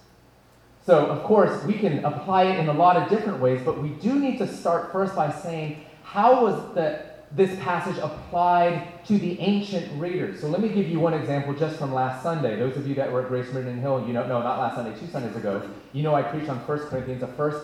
[0.84, 3.90] So, of course, we can apply it in a lot of different ways, but we
[3.90, 9.38] do need to start first by saying, how was the this passage applied to the
[9.40, 10.40] ancient readers.
[10.40, 12.56] So let me give you one example just from last Sunday.
[12.56, 14.98] Those of you that were at Grace Meridian Hill, you know, no, not last Sunday,
[14.98, 17.62] two Sundays ago, you know I preached on 1 Corinthians, the first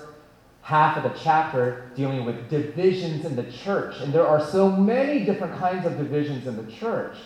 [0.65, 4.01] half of the chapter dealing with divisions in the church.
[4.01, 7.19] And there are so many different kinds of divisions in the church.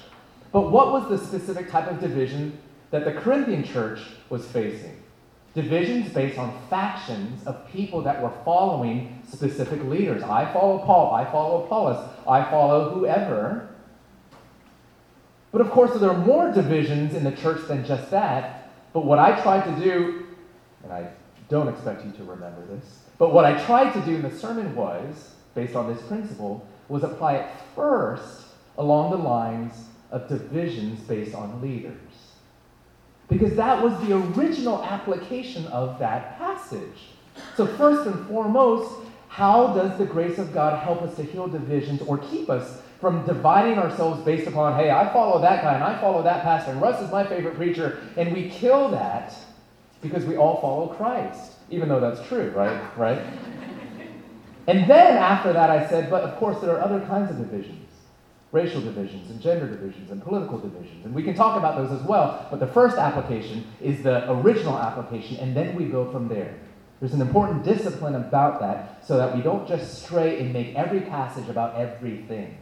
[0.50, 2.58] But what was the specific type of division
[2.90, 5.00] that the Corinthian church was facing?
[5.54, 10.24] Divisions based on factions of people that were following specific leaders.
[10.24, 13.68] I follow Paul, I follow Apollos, I follow whoever.
[15.52, 18.72] But of course, there are more divisions in the church than just that.
[18.92, 20.26] But what I tried to do,
[20.82, 21.08] and I
[21.48, 24.74] don't expect you to remember this, but what I tried to do in the sermon
[24.74, 28.46] was, based on this principle, was apply it first
[28.78, 29.72] along the lines
[30.10, 31.94] of divisions based on leaders.
[33.28, 37.10] Because that was the original application of that passage.
[37.56, 38.90] So, first and foremost,
[39.28, 43.24] how does the grace of God help us to heal divisions or keep us from
[43.26, 46.82] dividing ourselves based upon, hey, I follow that guy and I follow that pastor and
[46.82, 49.34] Russ is my favorite preacher, and we kill that
[50.02, 52.96] because we all follow Christ, even though that's true, right?
[52.96, 53.20] Right?
[54.66, 57.84] And then after that, I said, but of course, there are other kinds of divisions
[58.50, 61.04] racial divisions and gender divisions and political divisions.
[61.04, 64.78] And we can talk about those as well, but the first application is the original
[64.78, 66.54] application, and then we go from there.
[67.00, 71.02] There's an important discipline about that so that we don't just stray and make every
[71.02, 72.56] passage about everything.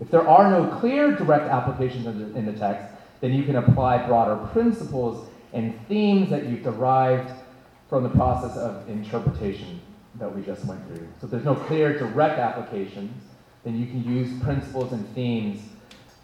[0.00, 2.86] If there are no clear direct applications in the text,
[3.20, 7.32] then you can apply broader principles and themes that you've derived
[7.88, 9.80] from the process of interpretation
[10.18, 11.06] that we just went through.
[11.20, 13.22] So if there's no clear direct applications,
[13.64, 15.62] then you can use principles and themes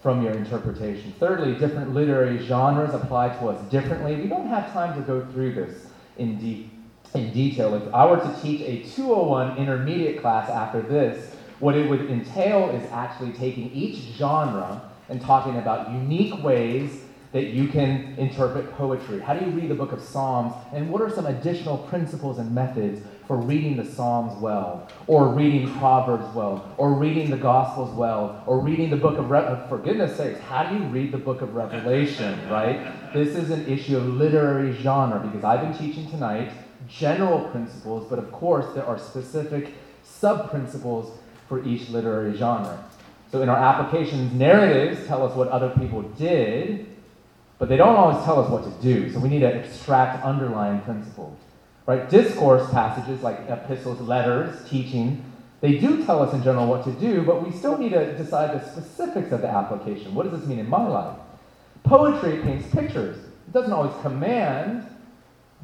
[0.00, 1.12] from your interpretation.
[1.18, 4.16] Thirdly, different literary genres apply to us differently.
[4.16, 6.70] We don't have time to go through this in, de-
[7.14, 7.74] in detail.
[7.74, 12.70] If I were to teach a 201 intermediate class after this, what it would entail
[12.70, 19.20] is actually taking each genre and talking about unique ways that you can interpret poetry.
[19.20, 20.54] How do you read the book of Psalms?
[20.72, 25.70] And what are some additional principles and methods for reading the Psalms well, or reading
[25.78, 30.16] Proverbs well, or reading the Gospels well, or reading the book of, Re- for goodness
[30.16, 33.12] sakes, how do you read the book of Revelation, right?
[33.12, 36.50] This is an issue of literary genre because I've been teaching tonight
[36.88, 41.18] general principles, but of course there are specific sub principles
[41.48, 42.82] for each literary genre.
[43.30, 46.86] So in our applications, narratives tell us what other people did,
[47.58, 49.12] but they don't always tell us what to do.
[49.12, 51.36] So we need to extract underlying principles.
[51.86, 52.08] Right?
[52.08, 55.24] Discourse passages like epistles, letters, teaching,
[55.60, 58.54] they do tell us in general what to do, but we still need to decide
[58.54, 60.14] the specifics of the application.
[60.14, 61.18] What does this mean in my life?
[61.82, 63.16] Poetry paints pictures.
[63.16, 64.86] It doesn't always command,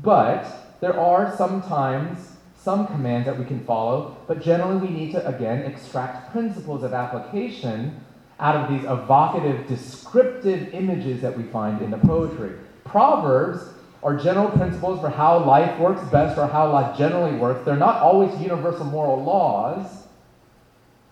[0.03, 5.29] but there are sometimes some commands that we can follow, but generally we need to,
[5.29, 8.01] again, extract principles of application
[8.41, 12.53] out of these evocative, descriptive images that we find in the poetry.
[12.85, 13.63] Proverbs
[14.03, 17.65] are general principles for how life works best or how life generally works.
[17.65, 20.05] They're not always universal moral laws,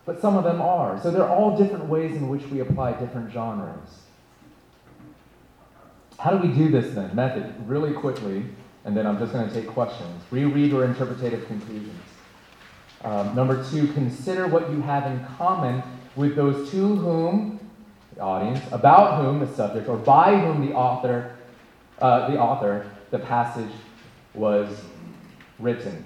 [0.05, 1.01] but some of them are.
[1.03, 4.03] So they're all different ways in which we apply different genres.
[6.19, 7.15] How do we do this then?
[7.17, 8.45] Method, really quickly,
[8.85, 10.23] and then I'm just going to take questions.
[10.31, 12.01] Reread or interpretative conclusions.
[13.03, 15.83] Um, number two, consider what you have in common
[16.17, 17.61] with those to whom,
[18.15, 21.37] the audience, about whom the subject, or by whom the author
[22.03, 23.71] uh, the author, the passage
[24.35, 24.69] was
[25.61, 26.05] written.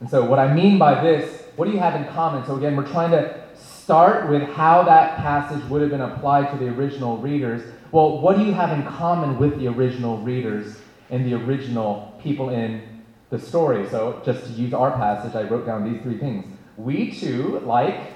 [0.00, 2.44] And so, what I mean by this, what do you have in common?
[2.44, 6.58] So, again, we're trying to start with how that passage would have been applied to
[6.58, 7.62] the original readers.
[7.92, 10.76] Well, what do you have in common with the original readers
[11.08, 12.82] and the original people in
[13.30, 13.88] the story?
[13.88, 16.44] So, just to use our passage, I wrote down these three things.
[16.76, 18.12] We too, like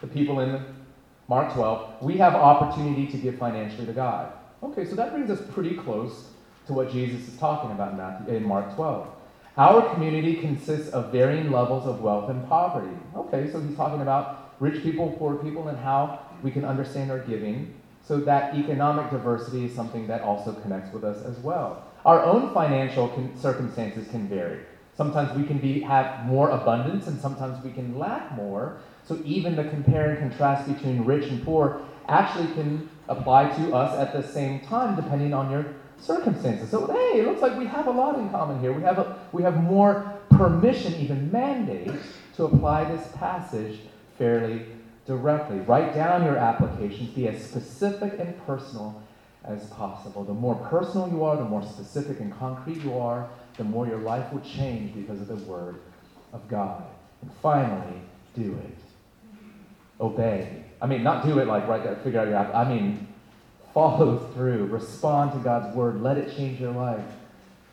[0.00, 0.62] the people in
[1.28, 4.32] Mark 12, we have opportunity to give financially to God.
[4.62, 6.28] Okay, so that brings us pretty close
[6.66, 9.06] to what Jesus is talking about in, Matthew, in Mark 12.
[9.56, 12.96] Our community consists of varying levels of wealth and poverty.
[13.16, 17.18] Okay, so he's talking about rich people, poor people, and how we can understand our
[17.18, 17.74] giving.
[18.04, 21.82] So that economic diversity is something that also connects with us as well.
[22.04, 24.60] Our own financial con- circumstances can vary.
[24.96, 28.78] Sometimes we can be, have more abundance, and sometimes we can lack more.
[29.08, 33.98] So even the compare and contrast between rich and poor actually can apply to us
[33.98, 35.64] at the same time, depending on your
[35.98, 36.70] circumstances.
[36.70, 38.72] So hey, it looks like we have a lot in common here.
[38.72, 41.90] We have a, we have more permission, even mandate,
[42.36, 43.80] to apply this passage
[44.18, 44.66] fairly
[45.06, 45.58] directly.
[45.60, 47.08] Write down your applications.
[47.10, 49.02] Be as specific and personal
[49.42, 50.22] as possible.
[50.22, 53.26] The more personal you are, the more specific and concrete you are,
[53.56, 55.76] the more your life will change because of the Word
[56.34, 56.84] of God.
[57.22, 58.02] And finally,
[58.34, 58.87] do it.
[60.00, 60.64] Obey.
[60.80, 62.54] I mean, not do it like right there, figure out your app.
[62.54, 63.08] I mean,
[63.74, 64.66] follow through.
[64.66, 66.02] Respond to God's Word.
[66.02, 67.04] Let it change your life.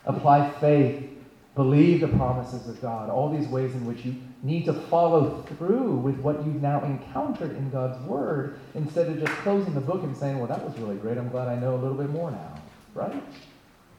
[0.05, 1.09] Apply faith.
[1.55, 3.09] Believe the promises of God.
[3.09, 7.55] All these ways in which you need to follow through with what you've now encountered
[7.55, 10.97] in God's Word instead of just closing the book and saying, well, that was really
[10.97, 11.17] great.
[11.17, 12.61] I'm glad I know a little bit more now.
[12.93, 13.23] Right?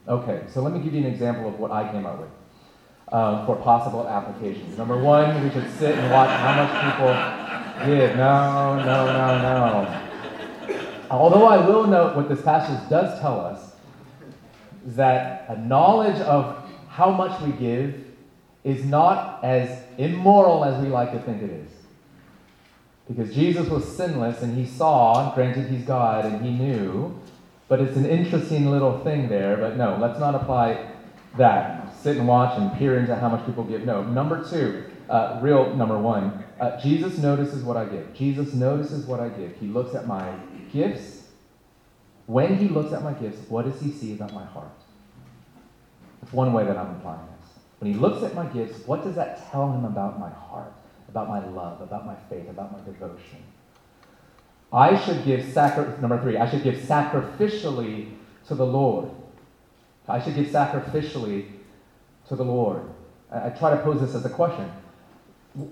[0.07, 2.29] Okay, so let me give you an example of what I came up with
[3.11, 4.77] um, for possible applications.
[4.77, 7.46] Number one, we should sit and watch how much people
[7.85, 8.15] give.
[8.15, 10.03] No, no, no, no.
[11.09, 13.71] Although I will note what this passage does tell us
[14.85, 18.05] is that a knowledge of how much we give
[18.63, 21.71] is not as immoral as we like to think it is.
[23.07, 27.17] Because Jesus was sinless and he saw, granted he's God and he knew,
[27.69, 29.55] but it's an interesting little thing there.
[29.57, 30.91] But no, let's not apply
[31.37, 31.95] that.
[32.01, 33.85] Sit and watch and peer into how much people give.
[33.85, 34.03] No.
[34.03, 38.13] Number two, uh, real number one, uh, Jesus notices what I give.
[38.13, 39.55] Jesus notices what I give.
[39.57, 40.33] He looks at my
[40.73, 41.27] gifts.
[42.25, 44.67] When he looks at my gifts, what does he see about my heart?
[46.21, 47.49] That's one way that I'm applying this.
[47.79, 50.73] When he looks at my gifts, what does that tell him about my heart,
[51.07, 53.43] about my love, about my faith, about my devotion?
[54.73, 58.11] I should give sacri- number three, I should give sacrificially
[58.47, 59.09] to the Lord.
[60.07, 61.49] I should give sacrificially
[62.27, 62.81] to the Lord.
[63.31, 64.69] I, I try to pose this as a question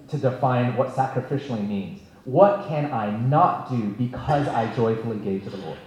[0.10, 2.02] to define what sacrificially means.
[2.26, 5.78] What can I not do because I joyfully gave to the Lord?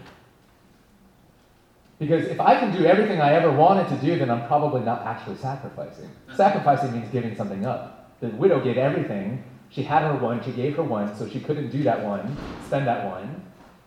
[1.99, 5.05] Because if I can do everything I ever wanted to do, then I'm probably not
[5.05, 6.09] actually sacrificing.
[6.37, 8.17] Sacrificing means giving something up.
[8.21, 9.43] The widow gave everything.
[9.71, 12.87] She had her one, she gave her one, so she couldn't do that one, spend
[12.87, 13.43] that one.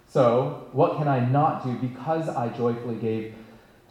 [0.08, 3.34] So, what can I not do because I joyfully gave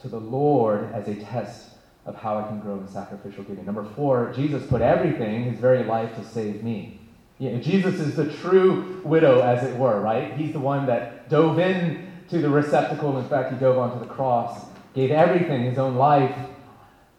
[0.03, 1.70] to the Lord as a test
[2.07, 3.67] of how I can grow in sacrificial giving?
[3.67, 7.01] Number four, Jesus put everything, his very life, to save me.
[7.39, 10.35] Know, Jesus is the true widow, as it were, right?
[10.35, 13.17] He's the one that dove in to the receptacle.
[13.19, 16.35] In fact, he dove onto the cross, gave everything, his own life.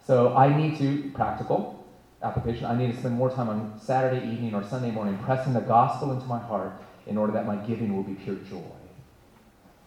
[0.06, 1.84] So I need to, practical
[2.22, 5.60] application, I need to spend more time on Saturday evening or Sunday morning pressing the
[5.60, 6.72] gospel into my heart
[7.06, 8.62] in order that my giving will be pure joy.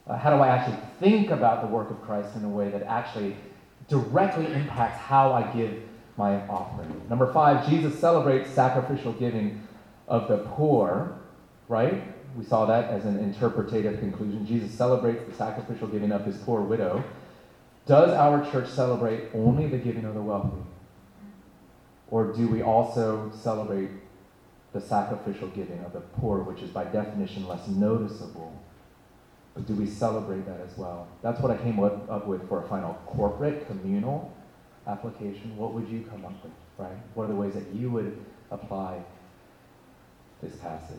[0.07, 2.83] Uh, how do I actually think about the work of Christ in a way that
[2.83, 3.35] actually
[3.87, 5.81] directly impacts how I give
[6.17, 7.01] my offering?
[7.09, 9.61] Number five, Jesus celebrates sacrificial giving
[10.07, 11.17] of the poor,
[11.67, 12.03] right?
[12.37, 14.45] We saw that as an interpretative conclusion.
[14.45, 17.03] Jesus celebrates the sacrificial giving of his poor widow.
[17.85, 20.63] Does our church celebrate only the giving of the wealthy?
[22.09, 23.89] Or do we also celebrate
[24.73, 28.61] the sacrificial giving of the poor, which is by definition less noticeable?
[29.55, 31.07] But do we celebrate that as well?
[31.23, 34.31] That's what I came up with for a final corporate, communal
[34.85, 35.55] application.
[35.55, 36.97] What would you come up with, right?
[37.13, 39.01] What are the ways that you would apply
[40.43, 40.97] this passage?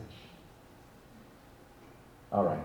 [2.33, 2.65] All right.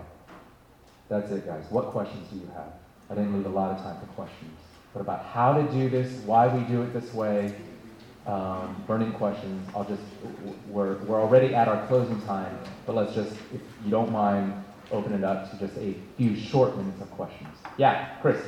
[1.10, 1.64] That's it, guys.
[1.68, 2.72] What questions do you have?
[3.10, 4.58] I didn't leave a lot of time for questions.
[4.94, 7.54] But about how to do this, why we do it this way,
[8.26, 10.02] um, burning questions, I'll just,
[10.68, 12.56] we're, we're already at our closing time,
[12.86, 14.54] but let's just, if you don't mind,
[14.92, 17.56] open it up to just a few short minutes of questions.
[17.78, 18.40] Yeah, Chris.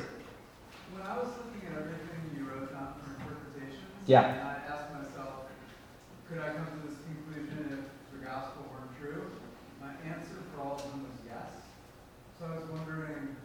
[0.93, 4.21] When I was looking at everything you wrote down for interpretations, yeah.
[4.21, 5.49] I asked myself,
[6.29, 9.31] could I come to this conclusion if the gospel weren't true?
[9.81, 11.65] My answer for all of them was yes.
[12.39, 13.35] So I was wondering,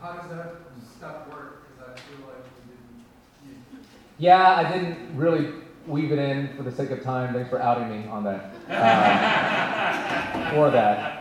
[0.00, 0.54] how does that
[0.96, 1.68] stuff work?
[1.68, 3.04] Because I feel like we didn't.
[3.44, 3.80] You...
[4.18, 5.52] Yeah, I didn't really
[5.86, 7.34] weave it in for the sake of time.
[7.34, 8.54] Thanks for outing me on that.
[8.68, 11.19] Uh, Before that.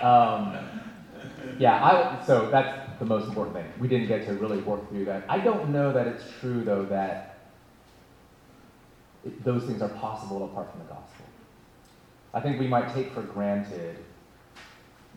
[0.00, 0.56] Um,
[1.58, 3.66] yeah, I, so that's the most important thing.
[3.78, 5.24] We didn't get to really work through that.
[5.28, 7.38] I don't know that it's true, though, that
[9.24, 11.24] it, those things are possible apart from the gospel.
[12.34, 13.96] I think we might take for granted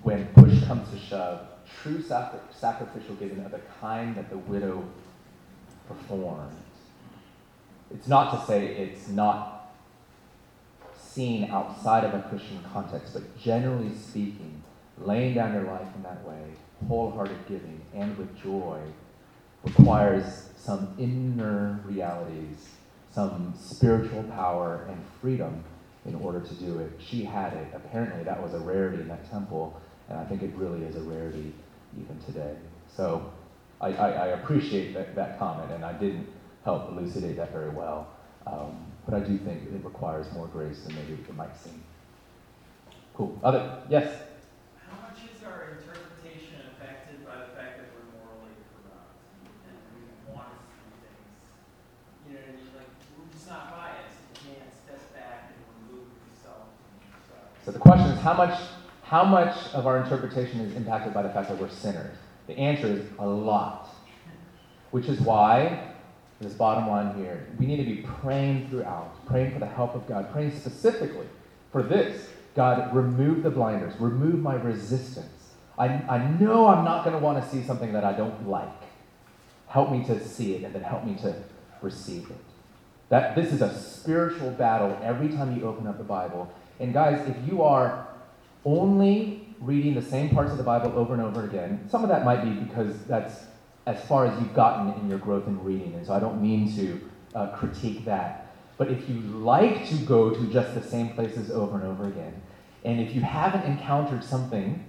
[0.04, 1.46] when push comes to shove,
[1.82, 4.84] true sacri- sacrificial giving of the kind that the widow
[5.88, 6.56] performed.
[7.92, 9.74] It's not to say it's not
[10.98, 14.59] seen outside of a Christian context, but generally speaking,
[15.00, 16.42] laying down your life in that way,
[16.88, 18.80] wholehearted giving, and with joy,
[19.64, 22.70] requires some inner realities,
[23.14, 25.64] some spiritual power and freedom
[26.06, 26.92] in order to do it.
[27.00, 27.68] She had it.
[27.74, 31.02] Apparently, that was a rarity in that temple, and I think it really is a
[31.02, 31.54] rarity
[32.00, 32.56] even today.
[32.96, 33.32] So
[33.82, 36.28] I, I, I appreciate that, that comment, and I didn't
[36.64, 38.08] help elucidate that very well.
[38.48, 41.84] Um, but I do think it requires more grace than maybe it might seem.
[43.16, 43.38] Cool.
[43.44, 43.82] Other?
[43.90, 44.08] Yes?
[44.88, 49.20] How much is our interpretation affected by the fact that we're morally corrupt
[49.68, 51.28] and we want to see things?
[52.26, 52.70] You know what I mean?
[52.80, 54.46] Like, we're just not biased.
[54.46, 56.68] Can't step back and remove yourself
[57.28, 57.66] from.
[57.66, 58.60] So the question is how much,
[59.04, 62.16] how much of our interpretation is impacted by the fact that we're sinners?
[62.48, 63.90] The answer is a lot.
[64.92, 65.90] Which is why
[66.40, 67.48] this bottom line here.
[67.60, 71.28] We need to be praying throughout, praying for the help of God, praying specifically
[71.72, 72.30] for this.
[72.56, 75.54] God, remove the blinders, remove my resistance.
[75.78, 78.70] I, I know I'm not going to want to see something that I don't like.
[79.68, 81.36] Help me to see it and then help me to
[81.82, 82.49] receive it.
[83.10, 86.52] That this is a spiritual battle every time you open up the Bible.
[86.80, 88.08] And guys, if you are
[88.66, 92.24] only reading the same parts of the Bible over and over again, some of that
[92.24, 93.46] might be because that's
[93.86, 95.94] as far as you've gotten in your growth in reading.
[95.96, 98.54] And so I don't mean to uh, critique that.
[98.78, 102.42] But if you like to go to just the same places over and over again,
[102.86, 104.86] and if you haven't encountered something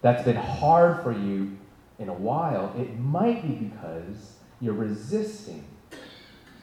[0.00, 1.56] that's been hard for you
[1.98, 5.64] in a while, it might be because you're resisting.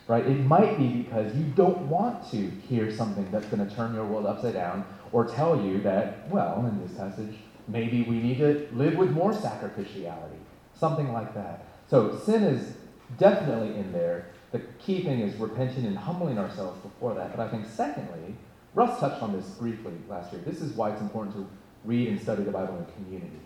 [0.10, 0.26] Right?
[0.26, 4.06] It might be because you don't want to hear something that's going to turn your
[4.06, 7.36] world upside down or tell you that, well, in this passage,
[7.68, 10.40] maybe we need to live with more sacrificiality
[10.74, 11.66] Something like that.
[11.90, 12.74] So sin is
[13.20, 14.28] definitely in there.
[14.52, 17.36] The key thing is repenting and humbling ourselves before that.
[17.36, 18.36] But I think, secondly,
[18.74, 20.42] Russ touched on this briefly last year.
[20.44, 21.48] This is why it's important to
[21.86, 23.42] read and study the Bible in community.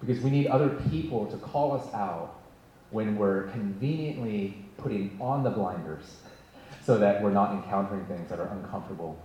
[0.00, 2.38] Because we need other people to call us out
[2.90, 6.16] when we're conveniently putting on the blinders
[6.84, 9.18] so that we're not encountering things that are uncomfortable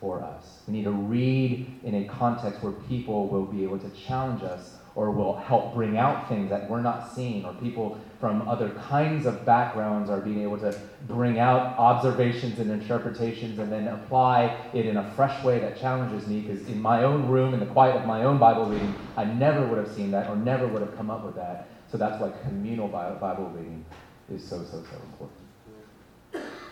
[0.00, 0.60] for us.
[0.66, 4.76] We need to read in a context where people will be able to challenge us
[4.94, 9.26] or will help bring out things that we're not seeing, or people from other kinds
[9.26, 10.78] of backgrounds are being able to
[11.08, 16.28] bring out observations and interpretations and then apply it in a fresh way that challenges
[16.28, 16.40] me.
[16.40, 19.66] Because in my own room, in the quiet of my own Bible reading, I never
[19.66, 21.66] would have seen that or never would have come up with that.
[21.90, 23.84] So that's why communal Bible reading
[24.30, 25.38] is so, so, so important.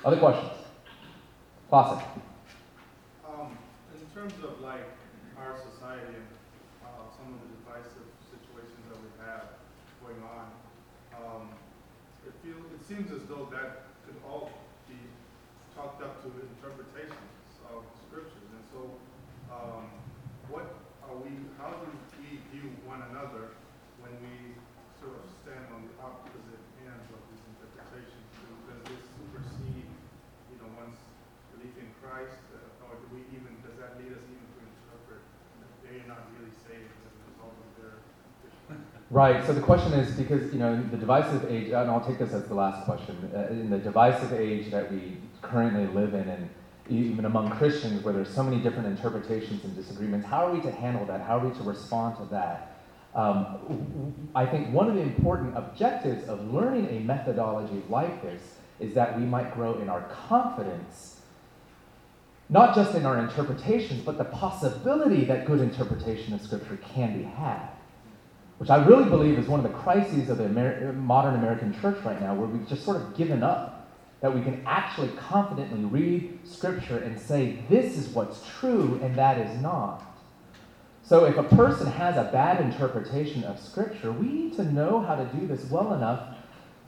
[0.04, 0.52] Other questions?
[1.68, 2.04] Classic.
[3.28, 3.56] Um,
[3.94, 4.88] in terms of like
[5.38, 6.28] our society and
[6.84, 9.44] uh, some of the divisive situations that we have
[10.02, 10.46] going on,
[11.16, 11.48] um,
[12.26, 14.50] it, feel, it seems as though that could all
[14.88, 14.98] be
[15.74, 17.32] chalked up to interpretations
[17.70, 18.48] of scriptures.
[18.52, 18.80] And so,
[19.52, 19.86] um,
[20.48, 20.66] what
[21.06, 21.30] are we,
[21.60, 23.56] how do we view one another
[24.00, 24.56] when we
[25.00, 28.26] sort of stand on the opposite ends of these interpretations?
[28.68, 29.88] Does this supersede,
[30.52, 31.00] you know, one's
[31.56, 32.42] belief in Christ?
[32.52, 35.22] Uh, or do we even, does that lead us even to interpret
[35.64, 37.96] that they're not really saved as a result of their
[39.12, 39.44] Right.
[39.44, 42.32] So the question is because you know in the divisive age, and I'll take this
[42.32, 43.30] as the last question.
[43.34, 46.48] Uh, in the divisive age that we currently live in, and
[46.89, 50.70] even among Christians, where there's so many different interpretations and disagreements, how are we to
[50.70, 51.20] handle that?
[51.20, 52.80] How are we to respond to that?
[53.14, 58.40] Um, I think one of the important objectives of learning a methodology like this
[58.80, 61.20] is that we might grow in our confidence,
[62.48, 67.24] not just in our interpretations, but the possibility that good interpretation of Scripture can be
[67.24, 67.68] had
[68.62, 71.98] which I really believe is one of the crises of the Amer- modern American church
[72.05, 73.90] right now, where we've just sort of given up
[74.20, 79.36] that we can actually confidently read Scripture and say, this is what's true and that
[79.39, 80.05] is not.
[81.02, 85.16] So if a person has a bad interpretation of Scripture, we need to know how
[85.16, 86.36] to do this well enough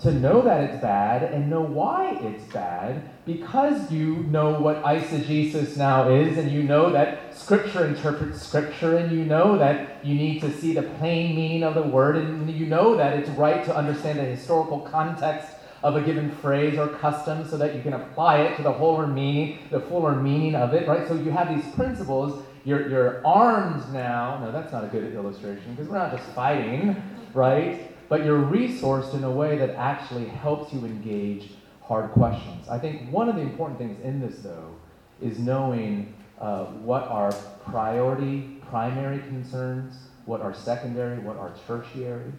[0.04, 5.78] to know that it's bad and know why it's bad because you know what eisegesis
[5.78, 10.40] now is and you know that scripture interprets scripture and you know that you need
[10.40, 13.74] to see the plain meaning of the word and you know that it's right to
[13.74, 15.48] understand the historical context
[15.82, 19.06] of a given phrase or custom so that you can apply it to the fuller
[19.06, 23.92] meaning the fuller meaning of it right so you have these principles you're, you're armed
[23.92, 24.38] now.
[24.42, 26.96] No, that's not a good illustration because we're not just fighting,
[27.34, 27.93] right?
[28.08, 31.50] But you're resourced in a way that actually helps you engage
[31.82, 32.68] hard questions.
[32.68, 34.74] I think one of the important things in this, though,
[35.20, 37.32] is knowing uh, what are
[37.64, 39.94] priority, primary concerns,
[40.26, 42.32] what are secondary, what are tertiary.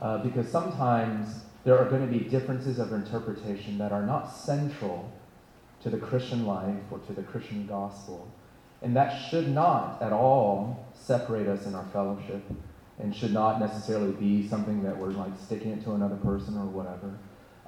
[0.00, 5.12] Uh, because sometimes there are going to be differences of interpretation that are not central
[5.82, 8.30] to the Christian life or to the Christian gospel.
[8.80, 12.42] And that should not at all separate us in our fellowship
[12.98, 16.66] and should not necessarily be something that we're like sticking it to another person or
[16.66, 17.12] whatever.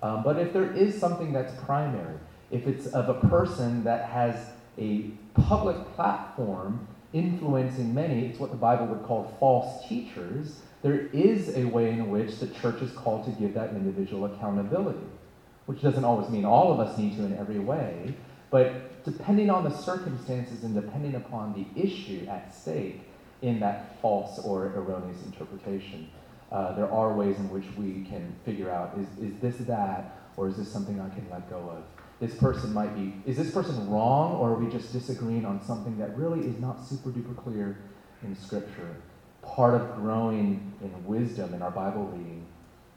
[0.03, 2.19] Um, but if there is something that's primary,
[2.51, 8.57] if it's of a person that has a public platform influencing many, it's what the
[8.57, 13.25] Bible would call false teachers, there is a way in which the church is called
[13.25, 15.07] to give that individual accountability,
[15.67, 18.15] which doesn't always mean all of us need to in every way,
[18.51, 23.01] but depending on the circumstances and depending upon the issue at stake
[23.43, 26.09] in that false or erroneous interpretation,
[26.53, 30.49] uh, there are ways in which we can figure out is, is this that, or
[30.49, 31.85] is this something I can let go of?
[32.19, 35.97] This person might be, is this person wrong, or are we just disagreeing on something
[35.99, 37.79] that really is not super duper clear
[38.23, 38.97] in Scripture?
[39.43, 42.47] Part of growing in wisdom in our Bible reading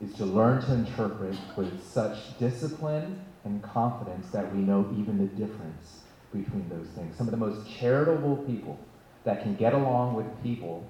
[0.02, 5.46] is to learn to interpret with such discipline and confidence that we know even the
[5.46, 6.02] difference
[6.34, 7.16] between those things.
[7.16, 8.78] Some of the most charitable people
[9.24, 10.86] that can get along with people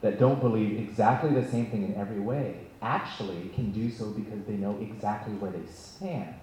[0.00, 4.42] that don't believe exactly the same thing in every way actually can do so because
[4.46, 6.34] they know exactly where they stand,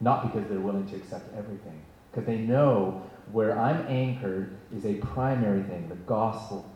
[0.00, 1.80] not because they're willing to accept everything.
[2.10, 3.02] Because they know
[3.32, 6.70] where I'm anchored is a primary thing, the gospel,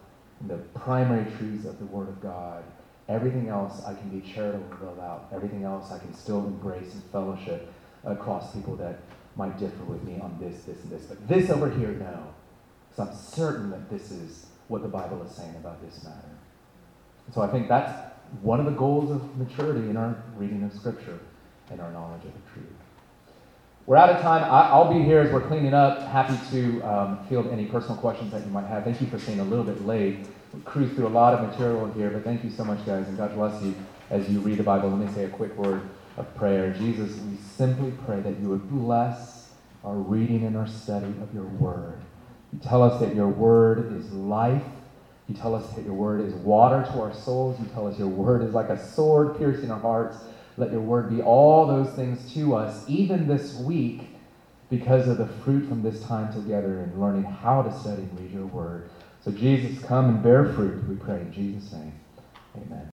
[0.47, 2.63] the primary truths of the Word of God.
[3.09, 5.29] Everything else I can be charitable about.
[5.33, 7.73] Everything else I can still embrace and fellowship
[8.05, 9.01] across people that
[9.37, 11.07] might differ with me on this, this, and this.
[11.07, 12.35] But this over here, no.
[13.01, 16.17] I'm certain that this is what the Bible is saying about this matter.
[17.35, 17.93] So I think that's
[18.43, 21.19] one of the goals of maturity in our reading of Scripture
[21.71, 22.67] and our knowledge of the truth.
[23.87, 24.45] We're out of time.
[24.45, 26.07] I'll be here as we're cleaning up.
[26.09, 28.85] Happy to um, field any personal questions that you might have.
[28.85, 30.19] Thank you for staying a little bit late.
[30.55, 33.17] We cruised through a lot of material here, but thank you so much, guys, and
[33.17, 33.75] God bless you
[34.11, 34.91] as you read the Bible.
[34.91, 35.83] Let me say a quick word
[36.17, 36.73] of prayer.
[36.73, 39.51] Jesus, we simply pray that you would bless
[39.85, 41.99] our reading and our study of your word.
[42.53, 44.65] You tell us that your word is life.
[45.29, 47.61] You tell us that your word is water to our souls.
[47.61, 50.25] You tell us your word is like a sword piercing our hearts.
[50.57, 54.09] Let your word be all those things to us, even this week,
[54.69, 58.33] because of the fruit from this time together and learning how to study and read
[58.33, 58.85] your word.
[59.21, 61.93] So, Jesus, come and bear fruit, we pray in Jesus' name.
[62.57, 62.89] Amen.